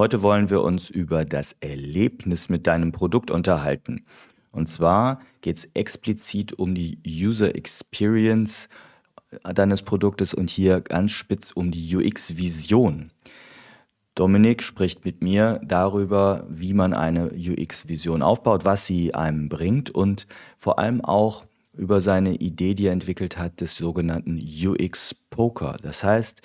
Heute 0.00 0.22
wollen 0.22 0.48
wir 0.48 0.62
uns 0.62 0.88
über 0.88 1.26
das 1.26 1.54
Erlebnis 1.60 2.48
mit 2.48 2.66
deinem 2.66 2.90
Produkt 2.90 3.30
unterhalten. 3.30 4.06
Und 4.50 4.66
zwar 4.70 5.20
geht 5.42 5.58
es 5.58 5.68
explizit 5.74 6.54
um 6.54 6.74
die 6.74 6.96
User 7.06 7.54
Experience 7.54 8.70
deines 9.42 9.82
Produktes 9.82 10.32
und 10.32 10.48
hier 10.48 10.80
ganz 10.80 11.10
spitz 11.10 11.50
um 11.50 11.70
die 11.70 11.94
UX-Vision. 11.94 13.10
Dominik 14.14 14.62
spricht 14.62 15.04
mit 15.04 15.22
mir 15.22 15.60
darüber, 15.62 16.46
wie 16.48 16.72
man 16.72 16.94
eine 16.94 17.26
UX-Vision 17.32 18.22
aufbaut, 18.22 18.64
was 18.64 18.86
sie 18.86 19.14
einem 19.14 19.50
bringt 19.50 19.90
und 19.90 20.26
vor 20.56 20.78
allem 20.78 21.04
auch 21.04 21.44
über 21.74 22.00
seine 22.00 22.36
Idee, 22.36 22.72
die 22.72 22.86
er 22.86 22.94
entwickelt 22.94 23.36
hat, 23.36 23.60
des 23.60 23.76
sogenannten 23.76 24.40
UX-Poker. 24.40 25.76
Das 25.82 26.02
heißt, 26.02 26.40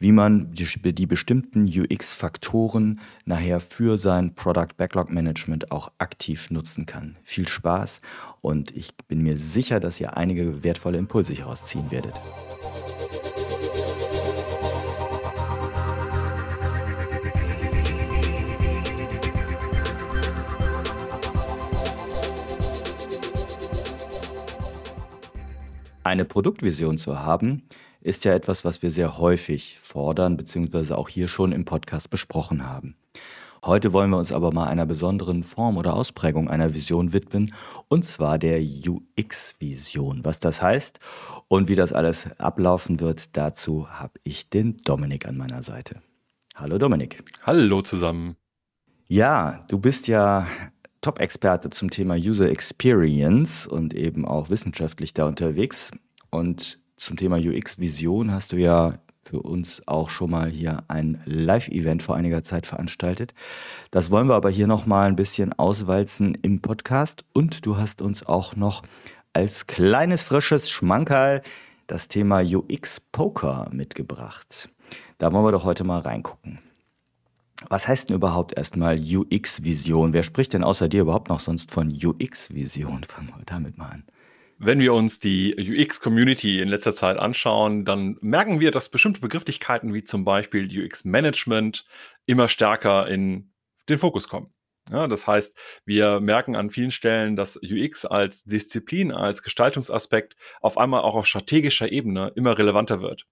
wie 0.00 0.12
man 0.12 0.52
die, 0.52 0.94
die 0.94 1.06
bestimmten 1.06 1.66
UX-Faktoren 1.66 3.00
nachher 3.24 3.60
für 3.60 3.98
sein 3.98 4.34
Product 4.34 4.76
Backlog 4.76 5.10
Management 5.10 5.72
auch 5.72 5.90
aktiv 5.98 6.50
nutzen 6.50 6.86
kann. 6.86 7.16
Viel 7.24 7.48
Spaß 7.48 8.00
und 8.40 8.76
ich 8.76 8.94
bin 9.08 9.22
mir 9.22 9.38
sicher, 9.38 9.80
dass 9.80 10.00
ihr 10.00 10.16
einige 10.16 10.62
wertvolle 10.62 10.98
Impulse 10.98 11.32
hieraus 11.32 11.64
ziehen 11.64 11.90
werdet. 11.90 12.14
Eine 26.04 26.24
Produktvision 26.24 26.96
zu 26.96 27.18
haben, 27.18 27.64
ist 28.00 28.24
ja 28.24 28.32
etwas, 28.32 28.64
was 28.64 28.82
wir 28.82 28.90
sehr 28.90 29.18
häufig 29.18 29.78
fordern, 29.98 30.36
beziehungsweise 30.36 30.96
auch 30.96 31.08
hier 31.08 31.26
schon 31.26 31.50
im 31.50 31.64
Podcast 31.64 32.08
besprochen 32.08 32.64
haben. 32.64 32.94
Heute 33.64 33.92
wollen 33.92 34.10
wir 34.10 34.18
uns 34.18 34.30
aber 34.30 34.52
mal 34.52 34.68
einer 34.68 34.86
besonderen 34.86 35.42
Form 35.42 35.76
oder 35.76 35.94
Ausprägung 35.94 36.48
einer 36.48 36.72
Vision 36.72 37.12
widmen, 37.12 37.52
und 37.88 38.04
zwar 38.04 38.38
der 38.38 38.60
UX-Vision. 38.60 40.24
Was 40.24 40.38
das 40.38 40.62
heißt 40.62 41.00
und 41.48 41.68
wie 41.68 41.74
das 41.74 41.92
alles 41.92 42.28
ablaufen 42.38 43.00
wird, 43.00 43.36
dazu 43.36 43.90
habe 43.90 44.20
ich 44.22 44.48
den 44.48 44.76
Dominik 44.84 45.26
an 45.26 45.36
meiner 45.36 45.64
Seite. 45.64 46.00
Hallo 46.54 46.78
Dominik. 46.78 47.24
Hallo 47.42 47.82
zusammen. 47.82 48.36
Ja, 49.08 49.64
du 49.68 49.80
bist 49.80 50.06
ja 50.06 50.46
Top-Experte 51.00 51.70
zum 51.70 51.90
Thema 51.90 52.14
User 52.14 52.48
Experience 52.48 53.66
und 53.66 53.94
eben 53.94 54.24
auch 54.24 54.48
wissenschaftlich 54.48 55.12
da 55.12 55.26
unterwegs. 55.26 55.90
Und 56.30 56.78
zum 56.96 57.16
Thema 57.16 57.36
UX-Vision 57.38 58.30
hast 58.30 58.52
du 58.52 58.58
ja 58.58 58.94
für 59.28 59.42
uns 59.42 59.82
auch 59.86 60.08
schon 60.08 60.30
mal 60.30 60.48
hier 60.48 60.84
ein 60.88 61.20
Live-Event 61.26 62.02
vor 62.02 62.16
einiger 62.16 62.42
Zeit 62.42 62.66
veranstaltet. 62.66 63.34
Das 63.90 64.10
wollen 64.10 64.26
wir 64.26 64.36
aber 64.36 64.48
hier 64.48 64.66
noch 64.66 64.86
mal 64.86 65.06
ein 65.06 65.16
bisschen 65.16 65.52
auswalzen 65.52 66.34
im 66.40 66.62
Podcast. 66.62 67.24
Und 67.34 67.66
du 67.66 67.76
hast 67.76 68.00
uns 68.00 68.24
auch 68.24 68.56
noch 68.56 68.82
als 69.34 69.66
kleines 69.66 70.22
frisches 70.22 70.70
Schmankerl 70.70 71.42
das 71.86 72.08
Thema 72.08 72.40
UX-Poker 72.40 73.68
mitgebracht. 73.70 74.70
Da 75.18 75.30
wollen 75.30 75.44
wir 75.44 75.52
doch 75.52 75.64
heute 75.64 75.84
mal 75.84 76.00
reingucken. 76.00 76.60
Was 77.68 77.86
heißt 77.86 78.08
denn 78.08 78.16
überhaupt 78.16 78.56
erstmal 78.56 78.98
UX-Vision? 78.98 80.14
Wer 80.14 80.22
spricht 80.22 80.54
denn 80.54 80.64
außer 80.64 80.88
dir 80.88 81.02
überhaupt 81.02 81.28
noch 81.28 81.40
sonst 81.40 81.70
von 81.70 81.88
UX-Vision? 81.88 83.04
Fangen 83.04 83.28
wir 83.28 83.44
damit 83.44 83.76
mal 83.76 83.90
an. 83.90 84.04
Wenn 84.60 84.80
wir 84.80 84.92
uns 84.92 85.20
die 85.20 85.54
UX-Community 85.56 86.60
in 86.60 86.66
letzter 86.66 86.92
Zeit 86.92 87.16
anschauen, 87.16 87.84
dann 87.84 88.18
merken 88.20 88.58
wir, 88.58 88.72
dass 88.72 88.88
bestimmte 88.88 89.20
Begrifflichkeiten 89.20 89.94
wie 89.94 90.02
zum 90.02 90.24
Beispiel 90.24 90.66
UX-Management 90.66 91.86
immer 92.26 92.48
stärker 92.48 93.06
in 93.06 93.52
den 93.88 93.98
Fokus 93.98 94.28
kommen. 94.28 94.52
Ja, 94.90 95.06
das 95.06 95.28
heißt, 95.28 95.56
wir 95.84 96.18
merken 96.18 96.56
an 96.56 96.70
vielen 96.70 96.90
Stellen, 96.90 97.36
dass 97.36 97.56
UX 97.62 98.04
als 98.04 98.42
Disziplin, 98.42 99.12
als 99.12 99.44
Gestaltungsaspekt 99.44 100.34
auf 100.60 100.76
einmal 100.76 101.02
auch 101.02 101.14
auf 101.14 101.26
strategischer 101.26 101.92
Ebene 101.92 102.32
immer 102.34 102.58
relevanter 102.58 103.00
wird. 103.00 103.26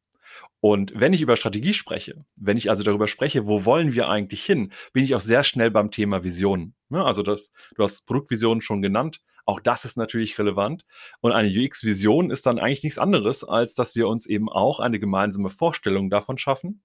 Und 0.61 0.93
wenn 0.95 1.13
ich 1.13 1.23
über 1.23 1.37
Strategie 1.37 1.73
spreche, 1.73 2.25
wenn 2.37 2.57
ich 2.57 2.71
also 2.71 2.85
darüber 2.85 3.09
spreche, 3.09 3.47
wo 3.47 3.65
wollen 3.65 3.95
wir 3.95 4.09
eigentlich 4.09 4.45
hin, 4.45 4.71
bin 4.93 5.03
ich 5.03 5.17
auch 5.17 5.21
sehr 5.21 5.43
schnell 5.43 5.73
beim 5.73 5.91
Thema 5.91 6.23
Vision. 6.23 6.76
Ja, 6.91 7.05
also 7.05 7.23
das, 7.23 7.51
du 7.75 7.83
hast 7.83 8.07
Produktvision 8.07 8.61
schon 8.61 8.83
genannt. 8.83 9.21
Auch 9.45 9.61
das 9.61 9.85
ist 9.85 9.97
natürlich 9.97 10.39
relevant. 10.39 10.85
Und 11.21 11.33
eine 11.33 11.49
UX-Vision 11.49 12.31
ist 12.31 12.47
dann 12.47 12.59
eigentlich 12.59 12.83
nichts 12.83 12.99
anderes, 12.99 13.45
als 13.45 13.75
dass 13.75 13.95
wir 13.95 14.09
uns 14.09 14.27
eben 14.27 14.49
auch 14.49 14.81
eine 14.81 14.99
gemeinsame 14.99 15.51
Vorstellung 15.51 16.11
davon 16.11 16.39
schaffen, 16.39 16.83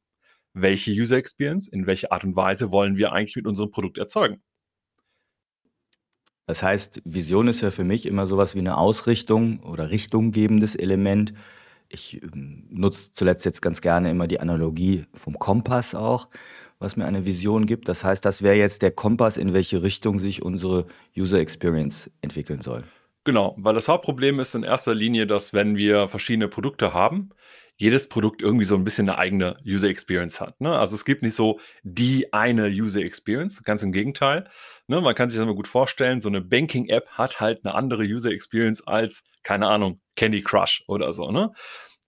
welche 0.53 0.91
User 0.91 1.17
Experience, 1.17 1.67
in 1.67 1.87
welche 1.87 2.11
Art 2.11 2.23
und 2.23 2.35
Weise 2.35 2.71
wollen 2.71 2.97
wir 2.97 3.13
eigentlich 3.13 3.35
mit 3.35 3.47
unserem 3.47 3.71
Produkt 3.71 3.97
erzeugen. 3.97 4.41
Das 6.45 6.63
heißt, 6.63 7.01
Vision 7.05 7.47
ist 7.47 7.61
ja 7.61 7.71
für 7.71 7.83
mich 7.83 8.05
immer 8.05 8.27
sowas 8.27 8.55
wie 8.55 8.59
eine 8.59 8.77
Ausrichtung 8.77 9.61
oder 9.63 9.89
richtunggebendes 9.89 10.75
Element 10.75 11.33
ich 11.93 12.21
ähm, 12.23 12.65
nutze 12.69 13.11
zuletzt 13.13 13.45
jetzt 13.45 13.61
ganz 13.61 13.81
gerne 13.81 14.09
immer 14.09 14.27
die 14.27 14.39
Analogie 14.39 15.05
vom 15.13 15.37
Kompass 15.37 15.95
auch, 15.95 16.29
was 16.81 16.95
mir 16.95 17.05
eine 17.05 17.25
Vision 17.25 17.65
gibt. 17.65 17.87
Das 17.87 18.03
heißt, 18.03 18.25
das 18.25 18.41
wäre 18.41 18.55
jetzt 18.55 18.81
der 18.81 18.91
Kompass, 18.91 19.37
in 19.37 19.53
welche 19.53 19.83
Richtung 19.83 20.19
sich 20.19 20.43
unsere 20.43 20.87
User 21.15 21.39
Experience 21.39 22.11
entwickeln 22.21 22.61
soll. 22.61 22.83
Genau, 23.23 23.55
weil 23.59 23.75
das 23.75 23.87
Hauptproblem 23.87 24.39
ist 24.39 24.55
in 24.55 24.63
erster 24.63 24.95
Linie, 24.95 25.27
dass 25.27 25.53
wenn 25.53 25.75
wir 25.75 26.07
verschiedene 26.07 26.47
Produkte 26.47 26.93
haben, 26.93 27.29
jedes 27.77 28.09
Produkt 28.09 28.41
irgendwie 28.41 28.65
so 28.65 28.75
ein 28.75 28.83
bisschen 28.83 29.09
eine 29.09 29.17
eigene 29.17 29.57
User 29.65 29.89
Experience 29.89 30.41
hat. 30.41 30.59
Ne? 30.59 30.77
Also 30.77 30.95
es 30.95 31.05
gibt 31.05 31.23
nicht 31.23 31.35
so 31.35 31.59
die 31.83 32.31
eine 32.33 32.67
User 32.67 33.01
Experience, 33.01 33.63
ganz 33.63 33.81
im 33.83 33.91
Gegenteil. 33.91 34.47
Ne? 34.87 35.01
Man 35.01 35.15
kann 35.15 35.29
sich 35.29 35.37
das 35.39 35.47
mal 35.47 35.55
gut 35.55 35.67
vorstellen, 35.67 36.21
so 36.21 36.29
eine 36.29 36.41
Banking-App 36.41 37.09
hat 37.11 37.39
halt 37.39 37.63
eine 37.63 37.73
andere 37.73 38.03
User 38.03 38.31
Experience 38.31 38.85
als, 38.85 39.23
keine 39.43 39.67
Ahnung, 39.67 39.99
Candy 40.15 40.43
Crush 40.43 40.83
oder 40.87 41.13
so. 41.13 41.31
Ne? 41.31 41.53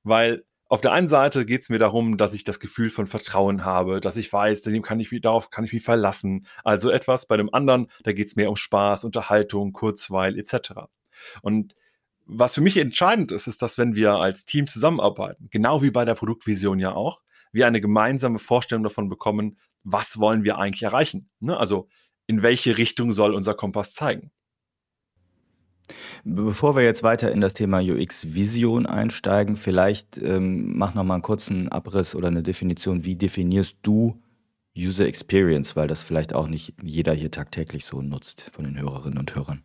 Weil 0.03 0.43
auf 0.73 0.81
der 0.81 0.91
einen 0.91 1.07
Seite 1.07 1.45
geht 1.45 1.61
es 1.61 1.69
mir 1.69 1.77
darum, 1.77 2.17
dass 2.17 2.33
ich 2.33 2.43
das 2.43 2.59
Gefühl 2.59 2.89
von 2.89 3.05
Vertrauen 3.05 3.63
habe, 3.63 4.01
dass 4.01 4.17
ich 4.17 4.33
weiß, 4.33 4.61
dem 4.61 4.81
kann 4.81 4.99
ich, 4.99 5.11
darauf 5.21 5.51
kann 5.51 5.63
ich 5.63 5.71
mich 5.71 5.83
verlassen. 5.83 6.47
Also 6.63 6.89
etwas. 6.89 7.27
Bei 7.27 7.37
dem 7.37 7.53
anderen, 7.53 7.91
da 8.01 8.11
geht 8.11 8.25
es 8.25 8.35
mehr 8.35 8.49
um 8.49 8.55
Spaß, 8.55 9.03
Unterhaltung, 9.03 9.71
Kurzweil 9.71 10.35
etc. 10.35 10.71
Und 11.43 11.75
was 12.25 12.55
für 12.55 12.61
mich 12.61 12.77
entscheidend 12.77 13.31
ist, 13.31 13.45
ist, 13.45 13.61
dass 13.61 13.77
wenn 13.77 13.93
wir 13.93 14.13
als 14.13 14.45
Team 14.45 14.65
zusammenarbeiten, 14.65 15.47
genau 15.51 15.83
wie 15.83 15.91
bei 15.91 16.05
der 16.05 16.15
Produktvision 16.15 16.79
ja 16.79 16.93
auch, 16.93 17.21
wir 17.51 17.67
eine 17.67 17.79
gemeinsame 17.79 18.39
Vorstellung 18.39 18.83
davon 18.83 19.09
bekommen, 19.09 19.59
was 19.83 20.19
wollen 20.19 20.43
wir 20.43 20.57
eigentlich 20.57 20.81
erreichen. 20.81 21.29
Ne? 21.39 21.55
Also 21.55 21.87
in 22.25 22.41
welche 22.41 22.79
Richtung 22.79 23.11
soll 23.11 23.35
unser 23.35 23.53
Kompass 23.53 23.93
zeigen. 23.93 24.31
Bevor 26.23 26.75
wir 26.75 26.83
jetzt 26.83 27.03
weiter 27.03 27.31
in 27.31 27.41
das 27.41 27.53
Thema 27.53 27.79
UX-Vision 27.81 28.85
einsteigen, 28.85 29.55
vielleicht 29.55 30.17
ähm, 30.17 30.77
mach 30.77 30.93
noch 30.93 31.03
mal 31.03 31.15
einen 31.15 31.23
kurzen 31.23 31.69
Abriss 31.69 32.15
oder 32.15 32.29
eine 32.29 32.43
Definition. 32.43 33.03
Wie 33.03 33.15
definierst 33.15 33.77
du 33.81 34.21
User 34.77 35.05
Experience, 35.05 35.75
weil 35.75 35.87
das 35.87 36.03
vielleicht 36.03 36.33
auch 36.33 36.47
nicht 36.47 36.73
jeder 36.81 37.13
hier 37.13 37.31
tagtäglich 37.31 37.85
so 37.85 38.01
nutzt 38.01 38.41
von 38.41 38.63
den 38.63 38.79
Hörerinnen 38.79 39.19
und 39.19 39.35
Hörern? 39.35 39.63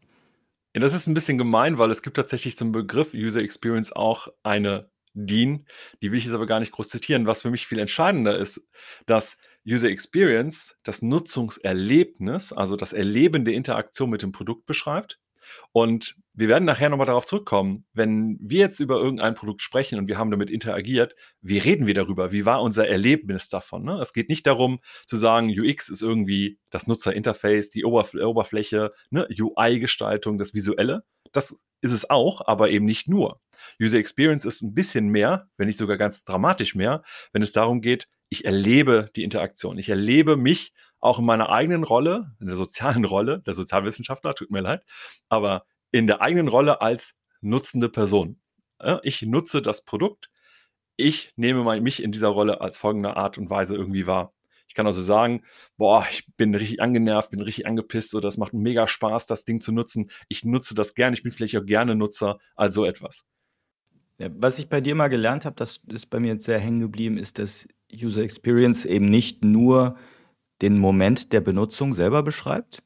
Ja, 0.75 0.81
das 0.81 0.95
ist 0.95 1.07
ein 1.07 1.15
bisschen 1.15 1.39
gemein, 1.39 1.79
weil 1.79 1.91
es 1.91 2.03
gibt 2.03 2.17
tatsächlich 2.17 2.57
zum 2.57 2.73
Begriff 2.73 3.15
User 3.15 3.41
Experience 3.41 3.93
auch 3.93 4.29
eine 4.43 4.91
DIN, 5.15 5.67
die 6.03 6.11
will 6.11 6.19
ich 6.19 6.25
jetzt 6.25 6.35
aber 6.35 6.47
gar 6.47 6.61
nicht 6.61 6.73
groß 6.73 6.89
zitieren. 6.89 7.27
Was 7.27 7.43
für 7.43 7.51
mich 7.51 7.67
viel 7.67 7.79
entscheidender 7.79 8.37
ist, 8.37 8.67
dass 9.07 9.39
User 9.67 9.89
Experience 9.89 10.79
das 10.83 11.03
Nutzungserlebnis, 11.03 12.53
also 12.53 12.77
das 12.77 12.93
Erleben 12.93 13.45
der 13.45 13.55
Interaktion 13.55 14.11
mit 14.11 14.23
dem 14.23 14.33
Produkt 14.33 14.67
beschreibt 14.67 15.19
und 15.73 16.17
wir 16.35 16.49
werden 16.49 16.65
nachher 16.65 16.89
nochmal 16.89 17.07
darauf 17.07 17.27
zurückkommen, 17.27 17.85
wenn 17.93 18.39
wir 18.41 18.61
jetzt 18.61 18.79
über 18.79 18.97
irgendein 18.97 19.35
Produkt 19.35 19.61
sprechen 19.61 19.99
und 19.99 20.07
wir 20.07 20.19
haben 20.19 20.31
damit 20.31 20.51
interagiert, 20.51 21.17
wie 21.41 21.59
reden 21.59 21.87
wir 21.87 21.95
darüber? 21.95 22.31
Wie 22.31 22.47
war 22.47 22.63
unser 22.63 22.87
Erlebnis 22.87 23.49
davon? 23.49 23.85
Ne? 23.85 23.99
Es 24.01 24.13
geht 24.13 24.29
nicht 24.29 24.47
darum 24.47 24.79
zu 25.07 25.17
sagen, 25.17 25.49
UX 25.49 25.89
ist 25.89 26.03
irgendwie 26.03 26.61
das 26.71 26.87
Nutzerinterface, 26.87 27.71
die 27.71 27.85
Oberf 27.85 28.15
Oberfläche, 28.15 28.93
ne? 29.11 29.27
UI-Gestaltung, 29.37 30.39
das 30.39 30.55
Visuelle. 30.55 31.05
Das 31.33 31.57
ist 31.81 31.93
es 31.93 32.09
auch, 32.09 32.47
aber 32.47 32.71
eben 32.71 32.85
nicht 32.85 33.09
nur. 33.09 33.41
User 33.81 33.99
Experience 33.99 34.45
ist 34.45 34.63
ein 34.63 34.75
bisschen 34.75 35.09
mehr, 35.09 35.49
wenn 35.57 35.67
nicht 35.67 35.79
sogar 35.79 35.97
ganz 35.97 36.25
dramatisch 36.25 36.75
mehr, 36.75 37.03
wenn 37.33 37.43
es 37.43 37.53
darum 37.53 37.81
geht, 37.81 38.09
ich 38.29 38.45
erlebe 38.45 39.11
die 39.17 39.25
Interaktion. 39.25 39.79
Ich 39.79 39.89
erlebe 39.89 40.37
mich 40.37 40.73
auch 41.01 41.19
in 41.19 41.25
meiner 41.25 41.51
eigenen 41.51 41.85
Rolle, 41.85 42.33
in 42.41 42.47
der 42.49 42.57
sozialen 42.57 43.05
Rolle, 43.07 43.41
der 43.41 43.55
Sozialwissenschaftler, 43.55 44.35
tut 44.35 44.51
mir 44.51 44.61
leid, 44.61 44.83
aber 45.29 45.65
in 45.91 46.07
der 46.07 46.23
eigenen 46.23 46.49
Rolle 46.49 46.81
als 46.81 47.15
nutzende 47.41 47.89
Person. 47.89 48.41
Ich 49.03 49.23
nutze 49.23 49.63
das 49.63 49.85
Produkt. 49.85 50.31
Ich 50.97 51.33
nehme 51.37 51.81
mich 51.81 52.03
in 52.03 52.13
dieser 52.13 52.29
Rolle 52.29 52.61
als 52.61 52.79
folgende 52.79 53.17
Art 53.17 53.39
und 53.39 53.51
Weise 53.51 53.75
irgendwie 53.75 54.07
wahr. 54.07 54.35
Ich 54.69 54.75
kann 54.75 54.87
also 54.87 55.03
sagen, 55.03 55.43
boah, 55.77 56.07
ich 56.11 56.27
bin 56.37 56.55
richtig 56.55 56.81
angenervt, 56.83 57.31
bin 57.31 57.41
richtig 57.41 57.67
angepisst, 57.67 58.11
so 58.11 58.21
das 58.21 58.37
macht 58.37 58.53
mega 58.53 58.87
Spaß, 58.87 59.27
das 59.27 59.45
Ding 59.45 59.61
zu 59.61 59.73
nutzen. 59.73 60.11
Ich 60.29 60.45
nutze 60.45 60.75
das 60.75 60.95
gerne, 60.95 61.17
ich 61.17 61.23
bin 61.23 61.33
vielleicht 61.33 61.57
auch 61.57 61.65
gerne 61.65 61.95
Nutzer, 61.95 62.39
also 62.55 62.85
etwas. 62.85 63.25
Was 64.19 64.59
ich 64.59 64.69
bei 64.69 64.81
dir 64.81 64.95
mal 64.95 65.09
gelernt 65.09 65.45
habe, 65.45 65.57
das 65.57 65.81
ist 65.91 66.07
bei 66.07 66.21
mir 66.21 66.35
jetzt 66.35 66.47
sehr 66.47 66.59
hängen 66.59 66.81
geblieben, 66.81 67.17
ist, 67.17 67.39
dass 67.39 67.67
User 67.93 68.23
Experience 68.23 68.85
eben 68.85 69.07
nicht 69.07 69.45
nur 69.45 69.97
den 70.63 70.79
Moment 70.79 71.33
der 71.33 71.41
Benutzung 71.41 71.95
selber 71.95 72.23
beschreibt. 72.23 72.83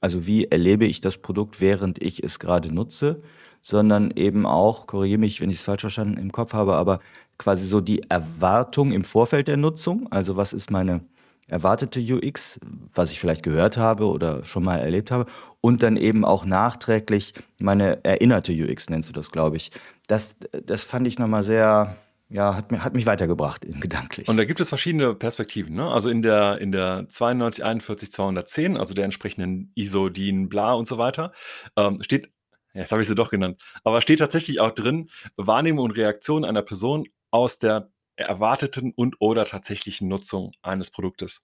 Also 0.00 0.26
wie 0.26 0.46
erlebe 0.46 0.84
ich 0.84 1.00
das 1.00 1.18
Produkt, 1.18 1.60
während 1.60 2.02
ich 2.02 2.22
es 2.24 2.38
gerade 2.38 2.74
nutze, 2.74 3.22
sondern 3.60 4.10
eben 4.10 4.46
auch, 4.46 4.86
korrigiere 4.88 5.20
mich, 5.20 5.40
wenn 5.40 5.50
ich 5.50 5.56
es 5.56 5.62
falsch 5.62 5.82
verstanden 5.82 6.16
im 6.16 6.32
Kopf 6.32 6.52
habe, 6.52 6.74
aber 6.74 6.98
quasi 7.38 7.66
so 7.66 7.80
die 7.80 8.02
Erwartung 8.08 8.92
im 8.92 9.04
Vorfeld 9.04 9.48
der 9.48 9.56
Nutzung. 9.56 10.08
Also 10.10 10.36
was 10.36 10.52
ist 10.52 10.70
meine 10.70 11.02
erwartete 11.46 12.00
UX, 12.00 12.58
was 12.94 13.12
ich 13.12 13.20
vielleicht 13.20 13.42
gehört 13.42 13.76
habe 13.76 14.06
oder 14.06 14.44
schon 14.44 14.64
mal 14.64 14.78
erlebt 14.78 15.10
habe, 15.10 15.30
und 15.60 15.82
dann 15.82 15.96
eben 15.96 16.24
auch 16.24 16.44
nachträglich 16.44 17.34
meine 17.60 18.04
erinnerte 18.04 18.52
UX, 18.52 18.90
nennst 18.90 19.08
du 19.08 19.12
das, 19.12 19.30
glaube 19.30 19.56
ich. 19.56 19.70
Das, 20.08 20.36
das 20.64 20.82
fand 20.82 21.06
ich 21.06 21.18
nochmal 21.18 21.44
sehr, 21.44 21.96
ja, 22.32 22.56
hat, 22.56 22.72
mir, 22.72 22.82
hat 22.82 22.94
mich 22.94 23.06
weitergebracht 23.06 23.66
gedanklich. 23.80 24.28
Und 24.28 24.36
da 24.36 24.44
gibt 24.44 24.60
es 24.60 24.70
verschiedene 24.70 25.14
Perspektiven. 25.14 25.74
Ne? 25.74 25.88
Also 25.90 26.08
in 26.08 26.22
der, 26.22 26.58
in 26.58 26.72
der 26.72 27.06
92, 27.08 27.62
41, 27.62 28.10
210, 28.10 28.76
also 28.76 28.94
der 28.94 29.04
entsprechenden 29.04 29.70
ISO, 29.74 30.08
DIN, 30.08 30.48
bla 30.48 30.72
und 30.72 30.88
so 30.88 30.98
weiter, 30.98 31.32
ähm, 31.76 32.02
steht, 32.02 32.32
jetzt 32.72 32.90
habe 32.90 33.02
ich 33.02 33.08
sie 33.08 33.14
doch 33.14 33.30
genannt, 33.30 33.62
aber 33.84 34.00
steht 34.00 34.20
tatsächlich 34.20 34.60
auch 34.60 34.72
drin, 34.72 35.10
Wahrnehmung 35.36 35.84
und 35.84 35.96
Reaktion 35.96 36.44
einer 36.44 36.62
Person 36.62 37.06
aus 37.30 37.58
der 37.58 37.90
erwarteten 38.16 38.92
und 38.94 39.16
oder 39.20 39.44
tatsächlichen 39.44 40.08
Nutzung 40.08 40.52
eines 40.62 40.90
Produktes. 40.90 41.42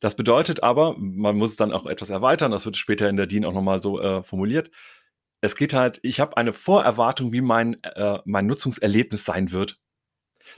Das 0.00 0.16
bedeutet 0.16 0.62
aber, 0.62 0.96
man 0.98 1.36
muss 1.36 1.50
es 1.50 1.56
dann 1.56 1.72
auch 1.72 1.86
etwas 1.86 2.10
erweitern, 2.10 2.50
das 2.50 2.66
wird 2.66 2.76
später 2.76 3.08
in 3.08 3.16
der 3.16 3.26
DIN 3.26 3.44
auch 3.44 3.54
nochmal 3.54 3.80
so 3.80 4.00
äh, 4.00 4.22
formuliert. 4.22 4.70
Es 5.40 5.56
geht 5.56 5.74
halt, 5.74 6.00
ich 6.02 6.20
habe 6.20 6.36
eine 6.36 6.52
Vorerwartung, 6.52 7.32
wie 7.32 7.40
mein, 7.40 7.74
äh, 7.82 8.18
mein 8.24 8.46
Nutzungserlebnis 8.46 9.24
sein 9.24 9.52
wird. 9.52 9.78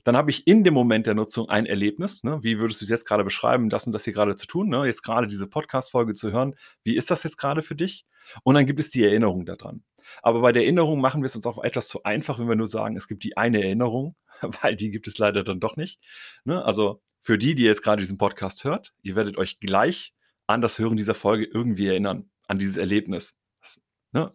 Dann 0.04 0.16
habe 0.16 0.30
ich 0.30 0.46
in 0.46 0.64
dem 0.64 0.74
Moment 0.74 1.06
der 1.06 1.14
Nutzung 1.14 1.48
ein 1.48 1.66
Erlebnis. 1.66 2.22
Ne? 2.22 2.38
Wie 2.42 2.58
würdest 2.58 2.80
du 2.80 2.84
es 2.84 2.90
jetzt 2.90 3.06
gerade 3.06 3.24
beschreiben, 3.24 3.70
das 3.70 3.86
und 3.86 3.92
das 3.92 4.04
hier 4.04 4.12
gerade 4.12 4.36
zu 4.36 4.46
tun? 4.46 4.68
Ne? 4.68 4.86
Jetzt 4.86 5.02
gerade 5.02 5.26
diese 5.26 5.46
Podcast-Folge 5.46 6.14
zu 6.14 6.32
hören. 6.32 6.54
Wie 6.84 6.96
ist 6.96 7.10
das 7.10 7.22
jetzt 7.22 7.38
gerade 7.38 7.62
für 7.62 7.74
dich? 7.74 8.04
Und 8.42 8.54
dann 8.54 8.66
gibt 8.66 8.80
es 8.80 8.90
die 8.90 9.02
Erinnerung 9.02 9.46
daran. 9.46 9.82
Aber 10.22 10.40
bei 10.40 10.52
der 10.52 10.62
Erinnerung 10.62 11.00
machen 11.00 11.22
wir 11.22 11.26
es 11.26 11.36
uns 11.36 11.46
auch 11.46 11.62
etwas 11.62 11.88
zu 11.88 12.02
einfach, 12.02 12.38
wenn 12.38 12.48
wir 12.48 12.56
nur 12.56 12.66
sagen, 12.66 12.96
es 12.96 13.08
gibt 13.08 13.24
die 13.24 13.36
eine 13.36 13.62
Erinnerung, 13.62 14.16
weil 14.62 14.76
die 14.76 14.90
gibt 14.90 15.08
es 15.08 15.18
leider 15.18 15.44
dann 15.44 15.60
doch 15.60 15.76
nicht. 15.76 16.00
Ne? 16.44 16.64
Also 16.64 17.02
für 17.20 17.38
die, 17.38 17.54
die 17.54 17.64
jetzt 17.64 17.82
gerade 17.82 18.00
diesen 18.00 18.18
Podcast 18.18 18.64
hört, 18.64 18.92
ihr 19.02 19.16
werdet 19.16 19.36
euch 19.36 19.60
gleich 19.60 20.14
an 20.46 20.60
das 20.60 20.78
Hören 20.78 20.96
dieser 20.96 21.14
Folge 21.14 21.44
irgendwie 21.44 21.88
erinnern, 21.88 22.30
an 22.46 22.58
dieses 22.58 22.76
Erlebnis. 22.76 23.36
Das, 23.60 23.80
ne? 24.12 24.32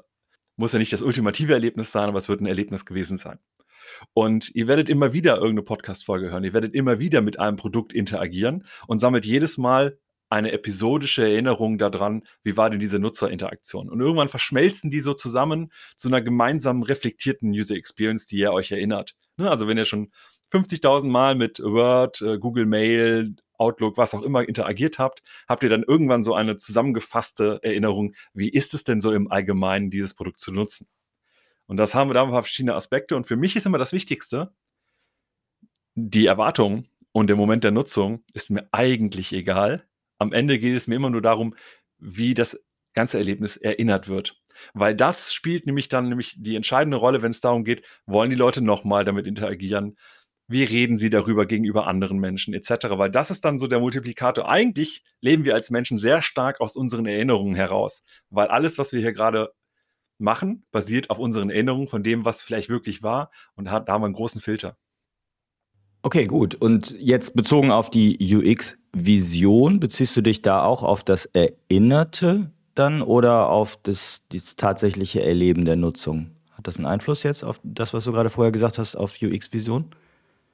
Muss 0.55 0.73
ja 0.73 0.79
nicht 0.79 0.93
das 0.93 1.01
ultimative 1.01 1.53
Erlebnis 1.53 1.91
sein, 1.91 2.09
aber 2.09 2.17
es 2.17 2.29
wird 2.29 2.41
ein 2.41 2.45
Erlebnis 2.45 2.85
gewesen 2.85 3.17
sein. 3.17 3.39
Und 4.13 4.53
ihr 4.55 4.67
werdet 4.67 4.89
immer 4.89 5.13
wieder 5.13 5.35
irgendeine 5.35 5.63
Podcast-Folge 5.63 6.31
hören. 6.31 6.43
Ihr 6.43 6.53
werdet 6.53 6.73
immer 6.73 6.99
wieder 6.99 7.21
mit 7.21 7.39
einem 7.39 7.57
Produkt 7.57 7.93
interagieren 7.93 8.65
und 8.87 8.99
sammelt 8.99 9.25
jedes 9.25 9.57
Mal 9.57 9.97
eine 10.29 10.51
episodische 10.51 11.23
Erinnerung 11.23 11.77
daran, 11.77 12.23
wie 12.43 12.57
war 12.57 12.71
denn 12.71 12.79
diese 12.79 12.97
Nutzerinteraktion. 12.97 13.87
Und 13.89 13.99
irgendwann 13.99 14.29
verschmelzen 14.29 14.89
die 14.89 15.01
so 15.01 15.13
zusammen 15.13 15.71
zu 15.95 16.07
einer 16.07 16.21
gemeinsamen 16.21 16.81
reflektierten 16.81 17.51
User 17.51 17.75
Experience, 17.75 18.25
die 18.25 18.37
ihr 18.37 18.51
euch 18.51 18.71
erinnert. 18.71 19.15
Ne, 19.37 19.49
also 19.49 19.67
wenn 19.67 19.77
ihr 19.77 19.85
schon 19.85 20.11
50.000 20.51 21.05
Mal 21.05 21.35
mit 21.35 21.59
Word, 21.59 22.21
äh, 22.21 22.39
Google 22.39 22.65
Mail, 22.65 23.35
Outlook, 23.63 23.97
was 23.97 24.13
auch 24.13 24.21
immer 24.21 24.47
interagiert 24.47 24.99
habt, 24.99 25.23
habt 25.47 25.63
ihr 25.63 25.69
dann 25.69 25.83
irgendwann 25.83 26.23
so 26.23 26.35
eine 26.35 26.57
zusammengefasste 26.57 27.59
Erinnerung, 27.63 28.15
wie 28.33 28.49
ist 28.49 28.73
es 28.73 28.83
denn 28.83 29.01
so 29.01 29.11
im 29.13 29.31
Allgemeinen, 29.31 29.89
dieses 29.89 30.13
Produkt 30.13 30.39
zu 30.39 30.51
nutzen. 30.51 30.87
Und 31.65 31.77
das 31.77 31.95
haben 31.95 32.09
wir 32.09 32.13
da 32.13 32.29
verschiedene 32.31 32.75
Aspekte. 32.75 33.15
Und 33.15 33.25
für 33.25 33.37
mich 33.37 33.55
ist 33.55 33.65
immer 33.65 33.77
das 33.77 33.93
Wichtigste, 33.93 34.53
die 35.95 36.25
Erwartung 36.25 36.87
und 37.11 37.27
der 37.27 37.35
Moment 37.35 37.63
der 37.63 37.71
Nutzung 37.71 38.23
ist 38.33 38.49
mir 38.49 38.67
eigentlich 38.71 39.31
egal 39.31 39.85
am 40.23 40.33
Ende 40.33 40.57
geht 40.57 40.75
es 40.75 40.87
mir 40.87 40.95
immer 40.95 41.09
nur 41.09 41.21
darum, 41.21 41.55
wie 41.99 42.33
das 42.33 42.59
ganze 42.93 43.17
Erlebnis 43.17 43.57
erinnert 43.57 44.07
wird. 44.07 44.41
Weil 44.73 44.95
das 44.95 45.33
spielt 45.33 45.65
nämlich 45.65 45.89
dann 45.89 46.09
nämlich 46.09 46.35
die 46.37 46.55
entscheidende 46.55 46.97
Rolle, 46.97 47.21
wenn 47.21 47.31
es 47.31 47.41
darum 47.41 47.63
geht, 47.63 47.83
wollen 48.05 48.29
die 48.29 48.35
Leute 48.35 48.61
nochmal 48.61 49.03
damit 49.03 49.27
interagieren? 49.27 49.97
Wie 50.47 50.63
reden 50.63 50.97
sie 50.97 51.09
darüber 51.09 51.45
gegenüber 51.45 51.87
anderen 51.87 52.19
Menschen 52.19 52.53
etc.? 52.53 52.69
Weil 52.91 53.09
das 53.09 53.31
ist 53.31 53.45
dann 53.45 53.59
so 53.59 53.67
der 53.67 53.79
Multiplikator. 53.79 54.49
Eigentlich 54.49 55.03
leben 55.21 55.45
wir 55.45 55.53
als 55.53 55.69
Menschen 55.69 55.97
sehr 55.97 56.21
stark 56.21 56.59
aus 56.59 56.75
unseren 56.75 57.05
Erinnerungen 57.05 57.55
heraus, 57.55 58.03
weil 58.29 58.47
alles, 58.47 58.77
was 58.77 58.91
wir 58.91 58.99
hier 58.99 59.13
gerade 59.13 59.51
machen, 60.17 60.65
basiert 60.71 61.09
auf 61.09 61.19
unseren 61.19 61.49
Erinnerungen 61.49 61.87
von 61.87 62.03
dem, 62.03 62.25
was 62.25 62.41
vielleicht 62.41 62.69
wirklich 62.69 63.03
war. 63.03 63.31
Und 63.55 63.65
da 63.65 63.71
haben 63.71 64.01
wir 64.01 64.05
einen 64.05 64.13
großen 64.13 64.41
Filter. 64.41 64.77
Okay, 66.05 66.25
gut. 66.25 66.55
Und 66.55 66.95
jetzt 66.99 67.33
bezogen 67.33 67.71
auf 67.71 67.89
die 67.89 68.17
UX-Vision, 68.19 69.79
beziehst 69.79 70.15
du 70.17 70.21
dich 70.21 70.41
da 70.41 70.63
auch 70.63 70.83
auf 70.83 71.03
das 71.03 71.25
Erinnerte 71.27 72.51
dann 72.75 73.01
oder 73.01 73.49
auf 73.49 73.77
das, 73.81 74.23
das 74.29 74.57
tatsächliche 74.57 75.23
Erleben 75.23 75.63
der 75.63 75.77
Nutzung? 75.77 76.31
Hat 76.51 76.67
das 76.67 76.75
einen 76.75 76.87
Einfluss 76.87 77.23
jetzt 77.23 77.43
auf 77.43 77.61
das, 77.63 77.93
was 77.93 78.03
du 78.03 78.11
gerade 78.11 78.29
vorher 78.29 78.51
gesagt 78.51 78.79
hast, 78.79 78.95
auf 78.97 79.15
UX-Vision? 79.21 79.85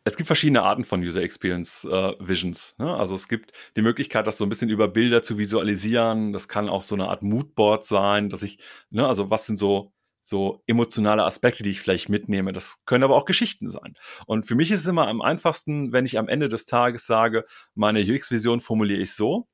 Es 0.06 0.18
gibt 0.18 0.28
verschiedene 0.28 0.64
Arten 0.64 0.86
von 0.86 1.02
User 1.02 1.22
Experience 1.22 1.84
äh, 1.84 2.14
Visions. 2.20 2.76
Ne? 2.80 2.96
Also 2.96 3.16
es 3.16 3.28
gibt 3.28 3.52
die 3.76 3.82
Möglichkeit, 3.82 4.28
das 4.28 4.38
so 4.38 4.46
ein 4.46 4.50
bisschen 4.50 4.70
über 4.70 4.88
Bilder 4.88 5.22
zu 5.24 5.38
visualisieren. 5.38 6.34
Das 6.34 6.48
kann 6.48 6.70
auch 6.70 6.82
so 6.82 6.96
eine 6.96 7.10
Art 7.10 7.22
Moodboard 7.22 7.86
sein, 7.86 8.30
dass 8.30 8.42
ich, 8.44 8.60
ne, 8.90 9.08
also 9.08 9.30
was 9.30 9.46
sind 9.46 9.58
so 9.58 9.92
so 10.22 10.62
emotionale 10.68 11.26
Aspekte, 11.26 11.64
die 11.64 11.72
ich 11.72 11.82
vielleicht 11.82 12.08
mitnehme. 12.08 12.54
Das 12.54 12.84
können 12.86 13.04
aber 13.04 13.16
auch 13.16 13.26
Geschichten 13.26 13.70
sein. 13.72 13.96
Und 14.28 14.46
für 14.46 14.56
mich 14.56 14.72
ist 14.72 14.82
es 14.82 14.88
immer 14.88 15.08
am 15.08 15.22
einfachsten, 15.22 15.92
wenn 15.92 16.06
ich 16.06 16.18
am 16.20 16.30
Ende 16.30 16.50
des 16.50 16.66
Tages 16.66 17.06
sage, 17.06 17.46
meine 17.74 18.02
UX-Vision 18.02 18.62
formuliere 18.62 19.02
ich 19.02 19.14
so, 19.14 19.48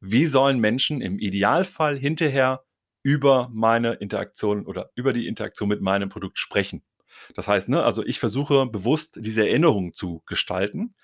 wie 0.00 0.26
sollen 0.26 0.58
Menschen 0.58 1.00
im 1.00 1.18
Idealfall 1.18 1.96
hinterher 1.96 2.64
über 3.02 3.48
meine 3.52 3.94
Interaktion 3.94 4.66
oder 4.66 4.90
über 4.96 5.12
die 5.12 5.28
Interaktion 5.28 5.68
mit 5.68 5.80
meinem 5.80 6.08
Produkt 6.08 6.38
sprechen. 6.38 6.82
Das 7.34 7.48
heißt, 7.48 7.68
ne, 7.68 7.82
also 7.82 8.04
ich 8.04 8.18
versuche 8.18 8.66
bewusst 8.66 9.18
diese 9.20 9.46
Erinnerung 9.46 9.92
zu 9.94 10.22
gestalten 10.26 10.94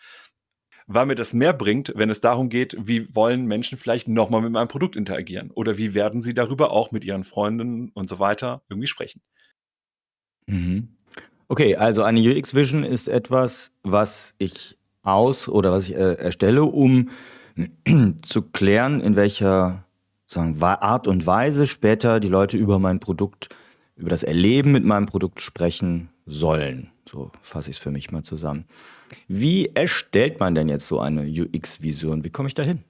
weil 0.87 1.07
mir 1.07 1.15
das 1.15 1.33
mehr 1.33 1.53
bringt, 1.53 1.93
wenn 1.97 2.11
es 2.11 2.21
darum 2.21 2.49
geht, 2.49 2.77
wie 2.79 3.15
wollen 3.15 3.47
Menschen 3.47 3.79
vielleicht 3.79 4.09
nochmal 4.09 4.43
mit 4.43 4.53
meinem 4.53 4.69
Produkt 4.69 4.97
interagieren 4.97 5.51
oder 5.51 5.79
wie 5.79 5.95
werden 5.95 6.23
sie 6.23 6.35
darüber 6.35 6.73
auch 6.73 6.93
mit 6.93 7.05
ihren 7.05 7.25
Freunden 7.25 7.91
und 7.91 8.09
so 8.09 8.19
weiter 8.19 8.63
irgendwie 8.69 8.87
sprechen. 8.87 9.23
Mhm. 10.47 10.97
Okay, 11.49 11.77
also 11.77 12.03
eine 12.03 12.21
UX-Vision 12.21 12.85
ist 12.85 13.09
etwas, 13.09 13.73
was 13.83 14.35
ich 14.39 14.79
aus 15.03 15.49
oder 15.49 15.73
was 15.73 15.89
ich 15.89 15.95
äh, 15.95 16.15
erstelle, 16.15 16.65
um 16.65 17.11
zu 18.27 18.43
klären, 18.43 19.01
in 19.01 19.17
welcher 19.17 19.85
sagen, 20.27 20.57
Art 20.63 21.07
und 21.07 21.27
Weise 21.27 21.67
später 21.67 22.21
die 22.21 22.29
Leute 22.29 22.57
über 22.57 22.79
mein 22.79 23.01
Produkt, 23.01 23.51
über 24.03 24.11
das 24.11 24.25
Erleben 24.25 24.73
mit 24.73 24.85
meinem 24.85 25.07
Produkt 25.07 25.41
sprechen 25.41 26.11
sollen. 26.27 26.91
So 27.09 27.31
fasse 27.41 27.71
ich 27.71 27.77
es 27.77 27.83
für 27.83 27.91
mich 27.91 28.11
mal 28.11 28.23
zusammen. 28.23 28.67
Wie 29.29 29.71
erstellt 29.75 30.41
man 30.41 30.55
denn 30.55 30.69
jetzt 30.69 30.89
so 30.89 31.01
eine 31.01 31.23
UX-Vision? 31.23 32.25
Wie 32.25 32.31
komme 32.31 32.49
ich 32.49 32.55
dahin? 32.55 32.85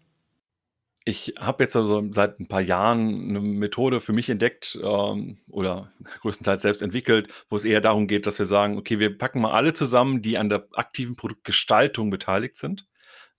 Ich 1.04 1.34
habe 1.38 1.64
jetzt 1.64 1.76
also 1.76 2.06
seit 2.12 2.38
ein 2.38 2.46
paar 2.46 2.60
Jahren 2.60 3.28
eine 3.28 3.40
Methode 3.40 4.00
für 4.00 4.12
mich 4.12 4.30
entdeckt 4.30 4.78
ähm, 4.82 5.38
oder 5.50 5.92
größtenteils 6.20 6.62
selbst 6.62 6.80
entwickelt, 6.80 7.32
wo 7.50 7.56
es 7.56 7.64
eher 7.64 7.80
darum 7.80 8.06
geht, 8.06 8.26
dass 8.26 8.38
wir 8.38 8.46
sagen, 8.46 8.78
okay, 8.78 8.98
wir 8.98 9.18
packen 9.18 9.40
mal 9.40 9.50
alle 9.50 9.72
zusammen, 9.72 10.22
die 10.22 10.38
an 10.38 10.48
der 10.48 10.68
aktiven 10.74 11.16
Produktgestaltung 11.16 12.10
beteiligt 12.10 12.56
sind. 12.56 12.86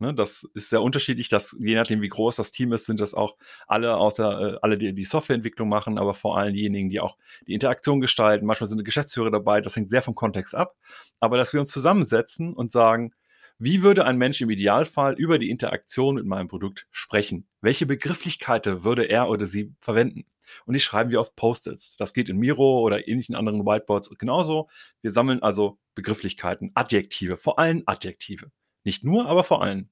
Ne, 0.03 0.13
das 0.13 0.45
ist 0.53 0.69
sehr 0.69 0.81
unterschiedlich, 0.81 1.29
dass 1.29 1.55
je 1.61 1.75
nachdem, 1.75 2.01
wie 2.01 2.09
groß 2.09 2.35
das 2.35 2.51
Team 2.51 2.73
ist, 2.73 2.87
sind 2.87 2.99
das 2.99 3.13
auch 3.13 3.37
alle 3.67 3.95
außer 3.95 4.55
äh, 4.55 4.57
alle, 4.61 4.77
die 4.77 4.93
die 4.93 5.05
Softwareentwicklung 5.05 5.69
machen, 5.69 5.97
aber 5.97 6.13
vor 6.13 6.37
allem 6.37 6.53
diejenigen, 6.53 6.89
die 6.89 6.99
auch 6.99 7.17
die 7.47 7.53
Interaktion 7.53 8.01
gestalten. 8.01 8.45
Manchmal 8.45 8.69
sind 8.69 8.83
Geschäftsführer 8.83 9.31
dabei, 9.31 9.61
das 9.61 9.77
hängt 9.77 9.89
sehr 9.89 10.01
vom 10.01 10.13
Kontext 10.13 10.55
ab. 10.55 10.75
Aber 11.21 11.37
dass 11.37 11.53
wir 11.53 11.61
uns 11.61 11.71
zusammensetzen 11.71 12.53
und 12.53 12.69
sagen, 12.69 13.13
wie 13.59 13.81
würde 13.81 14.03
ein 14.03 14.17
Mensch 14.17 14.41
im 14.41 14.49
Idealfall 14.49 15.13
über 15.13 15.37
die 15.37 15.49
Interaktion 15.49 16.15
mit 16.15 16.25
meinem 16.25 16.49
Produkt 16.49 16.85
sprechen? 16.91 17.47
Welche 17.61 17.85
Begrifflichkeiten 17.85 18.83
würde 18.83 19.05
er 19.05 19.29
oder 19.29 19.45
sie 19.45 19.73
verwenden? 19.79 20.25
Und 20.65 20.73
die 20.73 20.81
schreiben 20.81 21.11
wir 21.11 21.21
auf 21.21 21.33
Post-its. 21.37 21.95
Das 21.95 22.13
geht 22.13 22.27
in 22.27 22.39
Miro 22.39 22.81
oder 22.81 23.07
ähnlichen 23.07 23.35
anderen 23.35 23.65
Whiteboards 23.65 24.09
genauso. 24.17 24.67
Wir 25.01 25.11
sammeln 25.11 25.41
also 25.41 25.79
Begrifflichkeiten, 25.95 26.71
Adjektive, 26.73 27.37
vor 27.37 27.57
allem 27.57 27.83
Adjektive. 27.85 28.51
Nicht 28.83 29.05
nur, 29.05 29.27
aber 29.27 29.43
vor 29.43 29.63
allem. 29.63 29.89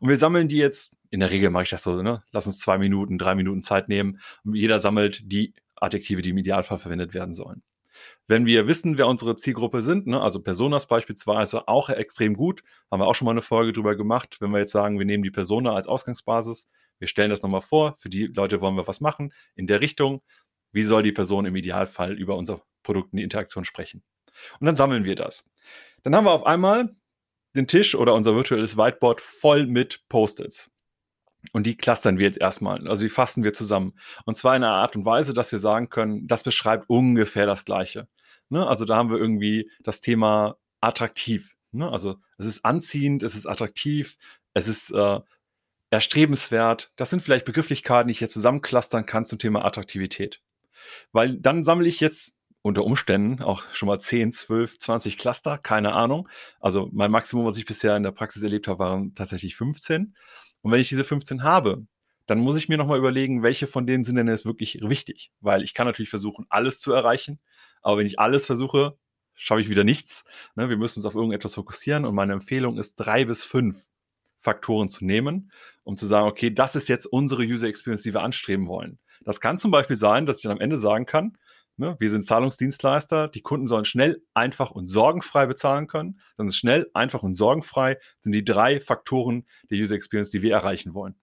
Und 0.00 0.08
wir 0.08 0.16
sammeln 0.16 0.48
die 0.48 0.58
jetzt, 0.58 0.96
in 1.10 1.20
der 1.20 1.30
Regel 1.30 1.50
mache 1.50 1.64
ich 1.64 1.70
das 1.70 1.82
so, 1.82 2.02
ne? 2.02 2.22
Lass 2.32 2.46
uns 2.46 2.58
zwei 2.58 2.78
Minuten, 2.78 3.18
drei 3.18 3.34
Minuten 3.34 3.62
Zeit 3.62 3.88
nehmen. 3.88 4.20
Und 4.44 4.54
jeder 4.54 4.80
sammelt 4.80 5.20
die 5.24 5.54
Adjektive, 5.76 6.22
die 6.22 6.30
im 6.30 6.38
Idealfall 6.38 6.78
verwendet 6.78 7.14
werden 7.14 7.34
sollen. 7.34 7.62
Wenn 8.28 8.46
wir 8.46 8.66
wissen, 8.66 8.98
wer 8.98 9.06
unsere 9.06 9.36
Zielgruppe 9.36 9.82
sind, 9.82 10.06
ne, 10.06 10.20
also 10.20 10.40
Personas 10.40 10.86
beispielsweise, 10.86 11.68
auch 11.68 11.88
extrem 11.88 12.34
gut, 12.34 12.62
haben 12.90 13.00
wir 13.00 13.06
auch 13.06 13.14
schon 13.14 13.26
mal 13.26 13.32
eine 13.32 13.42
Folge 13.42 13.72
drüber 13.72 13.96
gemacht. 13.96 14.36
Wenn 14.40 14.50
wir 14.50 14.58
jetzt 14.58 14.72
sagen, 14.72 14.98
wir 14.98 15.06
nehmen 15.06 15.22
die 15.22 15.30
Persona 15.30 15.74
als 15.74 15.86
Ausgangsbasis, 15.86 16.68
wir 16.98 17.08
stellen 17.08 17.30
das 17.30 17.42
nochmal 17.42 17.60
vor, 17.60 17.96
für 17.98 18.08
die 18.08 18.26
Leute 18.26 18.60
wollen 18.60 18.76
wir 18.76 18.88
was 18.88 19.00
machen, 19.00 19.32
in 19.54 19.66
der 19.66 19.80
Richtung, 19.80 20.22
wie 20.72 20.82
soll 20.82 21.02
die 21.02 21.12
Person 21.12 21.46
im 21.46 21.56
Idealfall 21.56 22.12
über 22.12 22.36
unser 22.36 22.62
Produkt 22.82 23.12
in 23.12 23.18
die 23.18 23.22
Interaktion 23.22 23.64
sprechen. 23.64 24.02
Und 24.60 24.66
dann 24.66 24.76
sammeln 24.76 25.04
wir 25.04 25.14
das. 25.14 25.44
Dann 26.02 26.14
haben 26.14 26.24
wir 26.24 26.32
auf 26.32 26.46
einmal 26.46 26.94
den 27.56 27.66
Tisch 27.66 27.94
oder 27.94 28.14
unser 28.14 28.34
virtuelles 28.34 28.76
Whiteboard 28.76 29.20
voll 29.20 29.66
mit 29.66 30.08
Post-its. 30.08 30.70
Und 31.52 31.64
die 31.64 31.76
clustern 31.76 32.18
wir 32.18 32.26
jetzt 32.26 32.40
erstmal, 32.40 32.86
also 32.88 33.04
die 33.04 33.08
fassen 33.08 33.44
wir 33.44 33.52
zusammen. 33.52 33.94
Und 34.24 34.36
zwar 34.36 34.56
in 34.56 34.64
einer 34.64 34.74
Art 34.74 34.96
und 34.96 35.04
Weise, 35.04 35.32
dass 35.32 35.52
wir 35.52 35.58
sagen 35.58 35.88
können, 35.88 36.26
das 36.26 36.42
beschreibt 36.42 36.88
ungefähr 36.88 37.46
das 37.46 37.64
Gleiche. 37.64 38.08
Ne? 38.48 38.66
Also 38.66 38.84
da 38.84 38.96
haben 38.96 39.10
wir 39.10 39.18
irgendwie 39.18 39.70
das 39.80 40.00
Thema 40.00 40.56
attraktiv. 40.80 41.54
Ne? 41.72 41.90
Also 41.90 42.16
es 42.38 42.46
ist 42.46 42.64
anziehend, 42.64 43.22
es 43.22 43.34
ist 43.34 43.46
attraktiv, 43.46 44.16
es 44.54 44.68
ist 44.68 44.90
äh, 44.90 45.20
erstrebenswert. 45.90 46.92
Das 46.96 47.10
sind 47.10 47.22
vielleicht 47.22 47.46
Begrifflichkeiten, 47.46 48.08
die 48.08 48.12
ich 48.12 48.20
jetzt 48.20 48.32
zusammenclustern 48.32 49.06
kann 49.06 49.26
zum 49.26 49.38
Thema 49.38 49.64
Attraktivität. 49.64 50.40
Weil 51.12 51.36
dann 51.38 51.64
sammle 51.64 51.88
ich 51.88 52.00
jetzt 52.00 52.35
unter 52.66 52.84
Umständen 52.84 53.42
auch 53.42 53.62
schon 53.72 53.86
mal 53.86 54.00
10, 54.00 54.32
12, 54.32 54.78
20 54.80 55.16
Cluster, 55.16 55.56
keine 55.56 55.92
Ahnung. 55.92 56.28
Also 56.58 56.88
mein 56.92 57.12
Maximum, 57.12 57.46
was 57.46 57.58
ich 57.58 57.64
bisher 57.64 57.96
in 57.96 58.02
der 58.02 58.10
Praxis 58.10 58.42
erlebt 58.42 58.66
habe, 58.66 58.80
waren 58.80 59.14
tatsächlich 59.14 59.54
15. 59.54 60.16
Und 60.62 60.72
wenn 60.72 60.80
ich 60.80 60.88
diese 60.88 61.04
15 61.04 61.44
habe, 61.44 61.86
dann 62.26 62.40
muss 62.40 62.56
ich 62.56 62.68
mir 62.68 62.76
nochmal 62.76 62.98
überlegen, 62.98 63.44
welche 63.44 63.68
von 63.68 63.86
denen 63.86 64.02
sind 64.02 64.16
denn 64.16 64.26
jetzt 64.26 64.46
wirklich 64.46 64.80
wichtig. 64.82 65.30
Weil 65.40 65.62
ich 65.62 65.74
kann 65.74 65.86
natürlich 65.86 66.10
versuchen, 66.10 66.44
alles 66.48 66.80
zu 66.80 66.92
erreichen. 66.92 67.38
Aber 67.82 67.98
wenn 67.98 68.06
ich 68.06 68.18
alles 68.18 68.46
versuche, 68.46 68.98
schaffe 69.36 69.60
ich 69.60 69.68
wieder 69.68 69.84
nichts. 69.84 70.24
Ne? 70.56 70.68
Wir 70.68 70.76
müssen 70.76 70.98
uns 70.98 71.06
auf 71.06 71.14
irgendetwas 71.14 71.54
fokussieren. 71.54 72.04
Und 72.04 72.16
meine 72.16 72.32
Empfehlung 72.32 72.78
ist, 72.78 72.96
drei 72.96 73.26
bis 73.26 73.44
fünf 73.44 73.86
Faktoren 74.40 74.88
zu 74.88 75.04
nehmen, 75.04 75.52
um 75.84 75.96
zu 75.96 76.06
sagen, 76.06 76.26
okay, 76.26 76.50
das 76.50 76.74
ist 76.74 76.88
jetzt 76.88 77.06
unsere 77.06 77.42
User 77.44 77.68
Experience, 77.68 78.02
die 78.02 78.12
wir 78.12 78.22
anstreben 78.22 78.66
wollen. 78.66 78.98
Das 79.24 79.40
kann 79.40 79.60
zum 79.60 79.70
Beispiel 79.70 79.96
sein, 79.96 80.26
dass 80.26 80.38
ich 80.38 80.42
dann 80.42 80.52
am 80.52 80.60
Ende 80.60 80.78
sagen 80.78 81.06
kann, 81.06 81.38
ne, 81.76 81.96
wir 81.98 82.10
sind 82.10 82.24
Zahlungsdienstleister, 82.24 83.28
die 83.28 83.42
Kunden 83.42 83.66
sollen 83.66 83.84
schnell, 83.84 84.22
einfach 84.34 84.70
und 84.70 84.86
sorgenfrei 84.86 85.46
bezahlen 85.46 85.86
können. 85.86 86.20
Dann 86.36 86.48
ist 86.48 86.56
schnell, 86.56 86.90
einfach 86.94 87.22
und 87.22 87.34
sorgenfrei 87.34 87.98
sind 88.20 88.32
die 88.32 88.44
drei 88.44 88.80
Faktoren 88.80 89.46
der 89.70 89.78
User 89.78 89.94
Experience, 89.94 90.30
die 90.30 90.42
wir 90.42 90.52
erreichen 90.52 90.94
wollen. 90.94 91.14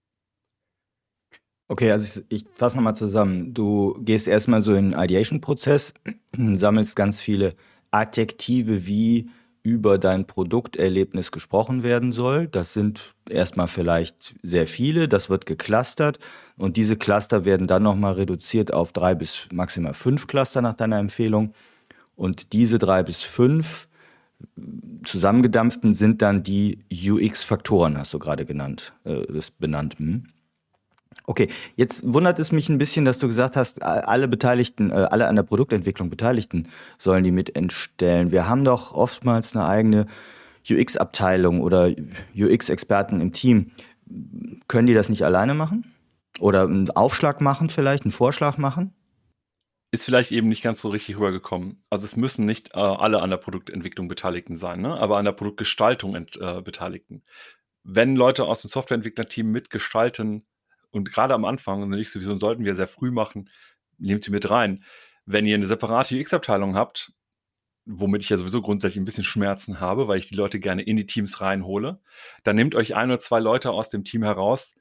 Okay, 1.67 1.91
also 1.91 2.21
ich, 2.29 2.43
ich 2.43 2.49
fasse 2.53 2.75
nochmal 2.75 2.95
zusammen. 2.95 3.53
Du 3.53 3.97
gehst 4.01 4.27
erstmal 4.27 4.61
so 4.61 4.73
in 4.75 4.91
den 4.91 4.99
Ideation-Prozess, 4.99 5.93
sammelst 6.37 6.95
ganz 6.95 7.21
viele 7.21 7.55
Adjektive, 7.91 8.85
wie 8.85 9.29
über 9.63 9.97
dein 9.97 10.27
Produkterlebnis 10.27 11.31
gesprochen 11.31 11.83
werden 11.83 12.11
soll. 12.11 12.47
Das 12.47 12.73
sind 12.73 13.15
erstmal 13.29 13.69
vielleicht 13.69 14.35
sehr 14.43 14.67
viele, 14.67 15.07
das 15.07 15.29
wird 15.29 15.45
geclustert 15.45 16.19
und 16.57 16.75
diese 16.75 16.97
Cluster 16.97 17.45
werden 17.45 17.65
dann 17.65 17.83
nochmal 17.83 18.13
reduziert 18.13 18.73
auf 18.73 18.91
drei 18.91 19.15
bis 19.15 19.47
maximal 19.53 19.93
fünf 19.93 20.27
Cluster 20.27 20.61
nach 20.61 20.73
deiner 20.73 20.99
Empfehlung. 20.99 21.53
Und 22.15 22.53
diese 22.53 22.77
drei 22.77 23.03
bis 23.03 23.23
fünf 23.23 23.87
zusammengedampften 25.03 25.93
sind 25.93 26.21
dann 26.21 26.43
die 26.43 26.79
UX-Faktoren, 26.91 27.97
hast 27.97 28.13
du 28.13 28.19
gerade 28.19 28.45
genannt, 28.45 28.93
äh, 29.05 29.21
das 29.31 29.49
benannt. 29.49 29.97
Hm? 29.97 30.27
Okay, 31.25 31.47
jetzt 31.77 32.11
wundert 32.11 32.37
es 32.39 32.51
mich 32.51 32.67
ein 32.67 32.77
bisschen, 32.77 33.05
dass 33.05 33.17
du 33.17 33.27
gesagt 33.27 33.55
hast, 33.55 33.81
alle 33.81 34.27
Beteiligten, 34.27 34.91
äh, 34.91 34.95
alle 34.95 35.27
an 35.27 35.37
der 35.37 35.43
Produktentwicklung 35.43 36.09
Beteiligten 36.09 36.67
sollen 36.97 37.23
die 37.23 37.31
mit 37.31 37.55
entstellen. 37.55 38.31
Wir 38.31 38.49
haben 38.49 38.65
doch 38.65 38.93
oftmals 38.93 39.55
eine 39.55 39.65
eigene 39.65 40.07
UX-Abteilung 40.69 41.61
oder 41.61 41.91
UX-Experten 42.35 43.21
im 43.21 43.31
Team. 43.31 43.71
Können 44.67 44.87
die 44.87 44.93
das 44.93 45.09
nicht 45.09 45.23
alleine 45.23 45.53
machen? 45.53 45.93
Oder 46.39 46.63
einen 46.63 46.89
Aufschlag 46.91 47.39
machen 47.39 47.69
vielleicht, 47.69 48.03
einen 48.03 48.11
Vorschlag 48.11 48.57
machen? 48.57 48.93
Ist 49.91 50.05
vielleicht 50.05 50.31
eben 50.31 50.49
nicht 50.49 50.63
ganz 50.63 50.81
so 50.81 50.89
richtig 50.89 51.17
rübergekommen. 51.17 51.81
Also 51.89 52.05
es 52.05 52.17
müssen 52.17 52.45
nicht 52.45 52.71
äh, 52.73 52.79
alle 52.79 53.21
an 53.21 53.29
der 53.29 53.37
Produktentwicklung 53.37 54.07
Beteiligten 54.07 54.57
sein, 54.57 54.81
ne? 54.81 54.97
aber 54.97 55.17
an 55.17 55.25
der 55.25 55.33
Produktgestaltung 55.33 56.15
äh, 56.15 56.61
Beteiligten. 56.61 57.23
Wenn 57.83 58.15
Leute 58.15 58.45
aus 58.45 58.61
dem 58.61 58.69
Softwareentwicklerteam 58.69 59.51
mitgestalten 59.51 60.43
und 60.93 61.11
gerade 61.11 61.33
am 61.33 61.45
Anfang, 61.45 61.81
und 61.81 61.89
nicht 61.89 62.11
sowieso 62.11 62.35
sollten 62.35 62.65
wir 62.65 62.75
sehr 62.75 62.87
früh 62.87 63.11
machen, 63.11 63.49
nehmt 63.97 64.23
sie 64.23 64.31
mit 64.31 64.49
rein. 64.49 64.83
Wenn 65.25 65.45
ihr 65.45 65.55
eine 65.55 65.67
separate 65.67 66.15
UX-Abteilung 66.19 66.75
habt, 66.75 67.13
womit 67.85 68.21
ich 68.21 68.29
ja 68.29 68.37
sowieso 68.37 68.61
grundsätzlich 68.61 69.01
ein 69.01 69.05
bisschen 69.05 69.23
Schmerzen 69.23 69.79
habe, 69.79 70.07
weil 70.07 70.19
ich 70.19 70.29
die 70.29 70.35
Leute 70.35 70.59
gerne 70.59 70.83
in 70.83 70.95
die 70.95 71.05
Teams 71.05 71.41
reinhole, 71.41 71.99
dann 72.43 72.55
nehmt 72.55 72.75
euch 72.75 72.95
ein 72.95 73.09
oder 73.09 73.19
zwei 73.19 73.39
Leute 73.39 73.71
aus 73.71 73.89
dem 73.89 74.03
Team 74.03 74.23
heraus, 74.23 74.75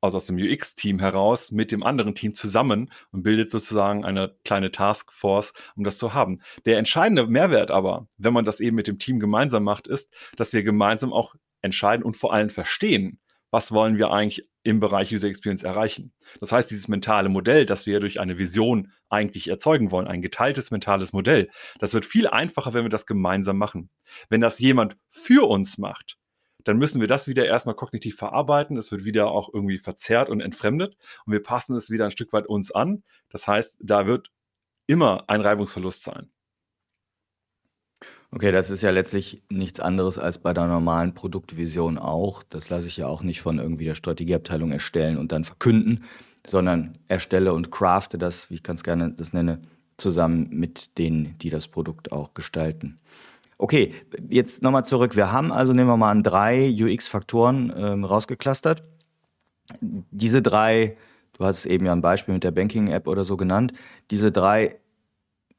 also 0.00 0.18
aus 0.18 0.26
dem 0.26 0.36
UX-Team 0.36 1.00
heraus, 1.00 1.50
mit 1.50 1.72
dem 1.72 1.82
anderen 1.82 2.14
Team 2.14 2.34
zusammen 2.34 2.92
und 3.10 3.22
bildet 3.22 3.50
sozusagen 3.50 4.04
eine 4.04 4.36
kleine 4.44 4.70
Taskforce, 4.70 5.54
um 5.76 5.82
das 5.82 5.98
zu 5.98 6.14
haben. 6.14 6.40
Der 6.66 6.78
entscheidende 6.78 7.26
Mehrwert 7.26 7.70
aber, 7.70 8.06
wenn 8.18 8.32
man 8.32 8.44
das 8.44 8.60
eben 8.60 8.76
mit 8.76 8.86
dem 8.86 8.98
Team 8.98 9.18
gemeinsam 9.18 9.64
macht, 9.64 9.88
ist, 9.88 10.12
dass 10.36 10.52
wir 10.52 10.62
gemeinsam 10.62 11.12
auch 11.12 11.34
entscheiden 11.62 12.04
und 12.04 12.16
vor 12.16 12.32
allem 12.32 12.50
verstehen, 12.50 13.18
was 13.50 13.72
wollen 13.72 13.96
wir 13.96 14.10
eigentlich 14.10 14.48
im 14.62 14.80
Bereich 14.80 15.14
User 15.14 15.28
Experience 15.28 15.62
erreichen. 15.62 16.12
Das 16.40 16.52
heißt, 16.52 16.70
dieses 16.70 16.88
mentale 16.88 17.28
Modell, 17.28 17.64
das 17.64 17.86
wir 17.86 18.00
durch 18.00 18.20
eine 18.20 18.36
Vision 18.36 18.92
eigentlich 19.08 19.48
erzeugen 19.48 19.90
wollen, 19.90 20.06
ein 20.06 20.20
geteiltes 20.20 20.70
mentales 20.70 21.12
Modell, 21.12 21.48
das 21.78 21.94
wird 21.94 22.04
viel 22.04 22.26
einfacher, 22.26 22.74
wenn 22.74 22.84
wir 22.84 22.90
das 22.90 23.06
gemeinsam 23.06 23.56
machen. 23.56 23.88
Wenn 24.28 24.42
das 24.42 24.58
jemand 24.58 24.96
für 25.08 25.48
uns 25.48 25.78
macht, 25.78 26.18
dann 26.64 26.76
müssen 26.76 27.00
wir 27.00 27.08
das 27.08 27.28
wieder 27.28 27.46
erstmal 27.46 27.76
kognitiv 27.76 28.16
verarbeiten. 28.16 28.76
Es 28.76 28.92
wird 28.92 29.04
wieder 29.04 29.30
auch 29.30 29.48
irgendwie 29.52 29.78
verzerrt 29.78 30.28
und 30.28 30.40
entfremdet 30.40 30.96
und 31.24 31.32
wir 31.32 31.42
passen 31.42 31.74
es 31.74 31.88
wieder 31.88 32.04
ein 32.04 32.10
Stück 32.10 32.32
weit 32.34 32.46
uns 32.46 32.70
an. 32.70 33.04
Das 33.30 33.48
heißt, 33.48 33.78
da 33.82 34.06
wird 34.06 34.30
immer 34.86 35.24
ein 35.28 35.40
Reibungsverlust 35.40 36.02
sein. 36.02 36.30
Okay, 38.30 38.52
das 38.52 38.68
ist 38.68 38.82
ja 38.82 38.90
letztlich 38.90 39.42
nichts 39.48 39.80
anderes 39.80 40.18
als 40.18 40.38
bei 40.38 40.52
der 40.52 40.66
normalen 40.66 41.14
Produktvision 41.14 41.96
auch. 41.96 42.42
Das 42.42 42.68
lasse 42.68 42.86
ich 42.86 42.98
ja 42.98 43.06
auch 43.06 43.22
nicht 43.22 43.40
von 43.40 43.58
irgendwie 43.58 43.86
der 43.86 43.94
Strategieabteilung 43.94 44.70
erstellen 44.70 45.16
und 45.16 45.32
dann 45.32 45.44
verkünden, 45.44 46.04
sondern 46.46 46.98
erstelle 47.08 47.54
und 47.54 47.70
crafte 47.70 48.18
das, 48.18 48.50
wie 48.50 48.56
ich 48.56 48.62
ganz 48.62 48.82
gerne 48.82 49.12
das 49.12 49.32
nenne, 49.32 49.62
zusammen 49.96 50.48
mit 50.50 50.98
denen, 50.98 51.38
die 51.38 51.48
das 51.48 51.68
Produkt 51.68 52.12
auch 52.12 52.34
gestalten. 52.34 52.98
Okay, 53.56 53.94
jetzt 54.28 54.62
nochmal 54.62 54.84
zurück. 54.84 55.16
Wir 55.16 55.32
haben 55.32 55.50
also, 55.50 55.72
nehmen 55.72 55.88
wir 55.88 55.96
mal 55.96 56.10
an, 56.10 56.22
drei 56.22 56.70
UX-Faktoren 56.70 57.72
ähm, 57.76 58.04
rausgeklustert. 58.04 58.84
Diese 59.80 60.42
drei, 60.42 60.96
du 61.32 61.44
hast 61.44 61.66
eben 61.66 61.86
ja 61.86 61.92
ein 61.92 62.02
Beispiel 62.02 62.34
mit 62.34 62.44
der 62.44 62.52
Banking-App 62.52 63.08
oder 63.08 63.24
so 63.24 63.36
genannt, 63.36 63.72
diese 64.10 64.30
drei 64.30 64.78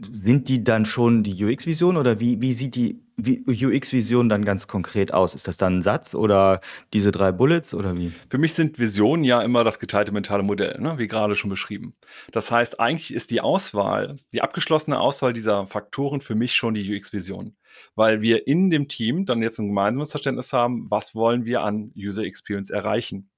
sind 0.01 0.47
die 0.47 0.63
dann 0.63 0.85
schon 0.85 1.23
die 1.23 1.43
UX-Vision 1.43 1.97
oder 1.97 2.21
wie, 2.21 2.39
wie 2.41 2.53
sieht 2.53 2.75
die 2.75 3.01
UX-Vision 3.19 4.29
dann 4.29 4.45
ganz 4.45 4.67
konkret 4.67 5.13
aus? 5.13 5.35
Ist 5.35 5.49
das 5.49 5.57
dann 5.57 5.79
ein 5.79 5.81
Satz 5.81 6.15
oder 6.15 6.61
diese 6.93 7.11
drei 7.11 7.33
Bullets 7.33 7.73
oder 7.73 7.97
wie? 7.97 8.13
Für 8.29 8.37
mich 8.37 8.53
sind 8.53 8.79
Visionen 8.79 9.25
ja 9.25 9.41
immer 9.41 9.65
das 9.65 9.77
geteilte 9.77 10.13
mentale 10.13 10.41
Modell, 10.41 10.79
ne? 10.79 10.97
wie 10.97 11.09
gerade 11.09 11.35
schon 11.35 11.49
beschrieben. 11.49 11.95
Das 12.31 12.49
heißt, 12.49 12.79
eigentlich 12.79 13.13
ist 13.13 13.29
die 13.29 13.41
Auswahl, 13.41 14.15
die 14.31 14.41
abgeschlossene 14.41 14.97
Auswahl 14.97 15.33
dieser 15.33 15.67
Faktoren 15.67 16.21
für 16.21 16.35
mich 16.35 16.53
schon 16.53 16.75
die 16.75 16.95
UX-Vision, 16.95 17.57
weil 17.95 18.21
wir 18.21 18.47
in 18.47 18.69
dem 18.69 18.87
Team 18.87 19.25
dann 19.25 19.41
jetzt 19.41 19.59
ein 19.59 19.67
gemeinsames 19.67 20.11
Verständnis 20.11 20.53
haben, 20.53 20.87
was 20.89 21.13
wollen 21.13 21.43
wir 21.43 21.61
an 21.63 21.91
User 21.97 22.23
Experience 22.23 22.69
erreichen. 22.69 23.29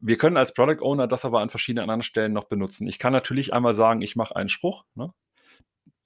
Wir 0.00 0.18
können 0.18 0.36
als 0.36 0.52
Product 0.52 0.82
Owner 0.82 1.06
das 1.06 1.24
aber 1.24 1.40
an 1.40 1.50
verschiedenen 1.50 1.84
anderen 1.84 2.02
Stellen 2.02 2.32
noch 2.32 2.44
benutzen. 2.44 2.88
Ich 2.88 2.98
kann 2.98 3.12
natürlich 3.12 3.54
einmal 3.54 3.74
sagen, 3.74 4.02
ich 4.02 4.16
mache 4.16 4.34
einen 4.34 4.48
Spruch, 4.48 4.84
ne? 4.96 5.12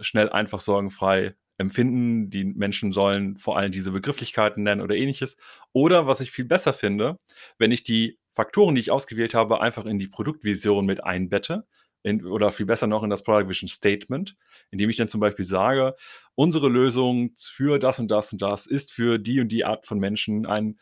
Schnell, 0.01 0.31
einfach, 0.31 0.61
sorgenfrei 0.61 1.35
empfinden. 1.59 2.31
Die 2.31 2.45
Menschen 2.45 2.93
sollen 2.93 3.37
vor 3.37 3.57
allem 3.57 3.73
diese 3.73 3.91
Begrifflichkeiten 3.91 4.63
nennen 4.63 4.81
oder 4.81 4.95
ähnliches. 4.95 5.37
Oder 5.73 6.07
was 6.07 6.21
ich 6.21 6.31
viel 6.31 6.45
besser 6.45 6.73
finde, 6.73 7.19
wenn 7.59 7.73
ich 7.73 7.83
die 7.83 8.19
Faktoren, 8.31 8.75
die 8.75 8.81
ich 8.81 8.91
ausgewählt 8.91 9.35
habe, 9.35 9.61
einfach 9.61 9.85
in 9.85 9.99
die 9.99 10.09
Produktvision 10.09 10.87
mit 10.87 11.03
einbette. 11.05 11.67
In, 12.05 12.25
oder 12.25 12.53
viel 12.53 12.67
besser 12.67 12.87
noch 12.87 13.03
in 13.03 13.11
das 13.11 13.25
Product 13.25 13.49
Vision 13.49 13.69
Statement, 13.69 14.37
indem 14.71 14.89
ich 14.89 14.95
dann 14.95 15.09
zum 15.09 15.21
Beispiel 15.21 15.45
sage, 15.45 15.97
unsere 16.37 16.69
Lösung 16.69 17.33
für 17.37 17.81
das 17.81 17.99
und 17.99 18.09
das 18.09 18.33
und 18.33 18.41
das 18.41 18.67
ist 18.67 18.93
für 18.93 19.19
die 19.19 19.41
und 19.41 19.49
die 19.49 19.65
Art 19.65 19.85
von 19.85 19.99
Menschen 19.99 20.47
ein 20.47 20.79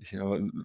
ich, 0.00 0.16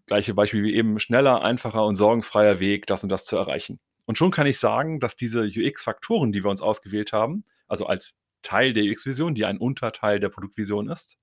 gleiche 0.05 0.33
Beispiel 0.33 0.63
wie 0.63 0.75
eben 0.75 0.99
schneller, 0.99 1.43
einfacher 1.43 1.85
und 1.85 1.95
sorgenfreier 1.95 2.59
Weg, 2.59 2.87
das 2.87 3.03
und 3.03 3.09
das 3.09 3.25
zu 3.25 3.37
erreichen. 3.37 3.79
Und 4.05 4.17
schon 4.17 4.31
kann 4.31 4.47
ich 4.47 4.59
sagen, 4.59 4.99
dass 4.99 5.15
diese 5.15 5.43
UX-Faktoren, 5.43 6.31
die 6.31 6.43
wir 6.43 6.49
uns 6.49 6.61
ausgewählt 6.61 7.13
haben, 7.13 7.43
also 7.69 7.85
als 7.85 8.15
Teil 8.41 8.73
der 8.73 8.83
UX-Vision, 8.83 9.35
die 9.35 9.45
ein 9.45 9.57
Unterteil 9.57 10.19
der 10.19 10.29
Produktvision 10.29 10.89
ist, 10.89 11.17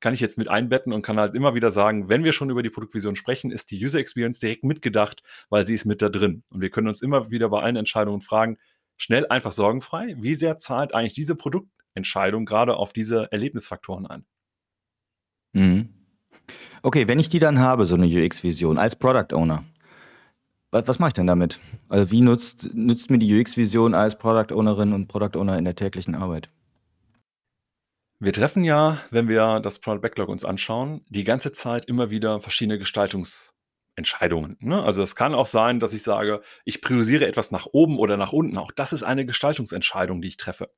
kann 0.00 0.14
ich 0.14 0.20
jetzt 0.20 0.38
mit 0.38 0.48
einbetten 0.48 0.92
und 0.92 1.02
kann 1.02 1.20
halt 1.20 1.34
immer 1.34 1.54
wieder 1.54 1.70
sagen, 1.70 2.08
wenn 2.08 2.24
wir 2.24 2.32
schon 2.32 2.50
über 2.50 2.62
die 2.62 2.70
Produktvision 2.70 3.16
sprechen, 3.16 3.50
ist 3.50 3.70
die 3.70 3.84
User 3.84 3.98
Experience 3.98 4.38
direkt 4.38 4.64
mitgedacht, 4.64 5.22
weil 5.50 5.66
sie 5.66 5.74
ist 5.74 5.84
mit 5.84 6.00
da 6.02 6.08
drin. 6.08 6.42
Und 6.48 6.62
wir 6.62 6.70
können 6.70 6.88
uns 6.88 7.02
immer 7.02 7.30
wieder 7.30 7.50
bei 7.50 7.60
allen 7.60 7.76
Entscheidungen 7.76 8.22
fragen, 8.22 8.58
schnell, 8.96 9.26
einfach 9.28 9.52
sorgenfrei, 9.52 10.16
wie 10.18 10.34
sehr 10.34 10.58
zahlt 10.58 10.94
eigentlich 10.94 11.14
diese 11.14 11.34
Produktentscheidung 11.34 12.46
gerade 12.46 12.76
auf 12.76 12.92
diese 12.92 13.30
Erlebnisfaktoren 13.30 14.06
ein? 14.06 14.24
Mhm. 15.52 15.90
Okay, 16.82 17.08
wenn 17.08 17.18
ich 17.18 17.28
die 17.28 17.38
dann 17.38 17.58
habe, 17.58 17.84
so 17.84 17.94
eine 17.94 18.06
UX-Vision 18.06 18.78
als 18.78 18.96
Product 18.96 19.34
Owner, 19.34 19.64
was, 20.70 20.86
was 20.86 20.98
mache 20.98 21.08
ich 21.08 21.14
denn 21.14 21.26
damit? 21.26 21.60
Also 21.88 22.10
wie 22.10 22.20
nutzt, 22.20 22.74
nützt 22.74 23.10
mir 23.10 23.18
die 23.18 23.40
UX-Vision 23.40 23.94
als 23.94 24.18
Product 24.18 24.54
Ownerin 24.54 24.92
und 24.92 25.08
Product 25.08 25.38
Owner 25.38 25.58
in 25.58 25.64
der 25.64 25.76
täglichen 25.76 26.14
Arbeit? 26.14 26.50
Wir 28.18 28.32
treffen 28.32 28.64
ja, 28.64 28.98
wenn 29.10 29.28
wir 29.28 29.60
das 29.60 29.78
Product 29.78 30.02
Backlog 30.02 30.28
uns 30.28 30.44
anschauen, 30.44 31.04
die 31.08 31.24
ganze 31.24 31.52
Zeit 31.52 31.86
immer 31.86 32.10
wieder 32.10 32.40
verschiedene 32.40 32.78
Gestaltungs- 32.78 33.52
Entscheidungen. 33.96 34.56
Ne? 34.60 34.82
Also 34.82 35.02
es 35.02 35.14
kann 35.14 35.34
auch 35.34 35.46
sein, 35.46 35.78
dass 35.78 35.92
ich 35.92 36.02
sage, 36.02 36.42
ich 36.64 36.80
priorisiere 36.80 37.26
etwas 37.26 37.50
nach 37.50 37.66
oben 37.66 37.98
oder 37.98 38.16
nach 38.16 38.32
unten. 38.32 38.56
Auch 38.56 38.72
das 38.72 38.92
ist 38.92 39.02
eine 39.02 39.26
Gestaltungsentscheidung, 39.26 40.22
die 40.22 40.28
ich 40.28 40.36
treffe. 40.36 40.70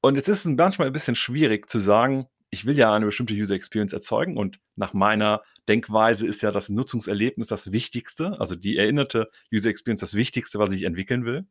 Und 0.00 0.16
jetzt 0.16 0.28
ist 0.28 0.44
es 0.44 0.56
manchmal 0.56 0.88
ein 0.88 0.92
bisschen 0.92 1.14
schwierig 1.14 1.68
zu 1.68 1.78
sagen, 1.78 2.26
ich 2.50 2.66
will 2.66 2.76
ja 2.76 2.92
eine 2.92 3.06
bestimmte 3.06 3.34
User 3.34 3.54
Experience 3.54 3.92
erzeugen 3.92 4.36
und 4.36 4.60
nach 4.76 4.92
meiner 4.92 5.42
Denkweise 5.68 6.26
ist 6.26 6.42
ja 6.42 6.50
das 6.50 6.68
Nutzungserlebnis 6.68 7.48
das 7.48 7.72
Wichtigste, 7.72 8.38
also 8.38 8.54
die 8.54 8.76
erinnerte 8.76 9.30
User 9.52 9.70
Experience 9.70 10.00
das 10.00 10.14
Wichtigste, 10.14 10.58
was 10.58 10.72
ich 10.72 10.82
entwickeln 10.82 11.24
will. 11.24 11.46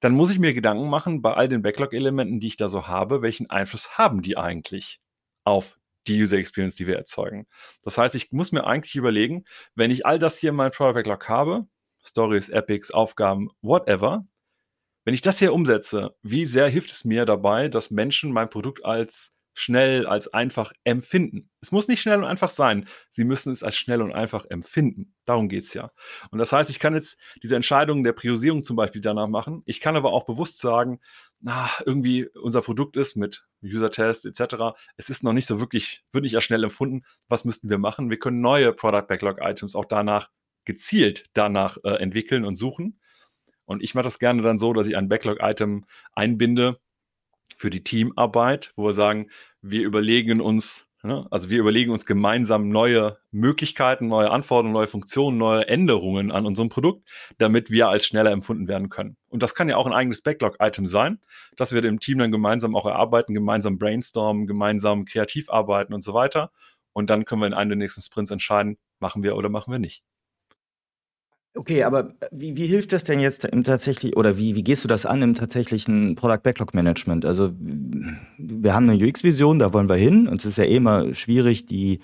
Dann 0.00 0.12
muss 0.14 0.30
ich 0.30 0.38
mir 0.38 0.52
Gedanken 0.52 0.88
machen 0.88 1.22
bei 1.22 1.32
all 1.32 1.48
den 1.48 1.62
Backlog-Elementen, 1.62 2.40
die 2.40 2.48
ich 2.48 2.56
da 2.56 2.68
so 2.68 2.86
habe, 2.86 3.22
welchen 3.22 3.48
Einfluss 3.48 3.96
haben 3.96 4.22
die 4.22 4.36
eigentlich 4.36 5.00
auf 5.44 5.78
die 6.06 6.20
User 6.22 6.36
Experience, 6.36 6.76
die 6.76 6.86
wir 6.86 6.96
erzeugen. 6.96 7.46
Das 7.82 7.96
heißt, 7.96 8.14
ich 8.14 8.30
muss 8.32 8.52
mir 8.52 8.66
eigentlich 8.66 8.96
überlegen, 8.96 9.44
wenn 9.74 9.90
ich 9.90 10.04
all 10.04 10.18
das 10.18 10.38
hier 10.38 10.50
in 10.50 10.56
meinem 10.56 10.72
Product 10.72 10.94
Backlog 10.94 11.28
habe, 11.28 11.66
Stories, 12.04 12.50
Epics, 12.50 12.90
Aufgaben, 12.90 13.50
whatever, 13.62 14.26
wenn 15.04 15.14
ich 15.14 15.22
das 15.22 15.38
hier 15.38 15.52
umsetze, 15.52 16.14
wie 16.22 16.46
sehr 16.46 16.68
hilft 16.68 16.90
es 16.90 17.04
mir 17.04 17.24
dabei, 17.24 17.68
dass 17.68 17.90
Menschen 17.90 18.32
mein 18.32 18.50
Produkt 18.50 18.84
als 18.84 19.34
schnell, 19.54 20.06
als 20.06 20.32
einfach 20.34 20.72
empfinden. 20.82 21.48
Es 21.60 21.72
muss 21.72 21.88
nicht 21.88 22.00
schnell 22.00 22.18
und 22.18 22.24
einfach 22.24 22.50
sein. 22.50 22.86
Sie 23.08 23.24
müssen 23.24 23.52
es 23.52 23.62
als 23.62 23.76
schnell 23.76 24.02
und 24.02 24.12
einfach 24.12 24.44
empfinden. 24.46 25.14
Darum 25.24 25.48
geht 25.48 25.64
es 25.64 25.74
ja. 25.74 25.92
Und 26.30 26.38
das 26.38 26.52
heißt, 26.52 26.70
ich 26.70 26.78
kann 26.78 26.94
jetzt 26.94 27.16
diese 27.42 27.56
Entscheidung 27.56 28.04
der 28.04 28.12
Priorisierung 28.12 28.64
zum 28.64 28.76
Beispiel 28.76 29.00
danach 29.00 29.28
machen. 29.28 29.62
Ich 29.64 29.80
kann 29.80 29.96
aber 29.96 30.12
auch 30.12 30.26
bewusst 30.26 30.58
sagen, 30.58 31.00
na, 31.40 31.70
irgendwie 31.86 32.28
unser 32.28 32.62
Produkt 32.62 32.96
ist 32.96 33.16
mit 33.16 33.46
User-Test 33.62 34.26
etc. 34.26 34.76
Es 34.96 35.08
ist 35.08 35.22
noch 35.22 35.32
nicht 35.32 35.46
so 35.46 35.60
wirklich, 35.60 36.04
wird 36.12 36.24
nicht 36.24 36.34
als 36.34 36.44
schnell 36.44 36.64
empfunden. 36.64 37.04
Was 37.28 37.44
müssten 37.44 37.70
wir 37.70 37.78
machen? 37.78 38.10
Wir 38.10 38.18
können 38.18 38.40
neue 38.40 38.72
Product 38.72 39.06
Backlog 39.08 39.38
Items 39.40 39.74
auch 39.74 39.84
danach 39.84 40.30
gezielt 40.64 41.26
danach 41.34 41.76
äh, 41.84 41.90
entwickeln 41.96 42.44
und 42.44 42.56
suchen. 42.56 42.98
Und 43.66 43.82
ich 43.82 43.94
mache 43.94 44.04
das 44.04 44.18
gerne 44.18 44.42
dann 44.42 44.58
so, 44.58 44.72
dass 44.72 44.86
ich 44.86 44.96
ein 44.96 45.08
Backlog-Item 45.08 45.86
einbinde, 46.12 46.80
für 47.56 47.70
die 47.70 47.84
Teamarbeit, 47.84 48.72
wo 48.76 48.86
wir 48.86 48.92
sagen, 48.92 49.30
wir 49.62 49.82
überlegen 49.82 50.40
uns, 50.40 50.86
ne, 51.02 51.26
also 51.30 51.50
wir 51.50 51.58
überlegen 51.58 51.92
uns 51.92 52.06
gemeinsam 52.06 52.68
neue 52.68 53.18
Möglichkeiten, 53.30 54.08
neue 54.08 54.30
Anforderungen, 54.30 54.72
neue 54.72 54.86
Funktionen, 54.86 55.38
neue 55.38 55.66
Änderungen 55.68 56.30
an 56.30 56.46
unserem 56.46 56.68
Produkt, 56.68 57.08
damit 57.38 57.70
wir 57.70 57.88
als 57.88 58.06
schneller 58.06 58.32
empfunden 58.32 58.68
werden 58.68 58.88
können. 58.88 59.16
Und 59.28 59.42
das 59.42 59.54
kann 59.54 59.68
ja 59.68 59.76
auch 59.76 59.86
ein 59.86 59.92
eigenes 59.92 60.22
Backlog-Item 60.22 60.86
sein, 60.86 61.20
dass 61.56 61.72
wir 61.72 61.82
dem 61.82 62.00
Team 62.00 62.18
dann 62.18 62.32
gemeinsam 62.32 62.76
auch 62.76 62.86
erarbeiten, 62.86 63.34
gemeinsam 63.34 63.78
brainstormen, 63.78 64.46
gemeinsam 64.46 65.04
kreativ 65.04 65.50
arbeiten 65.50 65.94
und 65.94 66.02
so 66.02 66.14
weiter. 66.14 66.50
Und 66.92 67.10
dann 67.10 67.24
können 67.24 67.40
wir 67.40 67.46
in 67.46 67.54
einem 67.54 67.70
der 67.70 67.78
nächsten 67.78 68.02
Sprints 68.02 68.30
entscheiden, 68.30 68.78
machen 69.00 69.22
wir 69.22 69.36
oder 69.36 69.48
machen 69.48 69.72
wir 69.72 69.78
nicht. 69.78 70.02
Okay, 71.56 71.84
aber 71.84 72.14
wie, 72.32 72.56
wie 72.56 72.66
hilft 72.66 72.92
das 72.92 73.04
denn 73.04 73.20
jetzt 73.20 73.44
im 73.44 73.62
tatsächlich 73.62 74.16
oder 74.16 74.36
wie, 74.36 74.56
wie 74.56 74.64
gehst 74.64 74.82
du 74.82 74.88
das 74.88 75.06
an 75.06 75.22
im 75.22 75.34
tatsächlichen 75.34 76.16
Product 76.16 76.40
Backlog 76.42 76.74
Management? 76.74 77.24
Also 77.24 77.52
wir 78.38 78.74
haben 78.74 78.88
eine 78.88 79.06
UX-Vision, 79.06 79.60
da 79.60 79.72
wollen 79.72 79.88
wir 79.88 79.94
hin 79.94 80.26
und 80.26 80.40
es 80.40 80.46
ist 80.46 80.58
ja 80.58 80.64
eh 80.64 80.76
immer 80.76 81.14
schwierig, 81.14 81.66
die, 81.66 82.00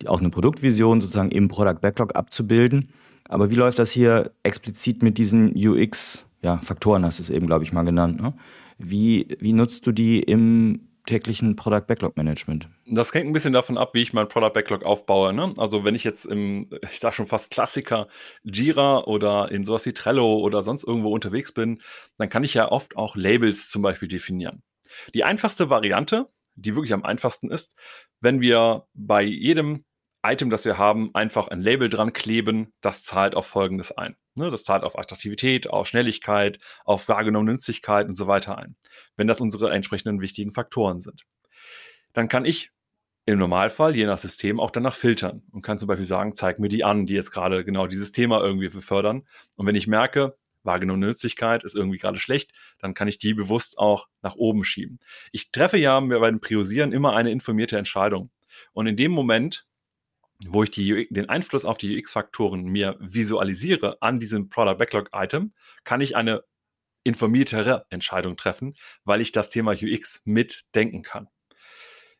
die 0.00 0.08
auch 0.08 0.20
eine 0.20 0.30
Produktvision 0.30 1.02
sozusagen 1.02 1.30
im 1.30 1.48
Product 1.48 1.80
Backlog 1.82 2.16
abzubilden. 2.16 2.88
Aber 3.28 3.50
wie 3.50 3.56
läuft 3.56 3.78
das 3.78 3.90
hier 3.90 4.30
explizit 4.42 5.02
mit 5.02 5.18
diesen 5.18 5.52
UX-Faktoren, 5.54 7.02
ja, 7.02 7.08
hast 7.08 7.18
du 7.18 7.24
es 7.24 7.30
eben, 7.30 7.46
glaube 7.46 7.64
ich, 7.64 7.74
mal 7.74 7.84
genannt. 7.84 8.22
Ne? 8.22 8.32
Wie, 8.78 9.28
wie 9.38 9.52
nutzt 9.52 9.86
du 9.86 9.92
die 9.92 10.20
im 10.20 10.80
täglichen 11.06 11.56
Product 11.56 11.86
Backlog 11.86 12.16
Management? 12.16 12.68
Das 12.86 13.12
hängt 13.12 13.26
ein 13.26 13.32
bisschen 13.32 13.52
davon 13.52 13.78
ab, 13.78 13.94
wie 13.94 14.02
ich 14.02 14.12
mein 14.12 14.28
Product 14.28 14.52
Backlog 14.52 14.84
aufbaue. 14.84 15.32
Ne? 15.32 15.52
Also 15.58 15.84
wenn 15.84 15.94
ich 15.94 16.04
jetzt 16.04 16.24
im, 16.24 16.70
ich 16.90 17.00
sage 17.00 17.14
schon 17.14 17.26
fast 17.26 17.50
Klassiker, 17.50 18.08
Jira 18.42 19.04
oder 19.04 19.50
in 19.50 19.64
sowas 19.64 19.86
wie 19.86 19.92
Trello 19.92 20.38
oder 20.38 20.62
sonst 20.62 20.84
irgendwo 20.84 21.12
unterwegs 21.12 21.52
bin, 21.52 21.82
dann 22.18 22.28
kann 22.28 22.44
ich 22.44 22.54
ja 22.54 22.70
oft 22.70 22.96
auch 22.96 23.16
Labels 23.16 23.68
zum 23.68 23.82
Beispiel 23.82 24.08
definieren. 24.08 24.62
Die 25.14 25.24
einfachste 25.24 25.70
Variante, 25.70 26.28
die 26.56 26.74
wirklich 26.74 26.94
am 26.94 27.04
einfachsten 27.04 27.50
ist, 27.50 27.76
wenn 28.20 28.40
wir 28.40 28.86
bei 28.94 29.22
jedem 29.22 29.84
Item, 30.24 30.48
das 30.50 30.64
wir 30.64 30.78
haben, 30.78 31.14
einfach 31.14 31.48
ein 31.48 31.60
Label 31.60 31.90
dran 31.90 32.12
kleben, 32.12 32.72
das 32.80 33.02
zahlt 33.02 33.34
auf 33.34 33.46
Folgendes 33.46 33.92
ein. 33.92 34.16
Ne, 34.36 34.50
das 34.50 34.64
zahlt 34.64 34.82
auf 34.82 34.98
Attraktivität, 34.98 35.70
auf 35.70 35.86
Schnelligkeit, 35.86 36.58
auf 36.84 37.08
wahrgenommene 37.08 37.52
Nützlichkeit 37.52 38.08
und 38.08 38.16
so 38.16 38.26
weiter 38.26 38.58
ein. 38.58 38.74
Wenn 39.16 39.28
das 39.28 39.40
unsere 39.40 39.70
entsprechenden 39.70 40.20
wichtigen 40.20 40.52
Faktoren 40.52 41.00
sind. 41.00 41.24
Dann 42.12 42.28
kann 42.28 42.44
ich 42.44 42.72
im 43.26 43.38
Normalfall, 43.38 43.96
je 43.96 44.06
nach 44.06 44.18
System, 44.18 44.60
auch 44.60 44.70
danach 44.70 44.94
filtern 44.94 45.42
und 45.52 45.62
kann 45.62 45.78
zum 45.78 45.88
Beispiel 45.88 46.04
sagen, 46.04 46.34
zeig 46.34 46.58
mir 46.58 46.68
die 46.68 46.84
an, 46.84 47.06
die 47.06 47.14
jetzt 47.14 47.30
gerade 47.30 47.64
genau 47.64 47.86
dieses 47.86 48.12
Thema 48.12 48.40
irgendwie 48.40 48.68
befördern. 48.68 49.26
Und 49.56 49.66
wenn 49.66 49.76
ich 49.76 49.86
merke, 49.86 50.36
wahrgenommene 50.62 51.06
Nützlichkeit 51.06 51.64
ist 51.64 51.74
irgendwie 51.74 51.98
gerade 51.98 52.18
schlecht, 52.18 52.52
dann 52.80 52.94
kann 52.94 53.08
ich 53.08 53.18
die 53.18 53.34
bewusst 53.34 53.78
auch 53.78 54.08
nach 54.22 54.34
oben 54.34 54.64
schieben. 54.64 54.98
Ich 55.32 55.52
treffe 55.52 55.78
ja 55.78 55.98
bei 56.00 56.30
dem 56.30 56.40
Priorisieren 56.40 56.92
immer 56.92 57.14
eine 57.14 57.30
informierte 57.30 57.78
Entscheidung. 57.78 58.30
Und 58.72 58.86
in 58.86 58.96
dem 58.96 59.12
Moment, 59.12 59.66
wo 60.48 60.62
ich 60.62 60.70
die, 60.70 61.08
den 61.10 61.28
Einfluss 61.28 61.64
auf 61.64 61.78
die 61.78 61.98
UX-Faktoren 61.98 62.64
mir 62.64 62.96
visualisiere 63.00 64.00
an 64.00 64.18
diesem 64.18 64.48
Product 64.48 64.76
Backlog 64.78 65.10
Item, 65.12 65.52
kann 65.84 66.00
ich 66.00 66.16
eine 66.16 66.44
informiertere 67.04 67.86
Entscheidung 67.90 68.36
treffen, 68.36 68.76
weil 69.04 69.20
ich 69.20 69.32
das 69.32 69.50
Thema 69.50 69.72
UX 69.72 70.22
mitdenken 70.24 71.02
kann. 71.02 71.28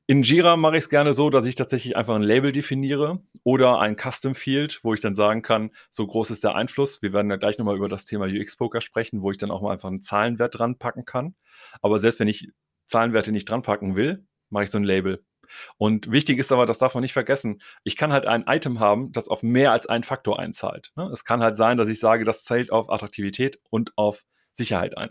In 0.06 0.22
Jira 0.22 0.58
mache 0.58 0.76
ich 0.76 0.84
es 0.84 0.90
gerne 0.90 1.14
so, 1.14 1.30
dass 1.30 1.46
ich 1.46 1.54
tatsächlich 1.54 1.96
einfach 1.96 2.14
ein 2.14 2.22
Label 2.22 2.52
definiere 2.52 3.22
oder 3.42 3.80
ein 3.80 3.96
Custom 3.96 4.34
Field, 4.34 4.80
wo 4.82 4.92
ich 4.92 5.00
dann 5.00 5.14
sagen 5.14 5.40
kann, 5.40 5.70
so 5.88 6.06
groß 6.06 6.30
ist 6.30 6.44
der 6.44 6.54
Einfluss. 6.54 7.00
Wir 7.00 7.14
werden 7.14 7.30
ja 7.30 7.37
gleich 7.37 7.56
nochmal 7.56 7.76
über 7.76 7.88
das 7.88 8.04
Thema 8.04 8.26
UX-Poker 8.26 8.82
sprechen, 8.82 9.22
wo 9.22 9.30
ich 9.30 9.38
dann 9.38 9.50
auch 9.50 9.62
mal 9.62 9.72
einfach 9.72 9.88
einen 9.88 10.02
Zahlenwert 10.02 10.58
dran 10.58 10.76
packen 10.76 11.06
kann. 11.06 11.34
Aber 11.80 11.98
selbst 11.98 12.20
wenn 12.20 12.28
ich 12.28 12.50
Zahlenwerte 12.84 13.32
nicht 13.32 13.48
dran 13.48 13.62
packen 13.62 13.96
will, 13.96 14.26
mache 14.50 14.64
ich 14.64 14.70
so 14.70 14.76
ein 14.76 14.84
Label. 14.84 15.24
Und 15.77 16.11
wichtig 16.11 16.38
ist 16.38 16.53
aber, 16.53 16.67
das 16.67 16.79
darf 16.79 16.95
man 16.95 17.03
nicht 17.03 17.12
vergessen, 17.12 17.61
ich 17.83 17.97
kann 17.97 18.12
halt 18.12 18.27
ein 18.27 18.45
Item 18.47 18.81
haben, 18.81 19.12
das 19.12 19.29
auf 19.29 19.43
mehr 19.43 19.73
als 19.73 19.87
einen 19.87 20.05
Faktor 20.05 20.38
einzahlt. 20.38 20.93
Ne? 20.97 21.09
Es 21.12 21.25
kann 21.25 21.43
halt 21.43 21.57
sein, 21.57 21.77
dass 21.77 21.88
ich 21.88 22.01
sage, 22.01 22.25
das 22.25 22.45
zählt 22.45 22.71
auf 22.71 22.90
Attraktivität 22.90 23.59
und 23.71 23.93
auf 23.97 24.25
Sicherheit 24.53 24.97
ein. 24.97 25.11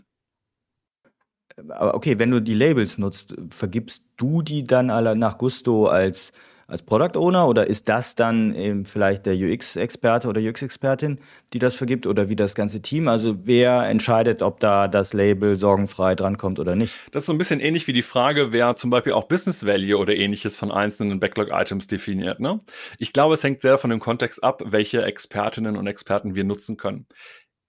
Aber 1.68 1.94
okay, 1.94 2.18
wenn 2.18 2.30
du 2.30 2.40
die 2.40 2.54
Labels 2.54 2.98
nutzt, 2.98 3.34
vergibst 3.50 4.04
du 4.16 4.42
die 4.42 4.64
dann 4.66 4.86
nach 5.18 5.38
Gusto 5.38 5.86
als 5.86 6.32
als 6.66 6.82
Product 6.82 7.18
Owner 7.18 7.48
oder 7.48 7.66
ist 7.66 7.88
das 7.88 8.14
dann 8.14 8.54
eben 8.54 8.86
vielleicht 8.86 9.26
der 9.26 9.34
UX-Experte 9.34 10.28
oder 10.28 10.40
UX-Expertin, 10.40 11.20
die 11.52 11.58
das 11.58 11.74
vergibt 11.74 12.06
oder 12.06 12.28
wie 12.28 12.36
das 12.36 12.54
ganze 12.54 12.82
Team? 12.82 13.08
Also 13.08 13.46
wer 13.46 13.82
entscheidet, 13.88 14.42
ob 14.42 14.60
da 14.60 14.88
das 14.88 15.12
Label 15.12 15.56
sorgenfrei 15.56 16.14
drankommt 16.14 16.58
oder 16.58 16.76
nicht? 16.76 16.94
Das 17.12 17.24
ist 17.24 17.26
so 17.26 17.32
ein 17.32 17.38
bisschen 17.38 17.60
ähnlich 17.60 17.86
wie 17.86 17.92
die 17.92 18.02
Frage, 18.02 18.52
wer 18.52 18.76
zum 18.76 18.90
Beispiel 18.90 19.12
auch 19.12 19.24
Business 19.24 19.66
Value 19.66 19.96
oder 19.96 20.14
ähnliches 20.14 20.56
von 20.56 20.70
einzelnen 20.70 21.20
Backlog-Items 21.20 21.86
definiert. 21.86 22.40
Ne? 22.40 22.60
Ich 22.98 23.12
glaube, 23.12 23.34
es 23.34 23.42
hängt 23.42 23.62
sehr 23.62 23.78
von 23.78 23.90
dem 23.90 24.00
Kontext 24.00 24.42
ab, 24.42 24.62
welche 24.64 25.02
Expertinnen 25.02 25.76
und 25.76 25.86
Experten 25.86 26.34
wir 26.34 26.44
nutzen 26.44 26.76
können. 26.76 27.06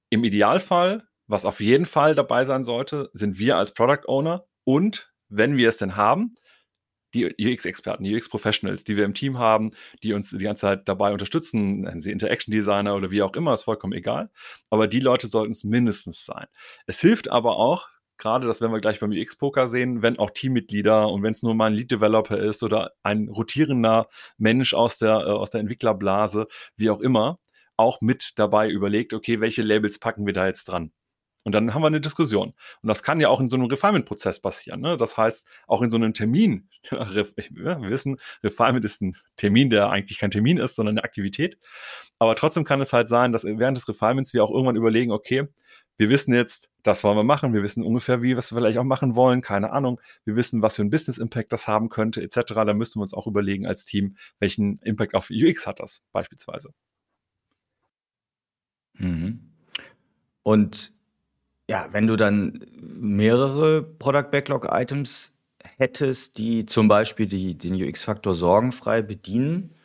Im 0.10 0.24
Idealfall, 0.24 1.04
was 1.28 1.46
auf 1.46 1.60
jeden 1.60 1.86
Fall 1.86 2.16
dabei 2.16 2.46
sein 2.46 2.64
sollte, 2.64 3.10
sind 3.14 3.40
wir 3.40 3.58
als 3.58 3.74
Product 3.74 4.08
Owner 4.08 4.46
und 4.64 5.12
wenn 5.28 5.58
wir 5.58 5.70
es 5.70 5.78
denn 5.78 5.96
haben, 5.96 6.36
die 7.16 7.26
UX-Experten, 7.26 8.04
die 8.04 8.16
UX-Professionals, 8.16 8.84
die 8.84 8.98
wir 8.98 9.06
im 9.06 9.14
Team 9.14 9.40
haben, 9.40 9.72
die 10.04 10.14
uns 10.14 10.30
die 10.30 10.44
ganze 10.44 10.62
Zeit 10.62 10.88
dabei 10.88 11.12
unterstützen, 11.14 11.82
nennen 11.82 12.02
sie 12.02 12.12
Interaction 12.12 12.52
Designer 12.52 12.96
oder 12.96 13.10
wie 13.12 13.24
auch 13.24 13.34
immer, 13.34 13.54
ist 13.54 13.64
vollkommen 13.64 13.94
egal. 13.94 14.30
Aber 14.70 14.88
die 14.88 15.00
Leute 15.00 15.28
sollten 15.28 15.54
es 15.54 15.64
mindestens 15.64 16.26
sein. 16.26 16.46
Es 16.86 17.00
hilft 17.00 17.32
aber 17.32 17.58
auch, 17.58 17.88
gerade 18.18 18.48
das 18.48 18.62
werden 18.62 18.74
wir 18.74 18.82
gleich 18.82 19.00
beim 19.00 19.12
UX-Poker 19.12 19.68
sehen, 19.68 20.02
wenn 20.02 20.20
auch 20.20 20.30
Teammitglieder 20.30 21.10
und 21.10 21.24
wenn 21.24 21.32
es 21.32 21.44
nur 21.44 21.56
mal 21.56 21.68
ein 21.68 21.74
Lead-Developer 21.74 22.38
ist 22.38 22.64
oder 22.64 22.92
ein 23.04 23.30
rotierender 23.30 24.08
Mensch 24.38 24.74
aus 24.74 24.98
der, 24.98 25.22
äh, 25.22 25.32
aus 25.32 25.50
der 25.50 25.62
Entwicklerblase, 25.62 26.48
wie 26.76 26.90
auch 26.90 27.00
immer, 27.00 27.40
auch 27.78 28.02
mit 28.02 28.34
dabei 28.36 28.70
überlegt, 28.70 29.14
okay, 29.14 29.42
welche 29.42 29.62
Labels 29.62 30.00
packen 30.00 30.26
wir 30.26 30.34
da 30.34 30.48
jetzt 30.48 30.66
dran? 30.66 30.92
Und 31.46 31.54
dann 31.54 31.76
haben 31.76 31.84
wir 31.84 31.88
eine 31.88 32.02
Diskussion. 32.02 32.56
Und 32.82 32.88
das 32.88 33.04
kann 33.04 33.20
ja 33.20 33.30
auch 33.30 33.40
in 33.40 33.50
so 33.50 33.56
einem 33.56 33.68
Refinement-Prozess 33.68 34.42
passieren. 34.42 34.82
Ne? 34.82 34.98
Das 34.98 35.16
heißt, 35.16 35.48
auch 35.68 35.84
in 35.84 35.92
so 35.92 35.98
einem 35.98 36.16
Termin, 36.16 36.70
wir 36.90 37.90
wissen, 37.90 38.18
Refinement 38.44 38.84
ist 38.84 39.02
ein 39.04 39.16
Termin, 39.38 39.70
der 39.70 39.92
eigentlich 39.92 40.18
kein 40.18 40.32
Termin 40.32 40.58
ist, 40.58 40.76
sondern 40.76 40.98
eine 40.98 41.04
Aktivität. 41.04 41.60
Aber 42.18 42.36
trotzdem 42.36 42.64
kann 42.64 42.82
es 42.82 42.94
halt 42.94 43.10
sein, 43.10 43.32
dass 43.32 43.44
während 43.44 43.78
des 43.78 43.88
Refinements 43.88 44.34
wir 44.34 44.44
auch 44.44 44.50
irgendwann 44.50 44.76
überlegen, 44.76 45.12
okay, 45.12 45.48
wir 45.98 46.10
wissen 46.10 46.34
jetzt, 46.34 46.72
das 46.82 47.04
wollen 47.04 47.16
wir 47.16 47.24
machen, 47.24 47.54
wir 47.54 47.62
wissen 47.62 47.84
ungefähr, 47.84 48.24
wie 48.24 48.30
wir 48.30 48.40
es 48.40 48.50
vielleicht 48.50 48.80
auch 48.80 48.84
machen 48.84 49.16
wollen, 49.16 49.42
keine 49.42 49.72
Ahnung. 49.72 50.02
Wir 50.26 50.36
wissen, 50.36 50.64
was 50.64 50.76
für 50.76 50.82
einen 50.82 50.90
Business-Impact 50.90 51.54
das 51.54 51.68
haben 51.68 51.90
könnte, 51.90 52.24
etc. 52.24 52.54
Da 52.54 52.74
müssen 52.74 53.00
wir 53.00 53.04
uns 53.04 53.14
auch 53.14 53.28
überlegen 53.28 53.68
als 53.68 53.86
Team, 53.86 54.18
welchen 54.40 54.80
Impact 54.80 55.14
auf 55.14 55.30
UX 55.30 55.68
hat 55.68 55.80
das 55.80 56.02
beispielsweise. 56.12 56.72
Mhm. 58.98 59.52
Und 60.42 60.96
ja, 61.70 61.88
wenn 61.92 62.08
du 62.08 62.16
dann 62.16 62.66
mehrere 62.80 63.84
Product 63.84 64.30
Backlog 64.32 64.68
Items 64.72 65.32
hättest, 65.78 66.38
die 66.38 66.66
zum 66.66 66.88
Beispiel 66.88 67.28
die, 67.28 67.58
den 67.58 67.74
UX-Faktor 67.76 68.36
sorgenfrei 68.36 69.02
bedienen, 69.02 69.76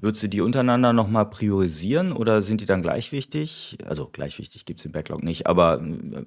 Würdest 0.00 0.22
du 0.22 0.28
die 0.28 0.40
untereinander 0.40 0.92
nochmal 0.92 1.28
priorisieren 1.28 2.12
oder 2.12 2.40
sind 2.40 2.60
die 2.60 2.66
dann 2.66 2.82
gleich 2.82 3.10
wichtig? 3.10 3.76
Also 3.84 4.08
gleich 4.08 4.38
wichtig 4.38 4.64
gibt 4.64 4.78
es 4.78 4.86
im 4.86 4.92
Backlog 4.92 5.24
nicht, 5.24 5.48
aber 5.48 5.80
äh, 5.82 6.22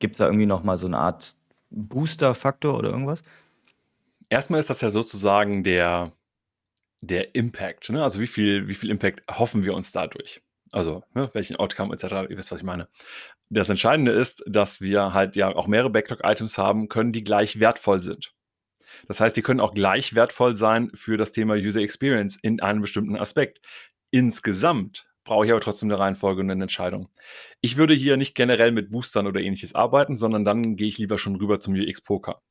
gibt 0.00 0.14
es 0.14 0.18
da 0.18 0.26
irgendwie 0.26 0.46
nochmal 0.46 0.78
so 0.78 0.88
eine 0.88 0.98
Art 0.98 1.36
Booster-Faktor 1.70 2.76
oder 2.76 2.90
irgendwas? 2.90 3.22
Erstmal 4.30 4.58
ist 4.58 4.68
das 4.68 4.80
ja 4.80 4.90
sozusagen 4.90 5.62
der, 5.62 6.10
der 7.02 7.36
Impact. 7.36 7.90
Ne? 7.90 8.02
Also 8.02 8.18
wie 8.18 8.26
viel, 8.26 8.66
wie 8.66 8.74
viel 8.74 8.90
Impact 8.90 9.22
hoffen 9.30 9.62
wir 9.62 9.74
uns 9.74 9.92
dadurch? 9.92 10.42
Also 10.72 11.04
ne, 11.14 11.30
welchen 11.34 11.54
Outcome 11.54 11.94
etc. 11.94 12.28
Ihr 12.28 12.36
wisst, 12.36 12.50
was 12.50 12.58
ich 12.58 12.64
meine. 12.64 12.88
Das 13.50 13.68
Entscheidende 13.68 14.12
ist, 14.12 14.42
dass 14.46 14.80
wir 14.80 15.12
halt 15.12 15.36
ja 15.36 15.54
auch 15.54 15.66
mehrere 15.66 15.90
Backlog-Items 15.90 16.58
haben 16.58 16.88
können, 16.88 17.12
die 17.12 17.22
gleich 17.22 17.60
wertvoll 17.60 18.00
sind. 18.00 18.32
Das 19.06 19.20
heißt, 19.20 19.36
die 19.36 19.42
können 19.42 19.60
auch 19.60 19.74
gleich 19.74 20.14
wertvoll 20.14 20.56
sein 20.56 20.90
für 20.94 21.16
das 21.16 21.32
Thema 21.32 21.54
User 21.54 21.80
Experience 21.80 22.38
in 22.40 22.60
einem 22.60 22.80
bestimmten 22.80 23.16
Aspekt. 23.16 23.60
Insgesamt 24.10 25.06
brauche 25.24 25.46
ich 25.46 25.50
aber 25.50 25.60
trotzdem 25.60 25.90
eine 25.90 25.98
Reihenfolge 25.98 26.42
und 26.42 26.50
eine 26.50 26.62
Entscheidung. 26.62 27.08
Ich 27.60 27.76
würde 27.76 27.94
hier 27.94 28.16
nicht 28.16 28.34
generell 28.34 28.72
mit 28.72 28.90
Boostern 28.90 29.26
oder 29.26 29.40
ähnliches 29.40 29.74
arbeiten, 29.74 30.16
sondern 30.16 30.44
dann 30.44 30.76
gehe 30.76 30.88
ich 30.88 30.98
lieber 30.98 31.18
schon 31.18 31.36
rüber 31.36 31.58
zum 31.58 31.74
UX-Poker. 31.74 32.42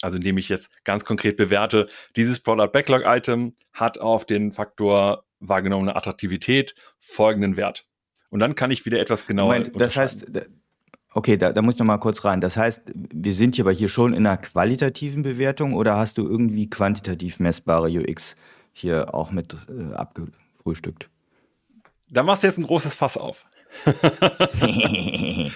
Also 0.00 0.16
indem 0.16 0.38
ich 0.38 0.48
jetzt 0.48 0.70
ganz 0.84 1.04
konkret 1.04 1.36
bewerte, 1.36 1.88
dieses 2.16 2.40
Product 2.40 2.70
Backlog 2.72 3.02
Item 3.04 3.54
hat 3.72 3.98
auf 3.98 4.24
den 4.24 4.52
Faktor 4.52 5.24
wahrgenommene 5.40 5.94
Attraktivität 5.96 6.74
folgenden 7.00 7.56
Wert. 7.56 7.86
Und 8.32 8.40
dann 8.40 8.54
kann 8.54 8.70
ich 8.70 8.86
wieder 8.86 8.98
etwas 8.98 9.26
genauer. 9.26 9.58
Moment, 9.58 9.78
das 9.78 9.94
heißt, 9.94 10.26
okay, 11.12 11.36
da, 11.36 11.52
da 11.52 11.60
muss 11.60 11.74
ich 11.74 11.78
noch 11.78 11.86
mal 11.86 11.98
kurz 11.98 12.24
rein. 12.24 12.40
Das 12.40 12.56
heißt, 12.56 12.80
wir 12.94 13.34
sind 13.34 13.56
hier 13.56 13.64
aber 13.64 13.72
hier 13.72 13.90
schon 13.90 14.14
in 14.14 14.26
einer 14.26 14.38
qualitativen 14.38 15.22
Bewertung 15.22 15.74
oder 15.74 15.98
hast 15.98 16.16
du 16.16 16.26
irgendwie 16.26 16.70
quantitativ 16.70 17.40
messbare 17.40 17.90
UX 17.90 18.34
hier 18.72 19.14
auch 19.14 19.32
mit 19.32 19.54
äh, 19.68 19.92
abgefrühstückt? 19.92 21.10
Da 22.08 22.22
machst 22.22 22.42
du 22.42 22.46
jetzt 22.46 22.56
ein 22.56 22.64
großes 22.64 22.94
Fass 22.94 23.18
auf. 23.18 23.44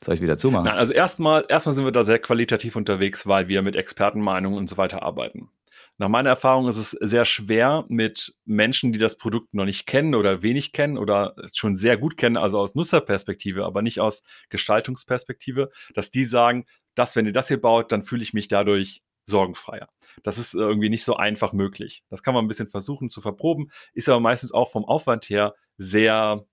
Soll 0.00 0.14
ich 0.14 0.20
wieder 0.20 0.38
zumachen? 0.38 0.66
Nein, 0.66 0.78
also 0.78 0.92
erstmal, 0.92 1.44
erstmal 1.48 1.74
sind 1.74 1.84
wir 1.84 1.90
da 1.90 2.04
sehr 2.04 2.20
qualitativ 2.20 2.76
unterwegs, 2.76 3.26
weil 3.26 3.48
wir 3.48 3.62
mit 3.62 3.74
Expertenmeinungen 3.74 4.56
und 4.56 4.70
so 4.70 4.76
weiter 4.76 5.02
arbeiten. 5.02 5.50
Nach 5.98 6.08
meiner 6.08 6.30
Erfahrung 6.30 6.66
ist 6.68 6.76
es 6.76 6.90
sehr 6.90 7.24
schwer 7.24 7.84
mit 7.88 8.34
Menschen, 8.44 8.92
die 8.92 8.98
das 8.98 9.16
Produkt 9.16 9.52
noch 9.52 9.66
nicht 9.66 9.86
kennen 9.86 10.14
oder 10.14 10.42
wenig 10.42 10.72
kennen 10.72 10.96
oder 10.96 11.34
schon 11.52 11.76
sehr 11.76 11.98
gut 11.98 12.16
kennen, 12.16 12.38
also 12.38 12.58
aus 12.58 12.74
Nutzerperspektive, 12.74 13.64
aber 13.64 13.82
nicht 13.82 14.00
aus 14.00 14.22
Gestaltungsperspektive, 14.48 15.70
dass 15.94 16.10
die 16.10 16.24
sagen, 16.24 16.64
dass 16.94 17.16
wenn 17.16 17.26
ihr 17.26 17.32
das 17.32 17.48
hier 17.48 17.60
baut, 17.60 17.92
dann 17.92 18.02
fühle 18.02 18.22
ich 18.22 18.32
mich 18.32 18.48
dadurch 18.48 19.02
sorgenfreier. 19.26 19.88
Das 20.22 20.38
ist 20.38 20.54
irgendwie 20.54 20.88
nicht 20.88 21.04
so 21.04 21.16
einfach 21.16 21.52
möglich. 21.52 22.02
Das 22.10 22.22
kann 22.22 22.34
man 22.34 22.44
ein 22.44 22.48
bisschen 22.48 22.68
versuchen 22.68 23.10
zu 23.10 23.20
verproben, 23.20 23.70
ist 23.92 24.08
aber 24.08 24.20
meistens 24.20 24.52
auch 24.52 24.70
vom 24.70 24.84
Aufwand 24.84 25.28
her 25.28 25.54
sehr 25.76 26.46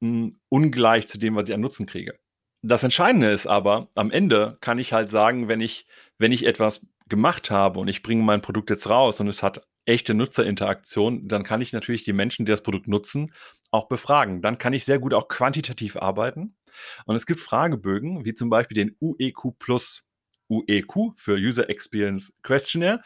mh, 0.00 0.08
hm, 0.08 0.40
ungleich 0.48 1.06
zu 1.08 1.18
dem, 1.18 1.36
was 1.36 1.48
ich 1.48 1.54
an 1.54 1.60
Nutzen 1.60 1.86
kriege. 1.86 2.18
Das 2.62 2.82
Entscheidende 2.82 3.30
ist 3.30 3.46
aber, 3.46 3.88
am 3.94 4.10
Ende 4.10 4.56
kann 4.60 4.78
ich 4.78 4.94
halt 4.94 5.10
sagen, 5.10 5.48
wenn 5.48 5.60
ich, 5.60 5.86
wenn 6.16 6.32
ich 6.32 6.46
etwas 6.46 6.86
gemacht 7.08 7.50
habe 7.50 7.80
und 7.80 7.88
ich 7.88 8.02
bringe 8.02 8.22
mein 8.22 8.40
Produkt 8.42 8.70
jetzt 8.70 8.88
raus 8.88 9.20
und 9.20 9.28
es 9.28 9.42
hat 9.42 9.66
echte 9.86 10.14
Nutzerinteraktion, 10.14 11.28
dann 11.28 11.44
kann 11.44 11.60
ich 11.60 11.72
natürlich 11.72 12.04
die 12.04 12.12
Menschen, 12.12 12.46
die 12.46 12.50
das 12.50 12.62
Produkt 12.62 12.88
nutzen, 12.88 13.32
auch 13.70 13.88
befragen. 13.88 14.40
Dann 14.40 14.58
kann 14.58 14.72
ich 14.72 14.84
sehr 14.84 14.98
gut 14.98 15.12
auch 15.12 15.28
quantitativ 15.28 15.96
arbeiten. 15.96 16.56
Und 17.04 17.16
es 17.16 17.26
gibt 17.26 17.40
Fragebögen, 17.40 18.24
wie 18.24 18.34
zum 18.34 18.50
Beispiel 18.50 18.76
den 18.76 18.96
UEQ 19.00 19.58
Plus. 19.58 20.04
UEQ 20.50 21.14
für 21.16 21.36
User 21.36 21.68
Experience 21.70 22.32
Questionnaire. 22.42 23.00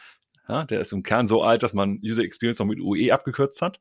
Ja, 0.47 0.65
der 0.65 0.81
ist 0.81 0.93
im 0.93 1.03
Kern 1.03 1.27
so 1.27 1.43
alt, 1.43 1.63
dass 1.63 1.73
man 1.73 1.99
User 2.03 2.23
Experience 2.23 2.59
noch 2.59 2.65
mit 2.65 2.79
UE 2.79 3.13
abgekürzt 3.13 3.61
hat. 3.61 3.79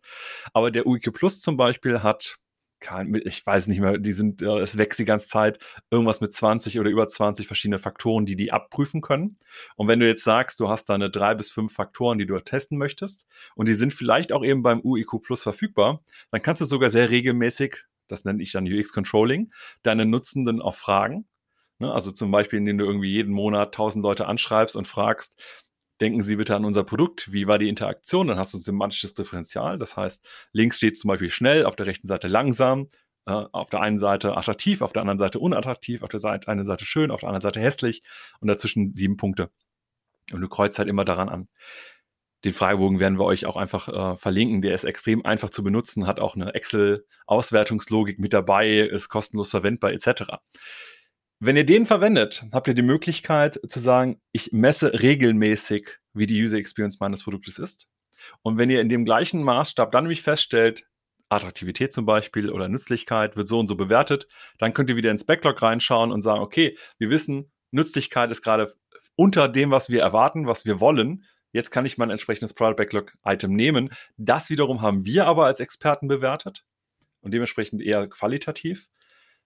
Aber 0.53 0.71
der 0.71 0.87
UEQ 0.87 1.13
Plus 1.13 1.41
zum 1.41 1.57
Beispiel 1.57 2.03
hat 2.03 2.39
kein, 2.81 3.15
ich 3.25 3.45
weiß 3.45 3.67
nicht 3.67 3.81
mehr, 3.81 3.99
die 3.99 4.13
sind, 4.13 4.43
es 4.43 4.79
wächst 4.79 4.99
die 4.99 5.05
ganze 5.05 5.29
Zeit, 5.29 5.59
irgendwas 5.91 6.21
mit 6.21 6.33
20 6.33 6.79
oder 6.79 6.91
über 6.91 7.09
20 7.09 7.47
verschiedene 7.47 7.79
Faktoren, 7.79 8.27
die 8.27 8.37
die 8.37 8.53
abprüfen 8.53 9.01
können. 9.01 9.39
Und 9.77 9.89
wenn 9.89 10.01
du 10.01 10.07
jetzt 10.07 10.25
sagst, 10.25 10.61
du 10.61 10.69
hast 10.69 10.87
da 10.87 10.95
eine 10.95 11.11
drei 11.11 11.35
bis 11.35 11.51
fünf 11.51 11.73
Faktoren, 11.73 12.19
die 12.19 12.27
du 12.27 12.39
testen 12.39 12.79
möchtest, 12.79 13.27
und 13.55 13.69
die 13.69 13.75
sind 13.75 13.93
vielleicht 13.93 14.33
auch 14.33 14.45
eben 14.45 14.63
beim 14.63 14.81
UIQ 14.81 15.23
Plus 15.23 15.43
verfügbar, 15.43 16.03
dann 16.31 16.43
kannst 16.43 16.61
du 16.61 16.65
sogar 16.65 16.91
sehr 16.91 17.11
regelmäßig, 17.11 17.77
das 18.07 18.25
nenne 18.25 18.43
ich 18.43 18.53
dann 18.53 18.67
UX 18.67 18.93
Controlling, 18.93 19.53
deine 19.83 20.07
Nutzenden 20.07 20.63
auch 20.63 20.75
fragen. 20.75 21.27
Ne? 21.79 21.93
Also 21.93 22.11
zum 22.13 22.31
Beispiel, 22.31 22.59
indem 22.59 22.79
du 22.79 22.85
irgendwie 22.85 23.11
jeden 23.11 23.33
Monat 23.33 23.69
1000 23.69 24.03
Leute 24.03 24.27
anschreibst 24.27 24.77
und 24.77 24.89
fragst, 24.89 25.41
denken 26.01 26.23
Sie 26.23 26.37
bitte 26.37 26.55
an 26.57 26.65
unser 26.65 26.85
Produkt, 26.85 27.33
wie 27.33 27.47
war 27.47 27.59
die 27.59 27.69
Interaktion? 27.69 28.29
Dann 28.29 28.39
hast 28.39 28.55
du 28.55 28.59
ein 28.59 28.63
semantisches 28.63 29.15
Differential. 29.15 29.79
Das 29.79 29.97
heißt, 29.97 30.27
links 30.53 30.77
steht 30.77 30.99
zum 30.99 31.09
Beispiel 31.09 31.31
schnell, 31.31 31.67
auf 31.67 31.77
der 31.77 31.87
rechten 31.87 32.07
Seite 32.07 32.29
langsam, 32.29 32.89
äh, 33.27 33.33
auf 33.33 33.71
der 33.71 33.81
einen 33.81 33.99
Seite 33.99 34.37
attraktiv, 34.37 34.83
auf 34.83 34.93
der 34.93 35.03
anderen 35.03 35.19
Seite 35.19 35.39
unattraktiv, 35.39 36.03
auf 36.03 36.09
der 36.09 36.21
Seite, 36.21 36.49
einen 36.49 36.67
Seite 36.67 36.85
schön, 36.85 37.11
auf 37.11 37.21
der 37.21 37.29
anderen 37.29 37.43
Seite 37.43 37.61
hässlich 37.61 38.03
und 38.41 38.49
dazwischen 38.49 38.95
sieben 38.95 39.17
Punkte. 39.17 39.51
Und 40.33 40.41
du 40.41 40.49
kreuzt 40.49 40.79
halt 40.79 40.89
immer 40.89 41.05
daran 41.05 41.29
an. 41.29 41.49
Den 42.45 42.53
Fragebogen 42.53 43.01
werden 43.01 43.19
wir 43.19 43.25
euch 43.25 43.47
auch 43.47 43.57
einfach 43.57 43.89
äh, 43.89 44.17
verlinken. 44.17 44.63
Der 44.63 44.75
ist 44.75 44.85
extrem 44.85 45.25
einfach 45.25 45.51
zu 45.51 45.65
benutzen, 45.65 46.07
hat 46.07 46.21
auch 46.21 46.37
eine 46.37 46.55
Excel-Auswertungslogik 46.55 48.21
mit 48.21 48.33
dabei, 48.33 48.79
ist 48.79 49.09
kostenlos 49.09 49.51
verwendbar 49.51 49.93
etc. 49.93 50.35
Wenn 51.41 51.57
ihr 51.57 51.65
den 51.65 51.87
verwendet, 51.87 52.45
habt 52.51 52.67
ihr 52.67 52.75
die 52.75 52.83
Möglichkeit 52.83 53.61
zu 53.69 53.79
sagen, 53.79 54.21
ich 54.33 54.51
messe 54.51 55.01
regelmäßig, 55.01 55.89
wie 56.13 56.27
die 56.27 56.43
User 56.43 56.59
Experience 56.59 56.99
meines 56.99 57.23
Produktes 57.23 57.61
ist. 57.61 57.87
Und 58.43 58.59
wenn 58.59 58.71
ihr 58.71 58.81
in 58.81 58.89
dem 58.89 59.05
gleichen 59.05 59.45
Maßstab 59.45 59.93
dann 59.93 60.05
nämlich 60.05 60.23
feststellt, 60.23 60.89
Attraktivität 61.29 61.93
zum 61.93 62.07
Beispiel 62.07 62.51
oder 62.51 62.69
Nützlichkeit 62.69 63.37
wird 63.37 63.47
so 63.47 63.61
und 63.61 63.69
so 63.69 63.77
bewertet, 63.77 64.27
dann 64.59 64.75
könnt 64.75 64.91
ihr 64.91 64.97
wieder 64.97 65.13
ins 65.13 65.25
Backlog 65.25 65.63
reinschauen 65.63 66.11
und 66.11 66.23
sagen, 66.23 66.41
okay, 66.41 66.77
wir 66.99 67.09
wissen, 67.09 67.53
Nützlichkeit 67.71 68.33
ist 68.33 68.43
gerade 68.43 68.75
unter 69.15 69.49
dem, 69.49 69.71
was 69.71 69.91
wir 69.91 70.01
erwarten, 70.01 70.49
was 70.49 70.65
wir 70.65 70.81
wollen. 70.81 71.25
Jetzt 71.53 71.71
kann 71.71 71.87
ich 71.87 71.99
mein 71.99 72.11
entsprechendes 72.11 72.53
Product 72.53 72.77
Backlog 72.77 73.13
Item 73.25 73.55
nehmen. 73.55 73.91
Das 74.17 74.51
wiederum 74.51 74.83
haben 74.83 75.05
wir 75.05 75.27
aber 75.27 75.47
als 75.47 75.61
Experten 75.61 76.09
bewertet 76.09 76.65
und 77.21 77.33
dementsprechend 77.33 77.81
eher 77.81 78.09
qualitativ. 78.09 78.89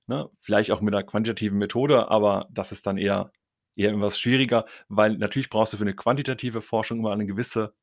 Ne? 0.07 0.29
Vielleicht 0.41 0.71
auch 0.71 0.81
mit 0.81 0.95
einer 0.95 1.05
quantitativen 1.05 1.59
Methode, 1.59 2.11
aber 2.11 2.49
das 2.51 2.73
ist 2.73 2.87
dann 2.87 2.99
eher, 2.99 3.33
eher 3.77 3.93
etwas 3.93 4.19
schwieriger, 4.19 4.67
weil 4.89 5.17
natürlich 5.17 5.51
brauchst 5.51 5.73
du 5.73 5.77
für 5.77 5.85
eine 5.85 5.95
quantitative 5.95 6.61
Forschung 6.61 6.99
immer 6.99 7.13
eine 7.13 7.27
gewisse 7.27 7.75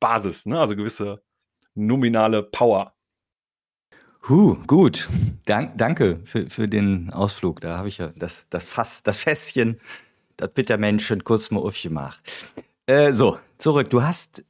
Basis, 0.00 0.46
ne? 0.46 0.58
also 0.58 0.76
gewisse 0.76 1.22
nominale 1.74 2.42
Power. 2.42 2.94
Huh, 4.28 4.56
gut. 4.66 5.08
Dank, 5.46 5.76
danke 5.78 6.20
für, 6.24 6.48
für 6.48 6.68
den 6.68 7.12
Ausflug. 7.12 7.60
Da 7.60 7.78
habe 7.78 7.88
ich 7.88 7.98
ja 7.98 8.12
das, 8.14 8.46
das 8.50 8.62
Fass, 8.62 9.02
das 9.02 9.16
Fässchen, 9.16 9.80
das 10.36 10.52
Bittermenschen 10.52 11.24
kurz 11.24 11.50
mal 11.50 11.60
aufgemacht. 11.60 12.20
Äh, 12.86 13.12
so, 13.12 13.38
zurück. 13.58 13.90
Du 13.90 14.04
hast 14.04 14.44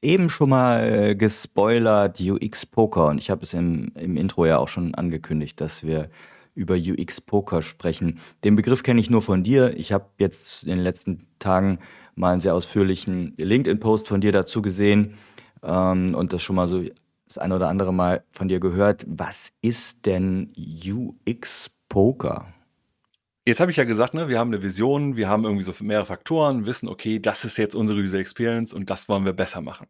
eben 0.00 0.30
schon 0.30 0.48
mal 0.48 1.10
äh, 1.10 1.14
gespoilert 1.14 2.18
UX 2.20 2.64
Poker 2.64 3.08
und 3.08 3.18
ich 3.18 3.30
habe 3.30 3.42
es 3.42 3.52
im, 3.52 3.92
im 3.94 4.16
Intro 4.16 4.46
ja 4.46 4.58
auch 4.58 4.68
schon 4.68 4.94
angekündigt, 4.94 5.60
dass 5.60 5.84
wir 5.84 6.08
über 6.60 6.74
UX 6.74 7.22
Poker 7.22 7.62
sprechen. 7.62 8.20
Den 8.44 8.54
Begriff 8.54 8.82
kenne 8.82 9.00
ich 9.00 9.08
nur 9.08 9.22
von 9.22 9.42
dir. 9.42 9.74
Ich 9.78 9.92
habe 9.92 10.10
jetzt 10.18 10.64
in 10.64 10.68
den 10.68 10.80
letzten 10.80 11.26
Tagen 11.38 11.78
mal 12.14 12.32
einen 12.32 12.42
sehr 12.42 12.54
ausführlichen 12.54 13.32
LinkedIn-Post 13.38 14.06
von 14.06 14.20
dir 14.20 14.30
dazu 14.30 14.60
gesehen 14.60 15.14
ähm, 15.62 16.14
und 16.14 16.34
das 16.34 16.42
schon 16.42 16.56
mal 16.56 16.68
so 16.68 16.84
das 17.26 17.38
ein 17.38 17.52
oder 17.52 17.68
andere 17.70 17.94
Mal 17.94 18.24
von 18.30 18.48
dir 18.48 18.60
gehört. 18.60 19.06
Was 19.08 19.52
ist 19.62 20.04
denn 20.04 20.52
UX 20.58 21.70
Poker? 21.88 22.52
Jetzt 23.46 23.60
habe 23.60 23.70
ich 23.70 23.78
ja 23.78 23.84
gesagt, 23.84 24.12
ne, 24.12 24.28
wir 24.28 24.38
haben 24.38 24.52
eine 24.52 24.62
Vision, 24.62 25.16
wir 25.16 25.30
haben 25.30 25.44
irgendwie 25.44 25.64
so 25.64 25.72
mehrere 25.80 26.04
Faktoren, 26.04 26.66
wissen, 26.66 26.90
okay, 26.90 27.18
das 27.18 27.46
ist 27.46 27.56
jetzt 27.56 27.74
unsere 27.74 28.00
User 28.00 28.18
Experience 28.18 28.74
und 28.74 28.90
das 28.90 29.08
wollen 29.08 29.24
wir 29.24 29.32
besser 29.32 29.62
machen. 29.62 29.86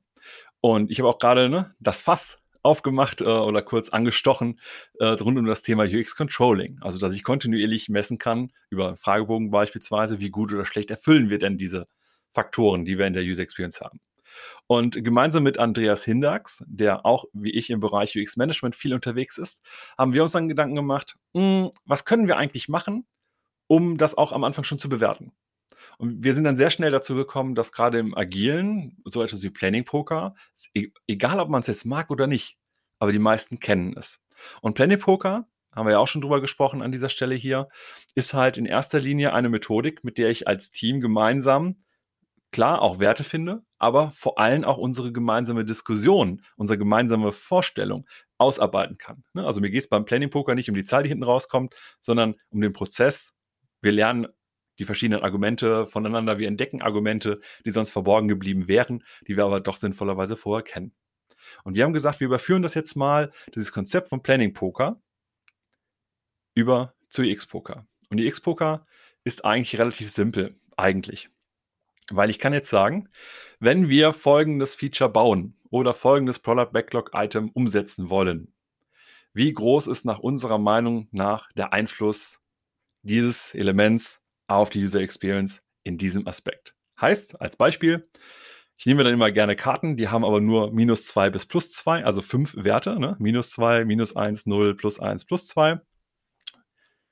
Und 0.60 0.92
ich 0.92 1.00
habe 1.00 1.08
auch 1.08 1.18
gerade 1.18 1.48
ne, 1.48 1.74
das 1.80 2.00
Fass 2.00 2.38
aufgemacht 2.62 3.20
äh, 3.20 3.24
oder 3.24 3.62
kurz 3.62 3.88
angestochen 3.88 4.60
äh, 4.98 5.06
rund 5.06 5.38
um 5.38 5.46
das 5.46 5.62
Thema 5.62 5.84
UX 5.84 6.16
Controlling. 6.16 6.78
Also, 6.80 6.98
dass 6.98 7.14
ich 7.14 7.24
kontinuierlich 7.24 7.88
messen 7.88 8.18
kann, 8.18 8.52
über 8.70 8.96
Fragebogen 8.96 9.50
beispielsweise, 9.50 10.20
wie 10.20 10.30
gut 10.30 10.52
oder 10.52 10.64
schlecht 10.64 10.90
erfüllen 10.90 11.30
wir 11.30 11.38
denn 11.38 11.58
diese 11.58 11.86
Faktoren, 12.32 12.84
die 12.84 12.98
wir 12.98 13.06
in 13.06 13.12
der 13.12 13.24
User 13.24 13.42
Experience 13.42 13.80
haben. 13.80 14.00
Und 14.66 15.02
gemeinsam 15.02 15.42
mit 15.42 15.58
Andreas 15.58 16.04
Hindax, 16.04 16.64
der 16.66 17.04
auch 17.04 17.24
wie 17.32 17.50
ich 17.50 17.70
im 17.70 17.80
Bereich 17.80 18.16
UX 18.16 18.36
Management 18.36 18.76
viel 18.76 18.94
unterwegs 18.94 19.38
ist, 19.38 19.62
haben 19.98 20.14
wir 20.14 20.22
uns 20.22 20.32
dann 20.32 20.48
Gedanken 20.48 20.76
gemacht, 20.76 21.16
mh, 21.32 21.42
hm, 21.42 21.70
was 21.84 22.04
können 22.04 22.28
wir 22.28 22.36
eigentlich 22.36 22.68
machen, 22.68 23.06
um 23.66 23.96
das 23.98 24.16
auch 24.16 24.32
am 24.32 24.44
Anfang 24.44 24.64
schon 24.64 24.78
zu 24.78 24.88
bewerten. 24.88 25.32
Und 26.00 26.24
wir 26.24 26.32
sind 26.34 26.44
dann 26.44 26.56
sehr 26.56 26.70
schnell 26.70 26.90
dazu 26.90 27.14
gekommen, 27.14 27.54
dass 27.54 27.72
gerade 27.72 27.98
im 27.98 28.16
Agilen, 28.16 28.96
so 29.04 29.22
etwas 29.22 29.42
wie 29.42 29.50
Planning 29.50 29.84
Poker, 29.84 30.34
e-, 30.72 30.88
egal 31.06 31.38
ob 31.40 31.50
man 31.50 31.60
es 31.60 31.66
jetzt 31.66 31.84
mag 31.84 32.08
oder 32.08 32.26
nicht, 32.26 32.56
aber 32.98 33.12
die 33.12 33.18
meisten 33.18 33.60
kennen 33.60 33.94
es. 33.98 34.18
Und 34.62 34.72
Planning 34.72 34.98
Poker, 34.98 35.46
haben 35.72 35.86
wir 35.86 35.92
ja 35.92 35.98
auch 35.98 36.08
schon 36.08 36.22
drüber 36.22 36.40
gesprochen 36.40 36.80
an 36.80 36.90
dieser 36.90 37.10
Stelle 37.10 37.34
hier, 37.34 37.68
ist 38.14 38.32
halt 38.32 38.56
in 38.56 38.64
erster 38.64 38.98
Linie 38.98 39.34
eine 39.34 39.50
Methodik, 39.50 40.02
mit 40.02 40.16
der 40.16 40.30
ich 40.30 40.48
als 40.48 40.70
Team 40.70 41.00
gemeinsam 41.00 41.84
klar 42.50 42.80
auch 42.80 42.98
Werte 42.98 43.22
finde, 43.22 43.62
aber 43.76 44.10
vor 44.10 44.38
allem 44.38 44.64
auch 44.64 44.78
unsere 44.78 45.12
gemeinsame 45.12 45.66
Diskussion, 45.66 46.40
unsere 46.56 46.78
gemeinsame 46.78 47.30
Vorstellung 47.30 48.06
ausarbeiten 48.38 48.96
kann. 48.96 49.22
Ne? 49.34 49.46
Also 49.46 49.60
mir 49.60 49.70
geht 49.70 49.82
es 49.82 49.88
beim 49.90 50.06
Planning 50.06 50.30
Poker 50.30 50.54
nicht 50.54 50.70
um 50.70 50.74
die 50.74 50.84
Zahl, 50.84 51.02
die 51.02 51.10
hinten 51.10 51.24
rauskommt, 51.24 51.74
sondern 52.00 52.36
um 52.48 52.62
den 52.62 52.72
Prozess. 52.72 53.34
Wir 53.82 53.92
lernen 53.92 54.28
die 54.80 54.86
verschiedenen 54.86 55.22
Argumente 55.22 55.86
voneinander, 55.86 56.38
wir 56.38 56.48
entdecken 56.48 56.82
Argumente, 56.82 57.40
die 57.64 57.70
sonst 57.70 57.92
verborgen 57.92 58.28
geblieben 58.28 58.66
wären, 58.66 59.04
die 59.28 59.36
wir 59.36 59.44
aber 59.44 59.60
doch 59.60 59.76
sinnvollerweise 59.76 60.36
vorher 60.36 60.64
kennen. 60.64 60.92
Und 61.64 61.74
wir 61.74 61.84
haben 61.84 61.92
gesagt, 61.92 62.20
wir 62.20 62.26
überführen 62.26 62.62
das 62.62 62.74
jetzt 62.74 62.96
mal, 62.96 63.30
dieses 63.54 63.72
Konzept 63.72 64.08
von 64.08 64.22
Planning 64.22 64.54
Poker, 64.54 65.00
über 66.54 66.94
zu 67.08 67.22
X-Poker. 67.22 67.86
Und 68.08 68.16
die 68.16 68.26
X-Poker 68.26 68.86
ist 69.24 69.44
eigentlich 69.44 69.78
relativ 69.78 70.10
simpel, 70.10 70.58
eigentlich. 70.76 71.28
Weil 72.10 72.30
ich 72.30 72.38
kann 72.38 72.52
jetzt 72.52 72.70
sagen, 72.70 73.08
wenn 73.58 73.88
wir 73.88 74.12
folgendes 74.12 74.74
Feature 74.74 75.10
bauen 75.10 75.56
oder 75.70 75.94
folgendes 75.94 76.38
Product 76.38 76.72
Backlog 76.72 77.10
Item 77.14 77.50
umsetzen 77.50 78.10
wollen, 78.10 78.52
wie 79.32 79.52
groß 79.52 79.86
ist 79.86 80.04
nach 80.04 80.18
unserer 80.18 80.58
Meinung 80.58 81.06
nach 81.12 81.52
der 81.52 81.72
Einfluss 81.72 82.40
dieses 83.02 83.54
Elements 83.54 84.19
auf 84.58 84.70
die 84.70 84.82
User 84.82 85.00
Experience 85.00 85.62
in 85.84 85.98
diesem 85.98 86.26
Aspekt? 86.26 86.74
Heißt, 87.00 87.40
als 87.40 87.56
Beispiel, 87.56 88.08
ich 88.76 88.86
nehme 88.86 89.04
dann 89.04 89.12
immer 89.12 89.30
gerne 89.30 89.56
Karten, 89.56 89.96
die 89.96 90.08
haben 90.08 90.24
aber 90.24 90.40
nur 90.40 90.72
minus 90.72 91.04
2 91.04 91.30
bis 91.30 91.46
plus 91.46 91.72
2, 91.72 92.04
also 92.04 92.22
fünf 92.22 92.54
Werte, 92.56 92.98
ne? 92.98 93.16
minus 93.18 93.50
2, 93.50 93.84
minus 93.84 94.16
1, 94.16 94.46
0, 94.46 94.74
plus 94.74 94.98
1, 95.00 95.24
plus 95.24 95.46
2. 95.46 95.80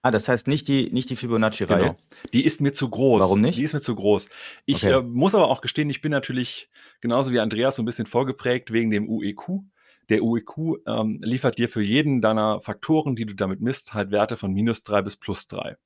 Ah, 0.01 0.11
das 0.11 0.29
heißt 0.29 0.47
nicht 0.47 0.69
die, 0.69 0.91
nicht 0.93 1.11
die 1.11 1.17
Fibonacci-Reihe. 1.17 1.83
Genau. 1.83 1.99
Die 2.33 2.45
ist 2.45 2.61
mir 2.61 2.73
zu 2.73 2.89
groß. 2.89 3.21
Warum 3.21 3.41
nicht? 3.41 3.59
Die 3.59 3.65
ist 3.65 3.73
mir 3.73 3.81
zu 3.81 3.95
groß. 3.95 4.29
Ich 4.65 4.85
okay. 4.85 5.01
äh, 5.01 5.03
muss 5.03 5.35
aber 5.35 5.49
auch 5.49 5.61
gestehen, 5.61 5.91
ich 5.91 6.01
bin 6.01 6.13
natürlich 6.13 6.71
genauso 7.01 7.33
wie 7.33 7.41
Andreas 7.41 7.77
so 7.77 7.83
ein 7.83 7.87
bisschen 7.87 8.07
vorgeprägt 8.07 8.73
wegen 8.73 8.91
dem 8.91 9.09
UEQ. 9.09 9.65
Der 10.09 10.23
UEQ 10.23 10.87
ähm, 10.87 11.21
liefert 11.23 11.59
dir 11.59 11.69
für 11.69 11.83
jeden 11.83 12.21
deiner 12.21 12.61
Faktoren, 12.61 13.17
die 13.17 13.27
du 13.27 13.35
damit 13.35 13.61
misst, 13.61 13.93
halt 13.93 14.11
Werte 14.11 14.37
von 14.37 14.53
minus 14.53 14.85
3 14.85 15.03
bis 15.03 15.17
plus 15.17 15.49
3. 15.49 15.77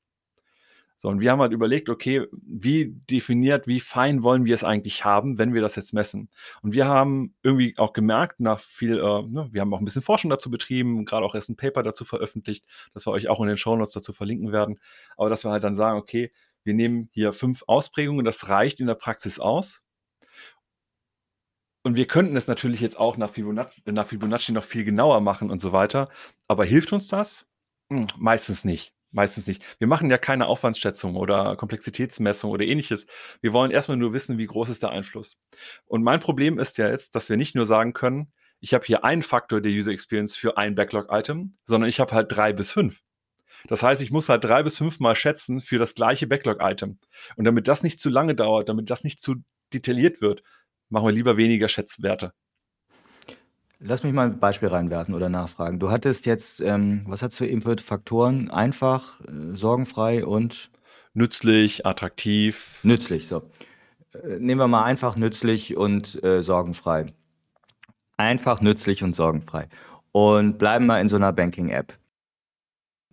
So, 1.02 1.08
und 1.08 1.20
wir 1.20 1.32
haben 1.32 1.40
halt 1.40 1.52
überlegt, 1.52 1.88
okay, 1.88 2.28
wie 2.30 2.92
definiert, 3.10 3.66
wie 3.66 3.80
fein 3.80 4.22
wollen 4.22 4.44
wir 4.44 4.54
es 4.54 4.62
eigentlich 4.62 5.04
haben, 5.04 5.36
wenn 5.36 5.52
wir 5.52 5.60
das 5.60 5.74
jetzt 5.74 5.92
messen? 5.92 6.30
Und 6.62 6.74
wir 6.74 6.86
haben 6.86 7.34
irgendwie 7.42 7.74
auch 7.76 7.92
gemerkt, 7.92 8.38
nach 8.38 8.60
viel, 8.60 8.98
äh, 8.98 9.22
ne, 9.22 9.48
wir 9.50 9.62
haben 9.62 9.74
auch 9.74 9.80
ein 9.80 9.84
bisschen 9.84 10.02
Forschung 10.02 10.30
dazu 10.30 10.48
betrieben, 10.48 11.04
gerade 11.04 11.26
auch 11.26 11.34
erst 11.34 11.48
ein 11.48 11.56
Paper 11.56 11.82
dazu 11.82 12.04
veröffentlicht, 12.04 12.64
das 12.94 13.04
wir 13.04 13.10
euch 13.10 13.28
auch 13.28 13.40
in 13.40 13.48
den 13.48 13.56
Show 13.56 13.74
Notes 13.74 13.94
dazu 13.94 14.12
verlinken 14.12 14.52
werden, 14.52 14.78
aber 15.16 15.28
dass 15.28 15.42
wir 15.42 15.50
halt 15.50 15.64
dann 15.64 15.74
sagen, 15.74 15.98
okay, 15.98 16.30
wir 16.62 16.74
nehmen 16.74 17.08
hier 17.10 17.32
fünf 17.32 17.64
Ausprägungen, 17.66 18.24
das 18.24 18.48
reicht 18.48 18.78
in 18.78 18.86
der 18.86 18.94
Praxis 18.94 19.40
aus. 19.40 19.82
Und 21.82 21.96
wir 21.96 22.06
könnten 22.06 22.36
es 22.36 22.46
natürlich 22.46 22.80
jetzt 22.80 22.96
auch 22.96 23.16
nach 23.16 23.30
Fibonacci, 23.30 23.82
nach 23.86 24.06
Fibonacci 24.06 24.52
noch 24.52 24.62
viel 24.62 24.84
genauer 24.84 25.20
machen 25.20 25.50
und 25.50 25.60
so 25.60 25.72
weiter. 25.72 26.10
Aber 26.46 26.64
hilft 26.64 26.92
uns 26.92 27.08
das? 27.08 27.44
Hm, 27.90 28.06
meistens 28.18 28.64
nicht. 28.64 28.94
Meistens 29.12 29.46
nicht. 29.46 29.62
Wir 29.78 29.86
machen 29.86 30.10
ja 30.10 30.16
keine 30.16 30.46
Aufwandsschätzung 30.46 31.16
oder 31.16 31.54
Komplexitätsmessung 31.56 32.50
oder 32.50 32.64
ähnliches. 32.64 33.06
Wir 33.42 33.52
wollen 33.52 33.70
erstmal 33.70 33.98
nur 33.98 34.14
wissen, 34.14 34.38
wie 34.38 34.46
groß 34.46 34.70
ist 34.70 34.82
der 34.82 34.90
Einfluss. 34.90 35.36
Und 35.84 36.02
mein 36.02 36.20
Problem 36.20 36.58
ist 36.58 36.78
ja 36.78 36.88
jetzt, 36.88 37.14
dass 37.14 37.28
wir 37.28 37.36
nicht 37.36 37.54
nur 37.54 37.66
sagen 37.66 37.92
können, 37.92 38.32
ich 38.60 38.72
habe 38.74 38.86
hier 38.86 39.04
einen 39.04 39.22
Faktor 39.22 39.60
der 39.60 39.72
User 39.72 39.92
Experience 39.92 40.34
für 40.34 40.56
ein 40.56 40.74
Backlog-Item, 40.74 41.56
sondern 41.64 41.90
ich 41.90 42.00
habe 42.00 42.12
halt 42.12 42.32
drei 42.32 42.52
bis 42.52 42.72
fünf. 42.72 43.02
Das 43.68 43.82
heißt, 43.82 44.00
ich 44.00 44.10
muss 44.10 44.28
halt 44.28 44.44
drei 44.44 44.62
bis 44.62 44.78
fünf 44.78 44.98
Mal 44.98 45.14
schätzen 45.14 45.60
für 45.60 45.78
das 45.78 45.94
gleiche 45.94 46.26
Backlog-Item. 46.26 46.98
Und 47.36 47.44
damit 47.44 47.68
das 47.68 47.82
nicht 47.82 48.00
zu 48.00 48.08
lange 48.08 48.34
dauert, 48.34 48.68
damit 48.68 48.88
das 48.88 49.04
nicht 49.04 49.20
zu 49.20 49.36
detailliert 49.74 50.20
wird, 50.20 50.42
machen 50.88 51.06
wir 51.06 51.12
lieber 51.12 51.36
weniger 51.36 51.68
Schätzwerte. 51.68 52.32
Lass 53.84 54.04
mich 54.04 54.12
mal 54.12 54.26
ein 54.26 54.38
Beispiel 54.38 54.68
reinwerfen 54.68 55.12
oder 55.12 55.28
nachfragen. 55.28 55.80
Du 55.80 55.90
hattest 55.90 56.24
jetzt, 56.24 56.60
ähm, 56.60 57.02
was 57.06 57.20
hast 57.22 57.40
du 57.40 57.44
eben 57.44 57.62
für 57.62 57.76
Faktoren? 57.78 58.48
Einfach, 58.48 59.20
äh, 59.22 59.56
sorgenfrei 59.56 60.24
und 60.24 60.70
Nützlich, 61.14 61.84
attraktiv. 61.84 62.78
nützlich. 62.84 63.26
So. 63.26 63.42
Äh, 64.14 64.38
nehmen 64.38 64.60
wir 64.60 64.68
mal 64.68 64.84
einfach, 64.84 65.16
nützlich 65.16 65.76
und 65.76 66.22
äh, 66.22 66.42
sorgenfrei. 66.42 67.06
Einfach, 68.16 68.60
nützlich 68.60 69.02
und 69.02 69.16
sorgenfrei. 69.16 69.68
Und 70.12 70.58
bleiben 70.58 70.86
mal 70.86 71.00
in 71.00 71.08
so 71.08 71.16
einer 71.16 71.32
Banking-App. 71.32 71.98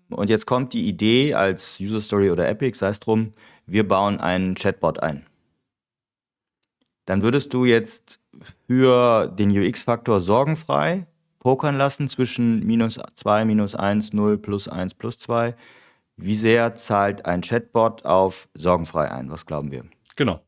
Und 0.10 0.29
jetzt 0.29 0.45
kommt 0.45 0.73
die 0.73 0.88
Idee 0.88 1.34
als 1.34 1.79
User 1.79 2.01
Story 2.01 2.29
oder 2.29 2.47
Epic, 2.47 2.77
sei 2.77 2.89
es 2.89 2.99
drum, 2.99 3.32
wir 3.65 3.88
bauen 3.88 4.19
einen 4.19 4.53
Chatbot 4.55 5.01
ein. 5.01 5.25
Dann 7.10 7.24
würdest 7.24 7.56
du 7.56 7.65
jetzt 7.65 8.19
für 8.67 9.30
den 9.30 9.50
UX-Faktor 9.50 10.22
sorgenfrei 10.22 11.08
pokern 11.39 11.76
lassen 11.76 12.08
zwischen 12.08 12.63
minus 12.63 13.00
2, 13.15 13.45
minus 13.45 13.74
1, 13.74 14.13
0, 14.13 14.38
plus 14.38 14.67
1, 14.67 14.93
plus 14.93 15.17
2. 15.17 15.56
Wie 16.17 16.36
sehr 16.36 16.76
zahlt 16.76 17.26
ein 17.26 17.41
Chatbot 17.41 18.06
auf 18.06 18.48
sorgenfrei 18.54 19.10
ein? 19.10 19.32
Was 19.32 19.48
glauben 19.48 19.72
wir? 19.72 19.86
Genau. 20.17 20.39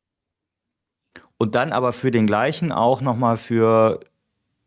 Und 1.39 1.55
dann 1.55 1.71
aber 1.71 1.93
für 1.93 2.11
den 2.11 2.27
gleichen 2.27 2.71
auch 2.71 3.01
nochmal 3.01 3.37
für, 3.37 3.99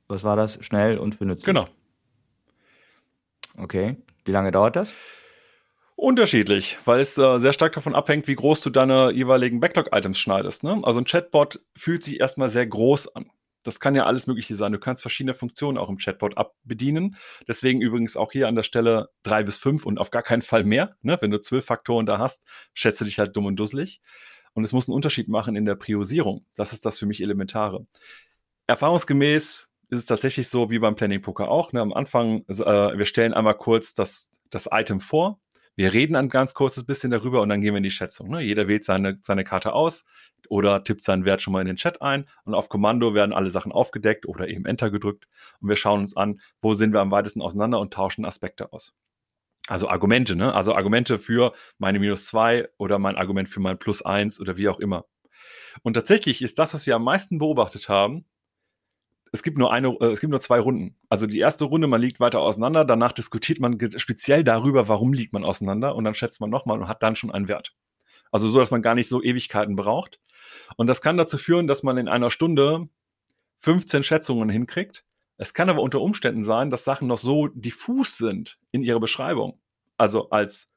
was 0.09 0.25
war 0.25 0.35
das, 0.35 0.59
schnell 0.65 0.99
und 0.99 1.15
für 1.15 1.27
nützlich? 1.27 1.47
Genau. 1.47 1.69
Okay. 3.57 3.99
Wie 4.25 4.33
lange 4.33 4.51
dauert 4.51 4.75
das? 4.75 4.93
Unterschiedlich, 6.05 6.77
weil 6.85 7.01
es 7.01 7.17
äh, 7.17 7.39
sehr 7.39 7.55
stark 7.55 7.73
davon 7.73 7.95
abhängt, 7.95 8.29
wie 8.29 8.35
groß 8.35 8.61
du 8.61 8.69
deine 8.69 9.11
jeweiligen 9.11 9.59
Backlog-Items 9.59 10.19
schneidest. 10.19 10.63
Ne? 10.63 10.79
Also 10.83 11.01
ein 11.01 11.07
Chatbot 11.07 11.65
fühlt 11.75 12.03
sich 12.03 12.21
erstmal 12.21 12.51
sehr 12.51 12.67
groß 12.67 13.17
an. 13.17 13.31
Das 13.63 13.81
kann 13.81 13.95
ja 13.95 14.05
alles 14.05 14.27
Mögliche 14.27 14.55
sein. 14.55 14.73
Du 14.73 14.79
kannst 14.79 15.01
verschiedene 15.01 15.33
Funktionen 15.33 15.79
auch 15.79 15.89
im 15.89 15.97
Chatbot 15.97 16.37
abbedienen. 16.37 17.17
Deswegen 17.49 17.81
übrigens 17.81 18.19
auch 18.19 18.33
hier 18.33 18.49
an 18.49 18.55
der 18.55 18.65
Stelle 18.65 19.09
drei 19.23 19.45
bis 19.45 19.57
fünf 19.57 19.87
und 19.87 19.99
auf 19.99 20.11
gar 20.11 20.23
keinen 20.23 20.43
Fall 20.43 20.65
mehr. 20.65 20.95
Ne? 21.01 21.17
Wenn 21.23 21.31
du 21.31 21.41
zwölf 21.41 21.65
Faktoren 21.65 22.05
da 22.05 22.19
hast, 22.19 22.45
schätze 22.75 23.07
dich 23.07 23.19
halt 23.19 23.35
dumm 23.35 23.47
und 23.47 23.57
dusselig. 23.57 24.03
Und 24.53 24.63
es 24.63 24.75
muss 24.75 24.87
einen 24.87 24.95
Unterschied 24.95 25.29
machen 25.29 25.57
in 25.57 25.65
der 25.65 25.75
Priorisierung. 25.75 26.45
Das 26.55 26.75
ist 26.75 26.85
das 26.85 26.99
für 26.99 27.07
mich 27.07 27.23
Elementare. 27.23 27.87
Erfahrungsgemäß 28.67 29.71
ist 29.89 29.99
es 29.99 30.05
tatsächlich 30.05 30.51
so 30.51 30.69
wie 30.69 30.81
beim 30.81 30.97
Planning 30.97 31.23
Poker 31.23 31.49
auch. 31.49 31.73
Ne? 31.73 31.81
Am 31.81 31.95
Anfang, 31.95 32.45
äh, 32.49 32.55
wir 32.55 33.07
stellen 33.07 33.33
einmal 33.33 33.57
kurz 33.57 33.95
das, 33.95 34.31
das 34.51 34.69
Item 34.71 35.01
vor 35.01 35.41
wir 35.77 35.93
reden 35.93 36.17
ein 36.17 36.29
ganz 36.29 36.55
kurzes 36.55 36.85
bisschen 36.85 37.11
darüber 37.11 37.43
und 37.43 37.49
dann 37.49 37.61
gehen 37.61 37.75
wir 37.75 37.79
in 37.79 37.85
die 37.85 37.91
Schätzung. 37.91 38.31
Ne? 38.31 38.41
Jeder 38.41 38.69
wählt 38.69 38.85
seine, 38.85 39.19
seine 39.23 39.45
Karte 39.45 39.73
aus 39.73 40.05
oder 40.49 40.85
tippt 40.85 41.03
seinen 41.03 41.25
Wert 41.25 41.43
schon 41.43 41.53
mal 41.53 41.61
in 41.61 41.67
den 41.67 41.77
Chat 41.77 42.03
ein 42.03 42.29
und 42.45 42.55
auf 42.55 42.69
Kommando 42.69 43.15
werden 43.15 43.33
alle 43.33 43.51
Sachen 43.51 43.73
aufgedeckt 43.73 44.27
oder 44.27 44.49
eben 44.49 44.67
Enter 44.67 44.91
gedrückt 44.91 45.27
und 45.61 45.69
wir 45.69 45.77
schauen 45.77 46.01
uns 46.01 46.17
an, 46.17 46.41
wo 46.61 46.75
sind 46.75 46.93
wir 46.93 47.01
am 47.01 47.11
weitesten 47.11 47.43
auseinander 47.43 47.81
und 47.81 47.93
tauschen 47.93 48.25
Aspekte 48.25 48.73
aus. 48.73 48.95
Also 49.67 49.89
Argumente, 49.89 50.37
ne? 50.37 50.55
Also 50.55 50.75
Argumente 50.75 51.19
für 51.19 51.55
meine 51.79 51.99
minus 51.99 52.27
zwei 52.27 52.69
oder 52.77 52.99
mein 52.99 53.17
Argument 53.17 53.49
für 53.49 53.61
mein 53.61 53.79
plus 53.79 54.03
eins 54.03 54.39
oder 54.39 54.59
wie 54.59 54.69
auch 54.69 54.79
immer. 54.79 55.07
Und 55.83 55.95
tatsächlich 55.95 56.43
ist 56.43 56.59
das, 56.59 56.75
was 56.75 56.87
wir 56.87 56.97
am 56.97 57.05
meisten 57.05 57.39
beobachtet 57.39 57.89
haben, 57.89 58.27
es 59.35 59.43
gibt 59.43 59.59
nur 59.59 59.73
eine, 59.73 59.89
äh, 60.01 60.13
es 60.13 60.21
gibt 60.21 60.31
nur 60.31 60.41
zwei 60.41 60.61
Runden. 60.61 60.95
Also 61.09 61.27
die 61.27 61.41
erste 61.41 61.65
Runde, 61.65 61.89
man 61.89 62.01
liegt 62.01 62.21
weiter 62.21 62.39
auseinander, 62.39 62.85
danach 62.85 63.11
diskutiert 63.11 63.59
man 63.59 63.77
speziell 63.97 64.45
darüber, 64.45 64.87
warum 64.87 65.13
liegt 65.13 65.33
man 65.33 65.45
auseinander 65.45 65.97
und 65.97 66.05
dann 66.05 66.15
schätzt 66.15 66.41
man 66.41 66.51
nochmal 66.51 66.79
und 66.79 66.87
hat 66.87 67.03
dann 67.03 67.17
schon 67.17 67.33
einen 67.33 67.49
Wert. 67.49 67.75
Also 68.31 68.47
so, 68.47 68.61
dass 68.61 68.71
man 68.71 68.81
gar 68.81 68.95
nicht 68.95 69.09
so 69.09 69.21
Ewigkeiten 69.21 69.75
braucht. 69.75 70.21
Und 70.77 70.87
das 70.87 71.01
kann 71.01 71.17
dazu 71.17 71.37
führen, 71.37 71.67
dass 71.67 71.83
man 71.83 71.99
in 71.99 72.07
einer 72.07 72.31
Stunde 72.31 72.89
15 73.59 74.05
Schätzungen 74.05 74.51
hinkriegt. 74.51 75.05
Es 75.37 75.53
kann 75.53 75.69
aber 75.69 75.83
unter 75.83 76.01
Umständen 76.01 76.45
sein, 76.45 76.71
dass 76.71 76.85
Sachen 76.85 77.09
noch 77.09 77.19
so 77.19 77.49
diffus 77.49 78.17
sind 78.17 78.59
in 78.71 78.85
ihrer 78.85 79.01
Beschreibung. 79.01 79.61
Also 79.97 80.31
als 80.31 80.69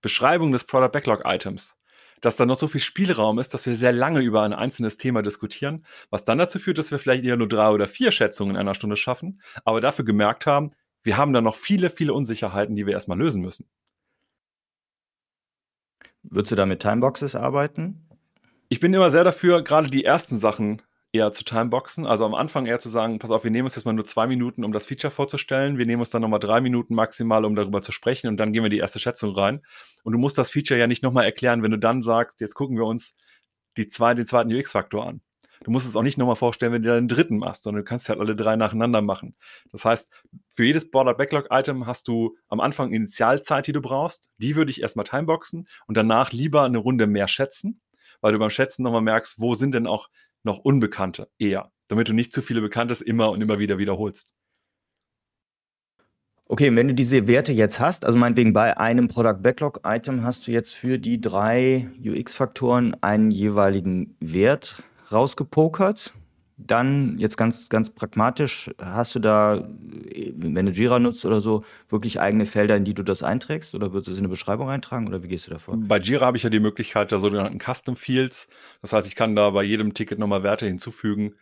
Beschreibung 0.00 0.52
des 0.52 0.62
Product 0.62 0.92
Backlog 0.92 1.22
Items, 1.24 1.76
dass 2.20 2.36
da 2.36 2.46
noch 2.46 2.58
so 2.58 2.68
viel 2.68 2.80
Spielraum 2.80 3.38
ist, 3.38 3.54
dass 3.54 3.66
wir 3.66 3.74
sehr 3.74 3.92
lange 3.92 4.20
über 4.20 4.42
ein 4.42 4.52
einzelnes 4.52 4.96
Thema 4.96 5.22
diskutieren, 5.22 5.84
was 6.10 6.24
dann 6.24 6.38
dazu 6.38 6.58
führt, 6.58 6.78
dass 6.78 6.90
wir 6.90 6.98
vielleicht 6.98 7.24
eher 7.24 7.36
nur 7.36 7.48
drei 7.48 7.70
oder 7.70 7.88
vier 7.88 8.12
Schätzungen 8.12 8.54
in 8.54 8.60
einer 8.60 8.74
Stunde 8.74 8.96
schaffen, 8.96 9.40
aber 9.64 9.80
dafür 9.80 10.04
gemerkt 10.04 10.46
haben, 10.46 10.70
wir 11.02 11.16
haben 11.16 11.32
da 11.32 11.40
noch 11.40 11.56
viele, 11.56 11.90
viele 11.90 12.12
Unsicherheiten, 12.12 12.74
die 12.74 12.86
wir 12.86 12.92
erstmal 12.92 13.18
lösen 13.18 13.42
müssen. 13.42 13.66
Würdest 16.22 16.52
du 16.52 16.56
da 16.56 16.66
mit 16.66 16.80
Timeboxes 16.80 17.34
arbeiten? 17.34 18.06
Ich 18.68 18.80
bin 18.80 18.92
immer 18.92 19.10
sehr 19.10 19.24
dafür, 19.24 19.62
gerade 19.62 19.88
die 19.88 20.04
ersten 20.04 20.36
Sachen 20.36 20.82
eher 21.12 21.32
zu 21.32 21.44
timeboxen. 21.44 22.06
Also 22.06 22.24
am 22.24 22.34
Anfang 22.34 22.66
eher 22.66 22.78
zu 22.78 22.88
sagen, 22.88 23.18
pass 23.18 23.30
auf, 23.30 23.44
wir 23.44 23.50
nehmen 23.50 23.66
uns 23.66 23.76
jetzt 23.76 23.84
mal 23.84 23.92
nur 23.92 24.04
zwei 24.04 24.26
Minuten, 24.26 24.64
um 24.64 24.72
das 24.72 24.86
Feature 24.86 25.10
vorzustellen. 25.10 25.78
Wir 25.78 25.86
nehmen 25.86 26.00
uns 26.00 26.10
dann 26.10 26.22
nochmal 26.22 26.40
drei 26.40 26.60
Minuten 26.60 26.94
maximal, 26.94 27.44
um 27.44 27.56
darüber 27.56 27.82
zu 27.82 27.92
sprechen 27.92 28.28
und 28.28 28.36
dann 28.36 28.52
gehen 28.52 28.62
wir 28.62 28.70
die 28.70 28.78
erste 28.78 29.00
Schätzung 29.00 29.34
rein. 29.34 29.62
Und 30.04 30.12
du 30.12 30.18
musst 30.18 30.38
das 30.38 30.50
Feature 30.50 30.78
ja 30.78 30.86
nicht 30.86 31.02
nochmal 31.02 31.24
erklären, 31.24 31.62
wenn 31.62 31.72
du 31.72 31.78
dann 31.78 32.02
sagst, 32.02 32.40
jetzt 32.40 32.54
gucken 32.54 32.76
wir 32.76 32.84
uns 32.84 33.16
die 33.76 33.88
zwei, 33.88 34.14
den 34.14 34.26
zweiten 34.26 34.52
UX-Faktor 34.54 35.06
an. 35.06 35.20
Du 35.62 35.70
musst 35.70 35.86
es 35.86 35.94
auch 35.94 36.02
nicht 36.02 36.16
nochmal 36.16 36.36
vorstellen, 36.36 36.72
wenn 36.72 36.82
du 36.82 36.94
den 36.94 37.08
dritten 37.08 37.36
machst, 37.36 37.64
sondern 37.64 37.84
du 37.84 37.88
kannst 37.88 38.08
halt 38.08 38.18
alle 38.18 38.34
drei 38.34 38.56
nacheinander 38.56 39.02
machen. 39.02 39.36
Das 39.72 39.84
heißt, 39.84 40.10
für 40.52 40.64
jedes 40.64 40.90
Border 40.90 41.12
Backlog 41.12 41.48
Item 41.50 41.86
hast 41.86 42.08
du 42.08 42.36
am 42.48 42.60
Anfang 42.60 42.92
Initialzeit, 42.92 43.66
die 43.66 43.72
du 43.72 43.82
brauchst. 43.82 44.30
Die 44.38 44.56
würde 44.56 44.70
ich 44.70 44.80
erstmal 44.80 45.04
timeboxen 45.04 45.68
und 45.86 45.96
danach 45.98 46.32
lieber 46.32 46.62
eine 46.62 46.78
Runde 46.78 47.06
mehr 47.06 47.28
schätzen, 47.28 47.82
weil 48.22 48.32
du 48.32 48.38
beim 48.38 48.48
Schätzen 48.48 48.82
nochmal 48.84 49.02
merkst, 49.02 49.38
wo 49.38 49.54
sind 49.54 49.74
denn 49.74 49.86
auch 49.86 50.08
noch 50.42 50.58
Unbekannte 50.58 51.28
eher, 51.38 51.72
damit 51.88 52.08
du 52.08 52.12
nicht 52.12 52.32
zu 52.32 52.42
viele 52.42 52.60
Bekanntes 52.60 53.00
immer 53.00 53.30
und 53.30 53.40
immer 53.40 53.58
wieder 53.58 53.78
wiederholst. 53.78 54.34
Okay, 56.48 56.68
und 56.68 56.74
wenn 56.74 56.88
du 56.88 56.94
diese 56.94 57.28
Werte 57.28 57.52
jetzt 57.52 57.78
hast, 57.78 58.04
also 58.04 58.18
meinetwegen 58.18 58.52
bei 58.52 58.76
einem 58.76 59.06
Product 59.06 59.40
Backlog 59.40 59.80
Item 59.84 60.24
hast 60.24 60.48
du 60.48 60.50
jetzt 60.50 60.74
für 60.74 60.98
die 60.98 61.20
drei 61.20 61.88
UX-Faktoren 62.04 62.96
einen 63.02 63.30
jeweiligen 63.30 64.16
Wert 64.18 64.82
rausgepokert. 65.12 66.12
Dann 66.66 67.18
jetzt 67.18 67.36
ganz, 67.36 67.68
ganz 67.68 67.90
pragmatisch, 67.90 68.70
hast 68.78 69.14
du 69.14 69.18
da, 69.18 69.66
wenn 70.34 70.66
du 70.66 70.72
Jira 70.72 70.98
nutzt 70.98 71.24
oder 71.24 71.40
so, 71.40 71.64
wirklich 71.88 72.20
eigene 72.20 72.44
Felder, 72.44 72.76
in 72.76 72.84
die 72.84 72.92
du 72.92 73.02
das 73.02 73.22
einträgst 73.22 73.74
oder 73.74 73.92
würdest 73.92 74.08
du 74.08 74.12
es 74.12 74.18
in 74.18 74.24
eine 74.24 74.28
Beschreibung 74.28 74.68
eintragen 74.68 75.08
oder 75.08 75.22
wie 75.22 75.28
gehst 75.28 75.46
du 75.46 75.52
davor? 75.52 75.76
Bei 75.78 75.98
Jira 75.98 76.26
habe 76.26 76.36
ich 76.36 76.42
ja 76.42 76.50
die 76.50 76.60
Möglichkeit 76.60 77.12
der 77.12 77.18
sogenannten 77.18 77.58
Custom 77.58 77.96
Fields. 77.96 78.48
Das 78.82 78.92
heißt, 78.92 79.06
ich 79.06 79.14
kann 79.14 79.34
da 79.34 79.50
bei 79.50 79.62
jedem 79.62 79.94
Ticket 79.94 80.18
nochmal 80.18 80.42
Werte 80.42 80.66
hinzufügen 80.66 81.34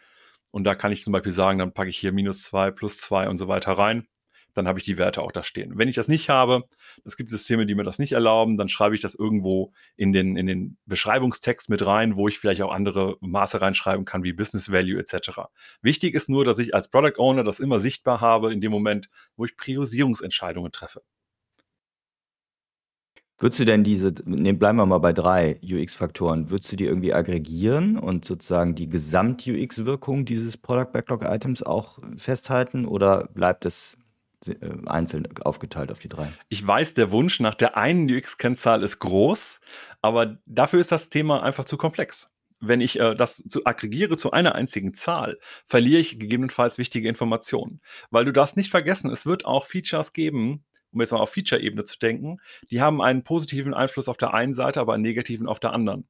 und 0.51 0.65
da 0.65 0.75
kann 0.75 0.93
ich 0.93 1.03
zum 1.03 1.13
Beispiel 1.13 1.33
sagen, 1.33 1.59
dann 1.59 1.73
packe 1.73 1.91
ich 1.91 1.99
hier 1.99 2.13
minus 2.13 2.43
zwei, 2.43 2.71
plus 2.71 2.99
zwei 2.99 3.29
und 3.29 3.39
so 3.39 3.49
weiter 3.49 3.73
rein 3.73 4.07
dann 4.55 4.67
habe 4.67 4.79
ich 4.79 4.85
die 4.85 4.99
Werte 4.99 5.23
auch 5.23 5.33
da 5.33 5.43
stehen. 5.43 5.79
Wenn 5.79 5.89
ich 5.89 5.95
das 5.95 6.09
nicht 6.09 6.29
habe, 6.29 6.65
es 7.05 7.17
gibt 7.17 7.31
Systeme, 7.31 7.67
die 7.67 7.75
mir 7.75 7.85
das 7.85 7.99
nicht 7.99 8.13
erlauben, 8.13 8.57
dann 8.57 8.69
schreibe 8.69 8.95
ich 8.95 9.01
das 9.01 9.15
irgendwo 9.15 9.73
in 9.97 10.13
den, 10.13 10.37
in 10.37 10.47
den 10.47 10.77
Beschreibungstext 10.87 11.69
mit 11.69 11.87
rein, 11.87 12.17
wo 12.17 12.29
ich 12.29 12.39
vielleicht 12.39 12.63
auch 12.63 12.73
andere 12.73 13.17
Maße 13.21 13.61
reinschreiben 13.61 14.05
kann, 14.05 14.25
wie 14.25 14.33
Business 14.33 14.73
Value 14.73 14.99
etc. 14.99 15.43
Wichtig 15.83 16.15
ist 16.15 16.29
nur, 16.29 16.45
dass 16.45 16.59
ich 16.59 16.75
als 16.75 16.89
Product 16.89 17.19
Owner 17.19 17.45
das 17.45 17.61
immer 17.61 17.79
sichtbar 17.79 18.21
habe 18.21 18.53
in 18.53 18.61
dem 18.61 18.73
Moment, 18.73 19.09
wo 19.37 19.45
ich 19.45 19.57
Priorisierungsentscheidungen 19.57 20.73
treffe. 20.73 21.03
Würdest 23.41 23.61
du 23.61 23.65
denn 23.65 23.85
diese, 23.85 24.13
ne, 24.25 24.53
bleiben 24.53 24.79
wir 24.79 24.87
mal 24.87 24.99
bei 24.99 25.13
drei 25.13 25.61
UX-Faktoren, 25.63 26.51
würdest 26.51 26.73
du 26.73 26.77
die 26.77 26.87
irgendwie 26.87 27.15
aggregieren 27.15 27.97
und 27.97 28.25
sozusagen 28.25 28.75
die 28.75 28.89
Gesamt-UX-Wirkung 28.89 30.25
dieses 30.25 30.57
Product 30.57 30.91
Backlog-Items 30.93 31.63
auch 31.63 31.99
festhalten 32.17 32.85
oder 32.85 33.29
bleibt 33.35 33.65
es 33.65 33.97
einzeln 34.87 35.29
aufgeteilt 35.43 35.91
auf 35.91 35.99
die 35.99 36.09
drei. 36.09 36.33
Ich 36.49 36.65
weiß, 36.65 36.95
der 36.95 37.11
Wunsch 37.11 37.41
nach 37.41 37.55
der 37.55 37.77
einen 37.77 38.11
UX-Kennzahl 38.11 38.83
ist 38.83 39.01
groß, 39.01 39.61
aber 40.01 40.39
dafür 40.47 40.81
ist 40.81 40.93
das 40.93 41.11
Thema 41.11 41.43
einfach 41.43 41.65
zu 41.65 41.77
komplex. 41.77 42.31
Wenn 42.61 42.81
ich 42.81 42.99
äh, 42.99 43.15
das 43.15 43.37
zu 43.49 43.67
aggregiere 43.67 44.17
zu 44.17 44.33
einer 44.33 44.55
einzigen 44.55 44.95
Zahl, 44.95 45.39
verliere 45.65 46.01
ich 46.01 46.19
gegebenenfalls 46.19 46.79
wichtige 46.79 47.09
Informationen. 47.09 47.81
Weil 48.11 48.25
du 48.25 48.33
darfst 48.33 48.57
nicht 48.57 48.71
vergessen, 48.71 49.11
es 49.11 49.27
wird 49.27 49.45
auch 49.45 49.67
Features 49.67 50.13
geben, 50.13 50.65
um 50.91 51.01
jetzt 51.01 51.13
mal 51.13 51.21
auf 51.21 51.31
Feature-Ebene 51.31 51.85
zu 51.85 51.99
denken, 51.99 52.39
die 52.71 52.81
haben 52.81 53.01
einen 53.01 53.23
positiven 53.23 53.75
Einfluss 53.75 54.09
auf 54.09 54.17
der 54.17 54.35
einen 54.35 54.55
Seite, 54.55 54.81
aber 54.81 54.95
einen 54.95 55.03
negativen 55.03 55.47
auf 55.47 55.61
der 55.61 55.73
anderen. 55.73 56.09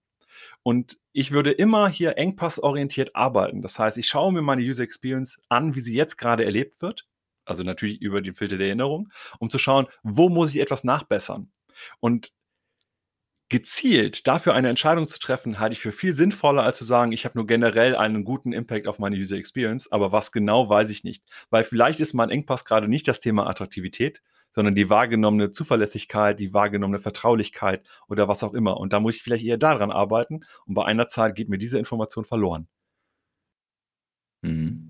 Und 0.62 0.98
ich 1.12 1.32
würde 1.32 1.50
immer 1.50 1.88
hier 1.88 2.16
engpassorientiert 2.16 3.16
arbeiten. 3.16 3.60
Das 3.60 3.78
heißt, 3.78 3.98
ich 3.98 4.06
schaue 4.06 4.32
mir 4.32 4.42
meine 4.42 4.62
User 4.62 4.84
Experience 4.84 5.40
an, 5.48 5.74
wie 5.74 5.80
sie 5.80 5.94
jetzt 5.94 6.16
gerade 6.16 6.44
erlebt 6.44 6.80
wird 6.80 7.08
also 7.48 7.64
natürlich 7.64 8.00
über 8.00 8.20
den 8.22 8.34
Filter 8.34 8.58
der 8.58 8.68
Erinnerung, 8.68 9.10
um 9.38 9.50
zu 9.50 9.58
schauen, 9.58 9.86
wo 10.02 10.28
muss 10.28 10.50
ich 10.50 10.58
etwas 10.58 10.84
nachbessern. 10.84 11.50
Und 12.00 12.32
gezielt 13.50 14.26
dafür 14.26 14.54
eine 14.54 14.68
Entscheidung 14.68 15.08
zu 15.08 15.18
treffen, 15.18 15.58
halte 15.58 15.74
ich 15.74 15.80
für 15.80 15.92
viel 15.92 16.12
sinnvoller, 16.12 16.64
als 16.64 16.78
zu 16.78 16.84
sagen, 16.84 17.12
ich 17.12 17.24
habe 17.24 17.38
nur 17.38 17.46
generell 17.46 17.96
einen 17.96 18.24
guten 18.24 18.52
Impact 18.52 18.86
auf 18.86 18.98
meine 18.98 19.16
User 19.16 19.36
Experience, 19.36 19.90
aber 19.90 20.12
was 20.12 20.32
genau 20.32 20.68
weiß 20.68 20.90
ich 20.90 21.02
nicht. 21.04 21.24
Weil 21.50 21.64
vielleicht 21.64 22.00
ist 22.00 22.12
mein 22.14 22.30
Engpass 22.30 22.64
gerade 22.66 22.88
nicht 22.88 23.08
das 23.08 23.20
Thema 23.20 23.46
Attraktivität, 23.46 24.22
sondern 24.50 24.74
die 24.74 24.90
wahrgenommene 24.90 25.50
Zuverlässigkeit, 25.50 26.40
die 26.40 26.52
wahrgenommene 26.52 27.00
Vertraulichkeit 27.00 27.86
oder 28.08 28.28
was 28.28 28.42
auch 28.44 28.54
immer. 28.54 28.78
Und 28.78 28.92
da 28.92 29.00
muss 29.00 29.16
ich 29.16 29.22
vielleicht 29.22 29.44
eher 29.44 29.58
daran 29.58 29.90
arbeiten 29.90 30.40
und 30.66 30.74
bei 30.74 30.84
einer 30.84 31.08
Zahl 31.08 31.32
geht 31.32 31.48
mir 31.48 31.58
diese 31.58 31.78
Information 31.78 32.24
verloren. 32.24 32.68
Mhm. 34.42 34.87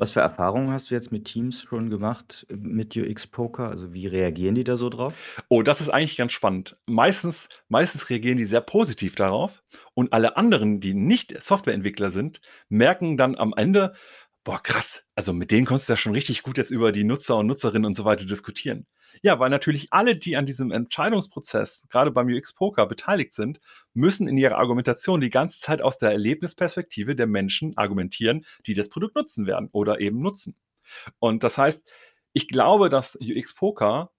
Was 0.00 0.12
für 0.12 0.20
Erfahrungen 0.20 0.70
hast 0.70 0.90
du 0.90 0.94
jetzt 0.94 1.10
mit 1.10 1.24
Teams 1.24 1.62
schon 1.62 1.90
gemacht 1.90 2.46
mit 2.50 2.96
UX 2.96 3.26
Poker? 3.26 3.68
Also 3.68 3.92
wie 3.92 4.06
reagieren 4.06 4.54
die 4.54 4.62
da 4.62 4.76
so 4.76 4.90
drauf? 4.90 5.14
Oh, 5.48 5.62
das 5.62 5.80
ist 5.80 5.88
eigentlich 5.88 6.16
ganz 6.16 6.30
spannend. 6.30 6.76
Meistens, 6.86 7.48
meistens 7.68 8.08
reagieren 8.08 8.36
die 8.36 8.44
sehr 8.44 8.60
positiv 8.60 9.16
darauf 9.16 9.64
und 9.94 10.12
alle 10.12 10.36
anderen, 10.36 10.78
die 10.78 10.94
nicht 10.94 11.42
Softwareentwickler 11.42 12.12
sind, 12.12 12.40
merken 12.68 13.16
dann 13.16 13.34
am 13.34 13.52
Ende, 13.56 13.92
boah, 14.44 14.62
krass, 14.62 15.04
also 15.16 15.32
mit 15.32 15.50
denen 15.50 15.66
konntest 15.66 15.88
du 15.88 15.94
ja 15.94 15.96
schon 15.96 16.12
richtig 16.12 16.44
gut 16.44 16.58
jetzt 16.58 16.70
über 16.70 16.92
die 16.92 17.02
Nutzer 17.02 17.36
und 17.36 17.48
Nutzerinnen 17.48 17.84
und 17.84 17.96
so 17.96 18.04
weiter 18.04 18.24
diskutieren. 18.24 18.86
Ja, 19.22 19.38
weil 19.38 19.50
natürlich 19.50 19.92
alle, 19.92 20.16
die 20.16 20.36
an 20.36 20.46
diesem 20.46 20.70
Entscheidungsprozess, 20.70 21.86
gerade 21.90 22.10
beim 22.10 22.28
UX-Poker, 22.28 22.86
beteiligt 22.86 23.32
sind, 23.34 23.60
müssen 23.94 24.28
in 24.28 24.38
ihrer 24.38 24.58
Argumentation 24.58 25.20
die 25.20 25.30
ganze 25.30 25.60
Zeit 25.60 25.82
aus 25.82 25.98
der 25.98 26.10
Erlebnisperspektive 26.10 27.16
der 27.16 27.26
Menschen 27.26 27.76
argumentieren, 27.76 28.44
die 28.66 28.74
das 28.74 28.88
Produkt 28.88 29.16
nutzen 29.16 29.46
werden 29.46 29.68
oder 29.72 30.00
eben 30.00 30.20
nutzen. 30.20 30.56
Und 31.18 31.44
das 31.44 31.58
heißt, 31.58 31.88
ich 32.32 32.48
glaube, 32.48 32.88
dass 32.88 33.18
UX-Poker 33.20 34.10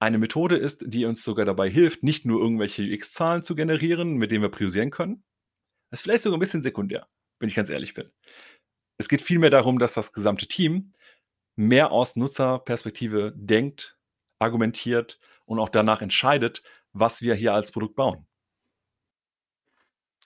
eine 0.00 0.18
Methode 0.18 0.56
ist, 0.56 0.84
die 0.86 1.04
uns 1.04 1.24
sogar 1.24 1.44
dabei 1.44 1.68
hilft, 1.68 2.02
nicht 2.02 2.24
nur 2.24 2.40
irgendwelche 2.40 2.82
UX-Zahlen 2.82 3.42
zu 3.42 3.54
generieren, 3.54 4.16
mit 4.16 4.30
denen 4.30 4.42
wir 4.42 4.48
priorisieren 4.48 4.90
können. 4.90 5.24
Das 5.90 6.00
ist 6.00 6.04
vielleicht 6.04 6.22
sogar 6.22 6.36
ein 6.36 6.40
bisschen 6.40 6.62
sekundär, 6.62 7.08
wenn 7.40 7.48
ich 7.48 7.54
ganz 7.54 7.70
ehrlich 7.70 7.94
bin. 7.94 8.10
Es 8.98 9.08
geht 9.08 9.22
vielmehr 9.22 9.50
darum, 9.50 9.78
dass 9.78 9.94
das 9.94 10.12
gesamte 10.12 10.46
Team 10.46 10.92
mehr 11.56 11.90
aus 11.90 12.14
Nutzerperspektive 12.14 13.32
denkt, 13.34 13.97
argumentiert 14.38 15.18
und 15.44 15.58
auch 15.58 15.68
danach 15.68 16.02
entscheidet, 16.02 16.62
was 16.92 17.22
wir 17.22 17.34
hier 17.34 17.54
als 17.54 17.72
Produkt 17.72 17.96
bauen. 17.96 18.26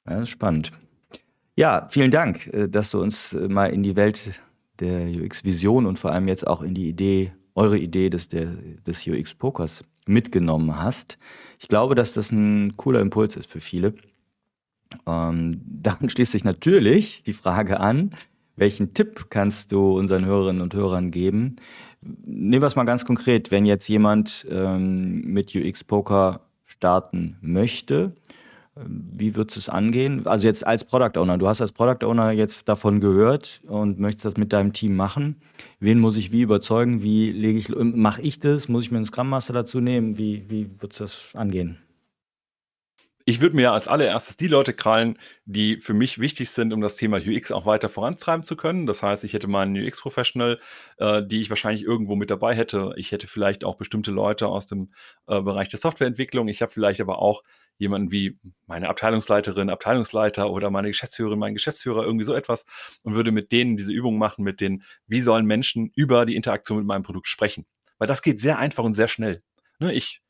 Das 0.05 0.23
ist 0.23 0.31
spannend. 0.31 0.73
Ja, 1.55 1.87
vielen 1.91 2.11
Dank, 2.11 2.47
äh, 2.49 2.69
dass 2.69 2.91
du 2.91 3.01
uns 3.01 3.35
äh, 3.35 3.49
mal 3.49 3.67
in 3.67 3.83
die 3.83 3.97
Welt 3.97 4.33
der 4.81 5.07
UX-Vision 5.07 5.87
und 5.87 5.99
vor 5.99 6.13
allem 6.13 6.29
jetzt 6.29 6.47
auch 6.47 6.63
in 6.63 6.75
die 6.75 6.89
Idee, 6.89 7.33
eure 7.55 7.79
Idee 7.79 8.09
des, 8.09 8.29
der, 8.29 8.47
des 8.87 9.07
UX-Pokers 9.07 9.85
mitgenommen 10.07 10.79
hast. 10.81 11.19
Ich 11.61 11.69
glaube, 11.69 11.95
dass 11.95 12.15
das 12.15 12.33
ein 12.33 12.77
cooler 12.77 13.01
Impuls 13.01 13.37
ist 13.37 13.51
für 13.51 13.61
viele. 13.61 13.95
Ähm, 15.07 15.61
dann 15.67 16.09
schließt 16.09 16.33
sich 16.33 16.45
natürlich 16.45 17.23
die 17.23 17.35
Frage 17.35 17.81
an, 17.81 18.15
welchen 18.57 18.95
Tipp 18.95 19.27
kannst 19.31 19.73
du 19.73 19.99
unseren 19.99 20.25
Hörerinnen 20.25 20.63
und 20.63 20.75
Hörern 20.75 21.11
geben, 21.11 21.57
Nehmen 22.03 22.63
wir 22.63 22.67
es 22.67 22.77
mal 22.77 22.85
ganz 22.85 23.05
konkret, 23.05 23.51
wenn 23.51 23.65
jetzt 23.65 23.89
jemand 23.89 24.47
ähm, 24.51 25.23
mit 25.23 25.55
UX 25.55 25.85
Poker 25.85 26.41
starten 26.67 27.37
möchte, 27.41 28.13
ähm, 28.77 29.09
wie 29.13 29.37
würdest 29.37 29.57
du 29.57 29.61
es 29.61 29.69
angehen? 29.69 30.27
Also 30.27 30.47
jetzt 30.47 30.67
als 30.67 30.85
Product 30.85 31.19
Owner, 31.21 31.39
du 31.39 31.47
hast 31.47 31.61
als 31.61 31.73
Product 31.73 32.05
Owner 32.07 32.33
jetzt 32.33 32.69
davon 32.69 33.01
gehört 33.01 33.61
und 33.67 34.01
möchtest 34.01 34.25
das 34.25 34.37
mit 34.37 34.53
deinem 34.53 34.73
Team 34.73 34.97
machen. 34.97 35.37
Wen 35.81 36.01
muss 36.01 36.17
ich 36.17 36.33
wie 36.33 36.43
überzeugen? 36.43 37.03
Wie 37.03 37.31
lege 37.31 37.59
ich, 37.59 37.69
mache 37.69 38.23
ich 38.23 38.41
das? 38.41 38.69
Muss 38.69 38.85
ich 38.85 38.91
mir 38.91 38.99
einen 38.99 39.07
Scrum 39.07 39.29
Master 39.29 39.53
dazu 39.53 39.81
nehmen? 39.81 40.19
Wie, 40.19 40.45
wie 40.49 40.71
würdest 40.79 41.01
du 41.01 41.05
das 41.05 41.31
angehen? 41.35 41.79
Ich 43.25 43.41
würde 43.41 43.57
mir 43.57 43.73
als 43.73 43.89
allererstes 43.89 44.37
die 44.37 44.49
Leute 44.49 44.73
krallen, 44.73 45.19
die 45.45 45.77
für 45.77 45.95
mich 45.95 46.19
wichtig 46.19 46.51
sind, 46.51 46.73
um 46.73 46.81
das 46.81 46.97
Thema 46.97 47.19
UX 47.19 47.53
auch 47.53 47.67
weiter 47.67 47.89
vorantreiben 47.89 48.45
zu 48.45 48.57
können. 48.57 48.87
Das 48.87 49.03
heißt, 49.03 49.25
ich 49.25 49.33
hätte 49.33 49.49
meinen 49.49 49.77
UX-Professional, 49.77 50.59
äh, 50.99 51.23
die 51.25 51.41
ich 51.41 51.51
wahrscheinlich 51.51 51.85
irgendwo 51.85 52.17
mit 52.17 52.31
dabei 52.31 52.55
hätte. 52.55 52.93
Ich 52.97 53.13
hätte 53.13 53.27
vielleicht 53.27 53.65
auch 53.65 53.77
bestimmte 53.77 54.11
Leute 54.11 54.49
aus 54.49 54.67
dem 54.67 54.93
äh, 55.27 55.41
Bereich 55.41 55.69
der 55.69 55.79
Softwareentwicklung. 55.79 56.49
Ich 56.49 56.63
habe 56.63 56.73
vielleicht 56.73 57.01
aber 57.01 57.21
auch 57.21 57.43
jemanden 57.79 58.13
wie 58.13 58.39
meine 58.67 58.89
Abteilungsleiterin, 58.89 59.71
Abteilungsleiter 59.71 60.51
oder 60.51 60.71
meine 60.71 60.89
Geschäftsführerin, 60.89 61.39
mein 61.39 61.55
Geschäftsführer, 61.55 62.05
irgendwie 62.05 62.25
so 62.25 62.35
etwas 62.35 62.65
und 63.03 63.15
würde 63.15 63.33
mit 63.33 63.53
denen 63.53 63.77
diese 63.77 63.93
Übung 63.93 64.19
machen, 64.19 64.45
mit 64.45 64.61
denen, 64.61 64.85
wie 65.07 65.21
sollen 65.21 65.47
Menschen 65.47 65.91
über 65.95 66.25
die 66.27 66.37
Interaktion 66.37 66.79
mit 66.79 66.87
meinem 66.87 67.03
Produkt 67.03 67.27
sprechen. 67.27 67.67
Weil 67.99 68.09
das 68.09 68.23
geht 68.23 68.41
sehr 68.41 68.59
einfach 68.59 68.85
und 68.85 68.95
sehr 68.95 69.09
schnell. 69.09 69.43
Ne, 69.79 69.93
ich 69.93 70.22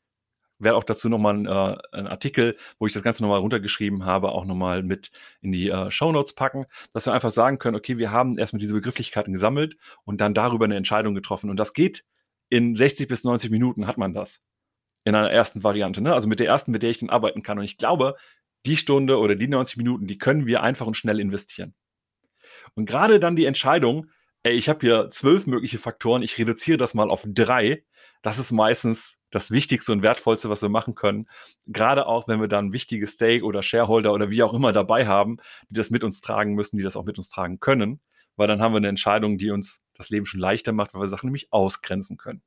werde 0.63 0.77
auch 0.77 0.83
dazu 0.83 1.09
nochmal 1.09 1.35
einen, 1.35 1.45
äh, 1.45 1.77
einen 1.91 2.07
Artikel, 2.07 2.57
wo 2.79 2.87
ich 2.87 2.93
das 2.93 3.03
Ganze 3.03 3.23
nochmal 3.23 3.39
runtergeschrieben 3.39 4.05
habe, 4.05 4.31
auch 4.31 4.45
nochmal 4.45 4.83
mit 4.83 5.11
in 5.41 5.51
die 5.51 5.69
äh, 5.69 5.91
Show 5.91 6.11
Notes 6.11 6.33
packen, 6.33 6.65
dass 6.93 7.05
wir 7.05 7.13
einfach 7.13 7.31
sagen 7.31 7.59
können, 7.59 7.75
okay, 7.75 7.97
wir 7.97 8.11
haben 8.11 8.37
erstmal 8.37 8.59
diese 8.59 8.73
Begrifflichkeiten 8.73 9.33
gesammelt 9.33 9.77
und 10.05 10.21
dann 10.21 10.33
darüber 10.33 10.65
eine 10.65 10.75
Entscheidung 10.75 11.15
getroffen. 11.15 11.49
Und 11.49 11.57
das 11.57 11.73
geht 11.73 12.03
in 12.49 12.75
60 12.75 13.07
bis 13.07 13.23
90 13.23 13.49
Minuten 13.51 13.87
hat 13.87 13.97
man 13.97 14.13
das. 14.13 14.41
In 15.05 15.15
einer 15.15 15.31
ersten 15.31 15.63
Variante, 15.63 16.01
ne? 16.01 16.13
Also 16.13 16.29
mit 16.29 16.39
der 16.39 16.47
ersten, 16.47 16.71
mit 16.71 16.83
der 16.83 16.89
ich 16.89 16.99
dann 16.99 17.09
arbeiten 17.09 17.43
kann. 17.43 17.57
Und 17.57 17.65
ich 17.65 17.77
glaube, 17.77 18.15
die 18.65 18.77
Stunde 18.77 19.19
oder 19.19 19.35
die 19.35 19.47
90 19.47 19.77
Minuten, 19.77 20.07
die 20.07 20.17
können 20.17 20.45
wir 20.45 20.63
einfach 20.63 20.87
und 20.87 20.95
schnell 20.95 21.19
investieren. 21.19 21.73
Und 22.75 22.85
gerade 22.85 23.19
dann 23.19 23.35
die 23.35 23.45
Entscheidung, 23.45 24.07
ey, 24.43 24.53
ich 24.53 24.69
habe 24.69 24.79
hier 24.81 25.09
zwölf 25.09 25.47
mögliche 25.47 25.79
Faktoren, 25.79 26.21
ich 26.21 26.37
reduziere 26.37 26.77
das 26.77 26.93
mal 26.93 27.09
auf 27.09 27.25
drei, 27.25 27.83
das 28.23 28.39
ist 28.39 28.51
meistens 28.51 29.19
das 29.29 29.51
Wichtigste 29.51 29.91
und 29.91 30.01
Wertvollste, 30.01 30.49
was 30.49 30.61
wir 30.61 30.69
machen 30.69 30.95
können. 30.95 31.27
Gerade 31.67 32.07
auch, 32.07 32.27
wenn 32.27 32.39
wir 32.39 32.47
dann 32.47 32.73
wichtige 32.73 33.05
Stake 33.05 33.43
oder 33.43 33.61
Shareholder 33.61 34.13
oder 34.13 34.29
wie 34.29 34.41
auch 34.43 34.53
immer 34.53 34.71
dabei 34.71 35.05
haben, 35.05 35.37
die 35.69 35.75
das 35.75 35.91
mit 35.91 36.03
uns 36.03 36.21
tragen 36.21 36.53
müssen, 36.55 36.77
die 36.77 36.83
das 36.83 36.95
auch 36.95 37.05
mit 37.05 37.17
uns 37.17 37.29
tragen 37.29 37.59
können, 37.59 37.99
weil 38.37 38.47
dann 38.47 38.61
haben 38.61 38.73
wir 38.73 38.77
eine 38.77 38.87
Entscheidung, 38.87 39.37
die 39.37 39.51
uns 39.51 39.81
das 39.93 40.09
Leben 40.09 40.25
schon 40.25 40.39
leichter 40.39 40.71
macht, 40.71 40.93
weil 40.93 41.01
wir 41.01 41.07
Sachen 41.09 41.27
nämlich 41.27 41.51
ausgrenzen 41.51 42.17
können. 42.17 42.41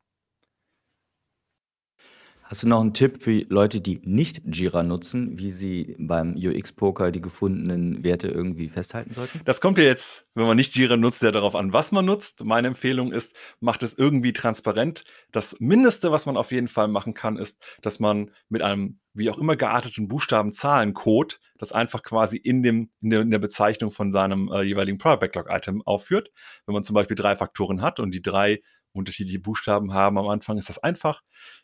Hast 2.49 2.63
du 2.63 2.69
noch 2.69 2.81
einen 2.81 2.95
Tipp 2.95 3.25
für 3.25 3.43
Leute, 3.49 3.81
die 3.81 4.01
nicht 4.05 4.43
Jira 4.47 4.85
nutzen, 4.85 5.37
wie 5.37 5.51
sie 5.51 5.97
beim 5.99 6.37
UX-Poker 6.37 7.11
die 7.11 7.21
gefundenen 7.21 8.05
Werte 8.05 8.29
irgendwie 8.29 8.69
festhalten 8.69 9.13
sollten? 9.15 9.41
Das 9.45 9.61
kommt 9.61 9.79
ja 9.79 9.85
jetzt, 9.85 10.29
wenn 10.35 10.47
man 10.47 10.57
nicht 10.57 10.77
Jira 10.77 10.97
nutzt, 10.97 11.23
ja 11.23 11.33
darauf 11.33 11.57
an, 11.57 11.73
was 11.73 11.91
man 11.91 12.05
nutzt. 12.05 12.45
Meine 12.45 12.69
Empfehlung 12.69 13.11
ist, 13.13 13.35
macht 13.59 13.83
es 13.83 13.99
irgendwie 13.99 14.33
transparent. 14.33 15.05
Das 15.33 15.57
Mindeste, 15.59 16.13
was 16.13 16.27
man 16.27 16.37
auf 16.37 16.53
jeden 16.53 16.69
Fall 16.69 16.87
machen 16.87 17.15
kann, 17.15 17.37
ist, 17.37 17.61
dass 17.83 17.99
man 17.99 18.31
mit 18.49 18.63
einem 18.63 19.01
wie 19.17 19.31
auch 19.31 19.39
immer 19.39 19.57
gearteten 19.57 20.09
Buchstaben-Zahlen-Code 20.09 21.37
das 21.59 21.73
einfach 21.73 22.03
quasi 22.03 22.37
in, 22.37 22.63
dem, 22.63 22.91
in, 23.01 23.11
der, 23.11 23.23
in 23.23 23.31
der 23.31 23.39
Bezeichnung 23.39 23.91
von 23.91 24.13
seinem 24.13 24.53
äh, 24.53 24.63
jeweiligen 24.63 24.99
Product 24.99 25.21
Backlog-Item 25.21 25.83
aufführt. 25.83 26.31
Wenn 26.67 26.75
man 26.75 26.83
zum 26.83 26.95
Beispiel 26.95 27.17
drei 27.17 27.35
Faktoren 27.35 27.81
hat 27.81 27.99
und 27.99 28.13
die 28.13 28.23
drei 28.23 28.61
unterschiedliche 28.97 29.41
Buchstaben 29.41 29.95
haben 29.95 30.19
am 30.19 30.29
Anfang, 30.29 30.59
ist 30.59 30.69
das 30.69 30.79
einfach. 30.79 31.23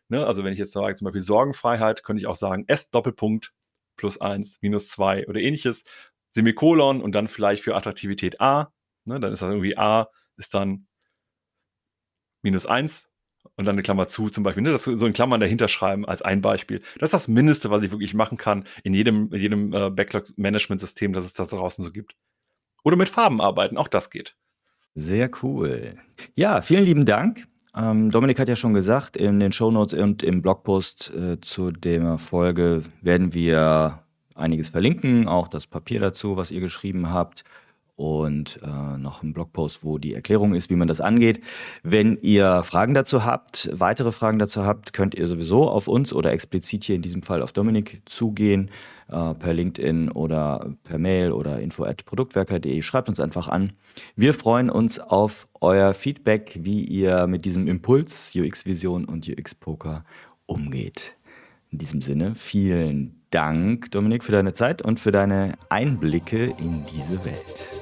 Ne? 0.09 0.27
Also 0.27 0.45
wenn 0.45 0.53
ich 0.53 0.59
jetzt 0.59 0.73
sage, 0.73 0.95
zum 0.95 1.07
Beispiel 1.07 1.21
Sorgenfreiheit, 1.21 2.05
könnte 2.05 2.21
ich 2.21 2.27
auch 2.27 2.37
sagen 2.37 2.65
S 2.69 2.91
Doppelpunkt 2.91 3.53
plus 3.97 4.21
1 4.21 4.59
minus 4.61 4.89
2 4.89 5.27
oder 5.29 5.41
ähnliches, 5.41 5.85
Semikolon 6.31 7.03
und 7.03 7.15
dann 7.15 7.29
vielleicht 7.29 7.63
für 7.63 7.77
Attraktivität 7.77 8.41
A. 8.41 8.73
Ne? 9.05 9.21
Dann 9.21 9.33
ist 9.33 9.43
das 9.43 9.51
irgendwie 9.51 9.77
A 9.77 10.09
ist 10.37 10.55
dann 10.55 10.87
minus 12.43 12.67
1 12.67 13.09
und 13.57 13.65
dann 13.65 13.75
eine 13.75 13.83
Klammer 13.83 14.09
zu 14.09 14.31
zum 14.31 14.45
Beispiel. 14.45 14.63
Ne? 14.63 14.71
Das 14.71 14.85
so 14.85 15.07
in 15.07 15.13
Klammern 15.13 15.41
dahinter 15.41 15.69
schreiben 15.69 16.07
als 16.07 16.23
ein 16.23 16.41
Beispiel. 16.41 16.81
Das 16.99 17.09
ist 17.09 17.15
das 17.15 17.29
Mindeste, 17.29 17.71
was 17.71 17.83
ich 17.83 17.91
wirklich 17.91 18.15
machen 18.15 18.39
kann 18.39 18.67
in 18.83 18.95
jedem, 18.95 19.33
jedem 19.33 19.73
äh, 19.73 19.91
Backlog-Management-System, 19.91 21.13
das 21.13 21.25
es 21.25 21.35
da 21.35 21.45
draußen 21.45 21.85
so 21.85 21.93
gibt. 21.93 22.15
Oder 22.85 22.97
mit 22.97 23.09
Farben 23.09 23.41
arbeiten, 23.41 23.77
auch 23.77 23.89
das 23.89 24.11
geht. 24.11 24.37
Sehr 24.95 25.31
cool. 25.43 25.95
Ja, 26.35 26.61
vielen 26.61 26.85
lieben 26.85 27.07
Dank. 27.07 27.47
Ähm, 27.75 28.11
Dominik 28.11 28.39
hat 28.39 28.49
ja 28.49 28.57
schon 28.57 28.75
gesagt, 28.75 29.17
in 29.17 29.41
den 29.41 29.53
Shownotes 29.53 29.99
und 29.99 30.23
im 30.23 30.43
Blogpost 30.43 31.13
äh, 31.15 31.41
zu 31.41 31.71
der 31.71 32.19
Folge 32.19 32.83
werden 33.01 33.33
wir 33.33 34.01
einiges 34.35 34.71
verlinken, 34.71 35.29
auch 35.29 35.49
das 35.49 35.67
Papier 35.67 36.01
dazu, 36.01 36.37
was 36.37 36.51
ihr 36.51 36.61
geschrieben 36.61 37.11
habt 37.11 37.45
und 37.97 38.59
äh, 38.63 38.99
noch 38.99 39.23
ein 39.23 39.33
Blogpost, 39.33 39.85
wo 39.85 39.99
die 39.99 40.15
Erklärung 40.15 40.55
ist, 40.55 40.71
wie 40.71 40.77
man 40.77 40.89
das 40.89 41.01
angeht. 41.01 41.41
Wenn 41.83 42.19
ihr 42.23 42.63
Fragen 42.63 42.95
dazu 42.95 43.25
habt, 43.25 43.69
weitere 43.73 44.13
Fragen 44.13 44.39
dazu 44.39 44.65
habt, 44.65 44.93
könnt 44.93 45.15
ihr 45.15 45.27
sowieso 45.27 45.69
auf 45.69 45.89
uns 45.89 46.13
oder 46.13 46.33
explizit 46.33 46.85
hier 46.85 46.97
in 46.97 47.03
diesem 47.03 47.23
Fall 47.23 47.43
auf 47.43 47.53
Dominik 47.53 48.03
zugehen, 48.07 48.71
äh, 49.09 49.35
per 49.35 49.53
LinkedIn 49.53 50.11
oder 50.11 50.75
per 50.85 50.99
Mail 50.99 51.33
oder 51.33 51.61
info@produktwerker.de. 51.61 52.81
Schreibt 52.83 53.09
uns 53.09 53.21
einfach 53.21 53.49
an. 53.49 53.75
Wir 54.17 54.33
freuen 54.33 54.71
uns 54.71 54.99
auf 54.99 55.49
euer 55.61 55.93
Feedback, 55.95 56.59
wie 56.61 56.85
ihr 56.85 57.27
mit 57.27 57.45
diesem 57.45 57.69
Impuls 57.69 58.33
UX 58.35 58.65
Vision 58.65 59.05
und 59.05 59.29
UX 59.29 59.55
Poker 59.55 60.05
umgeht. 60.47 61.17
In 61.71 61.79
diesem 61.79 62.03
Sinne, 62.03 62.35
vielen 62.35 63.23
Dank, 63.31 63.91
Dominik, 63.91 64.25
für 64.25 64.33
deine 64.33 64.53
Zeit 64.53 64.83
und 64.83 65.01
für 65.01 65.11
deine 65.11 65.55
Einblicke 65.71 66.45
in 66.45 66.85
diese 66.95 67.25
Welt. 67.25 67.82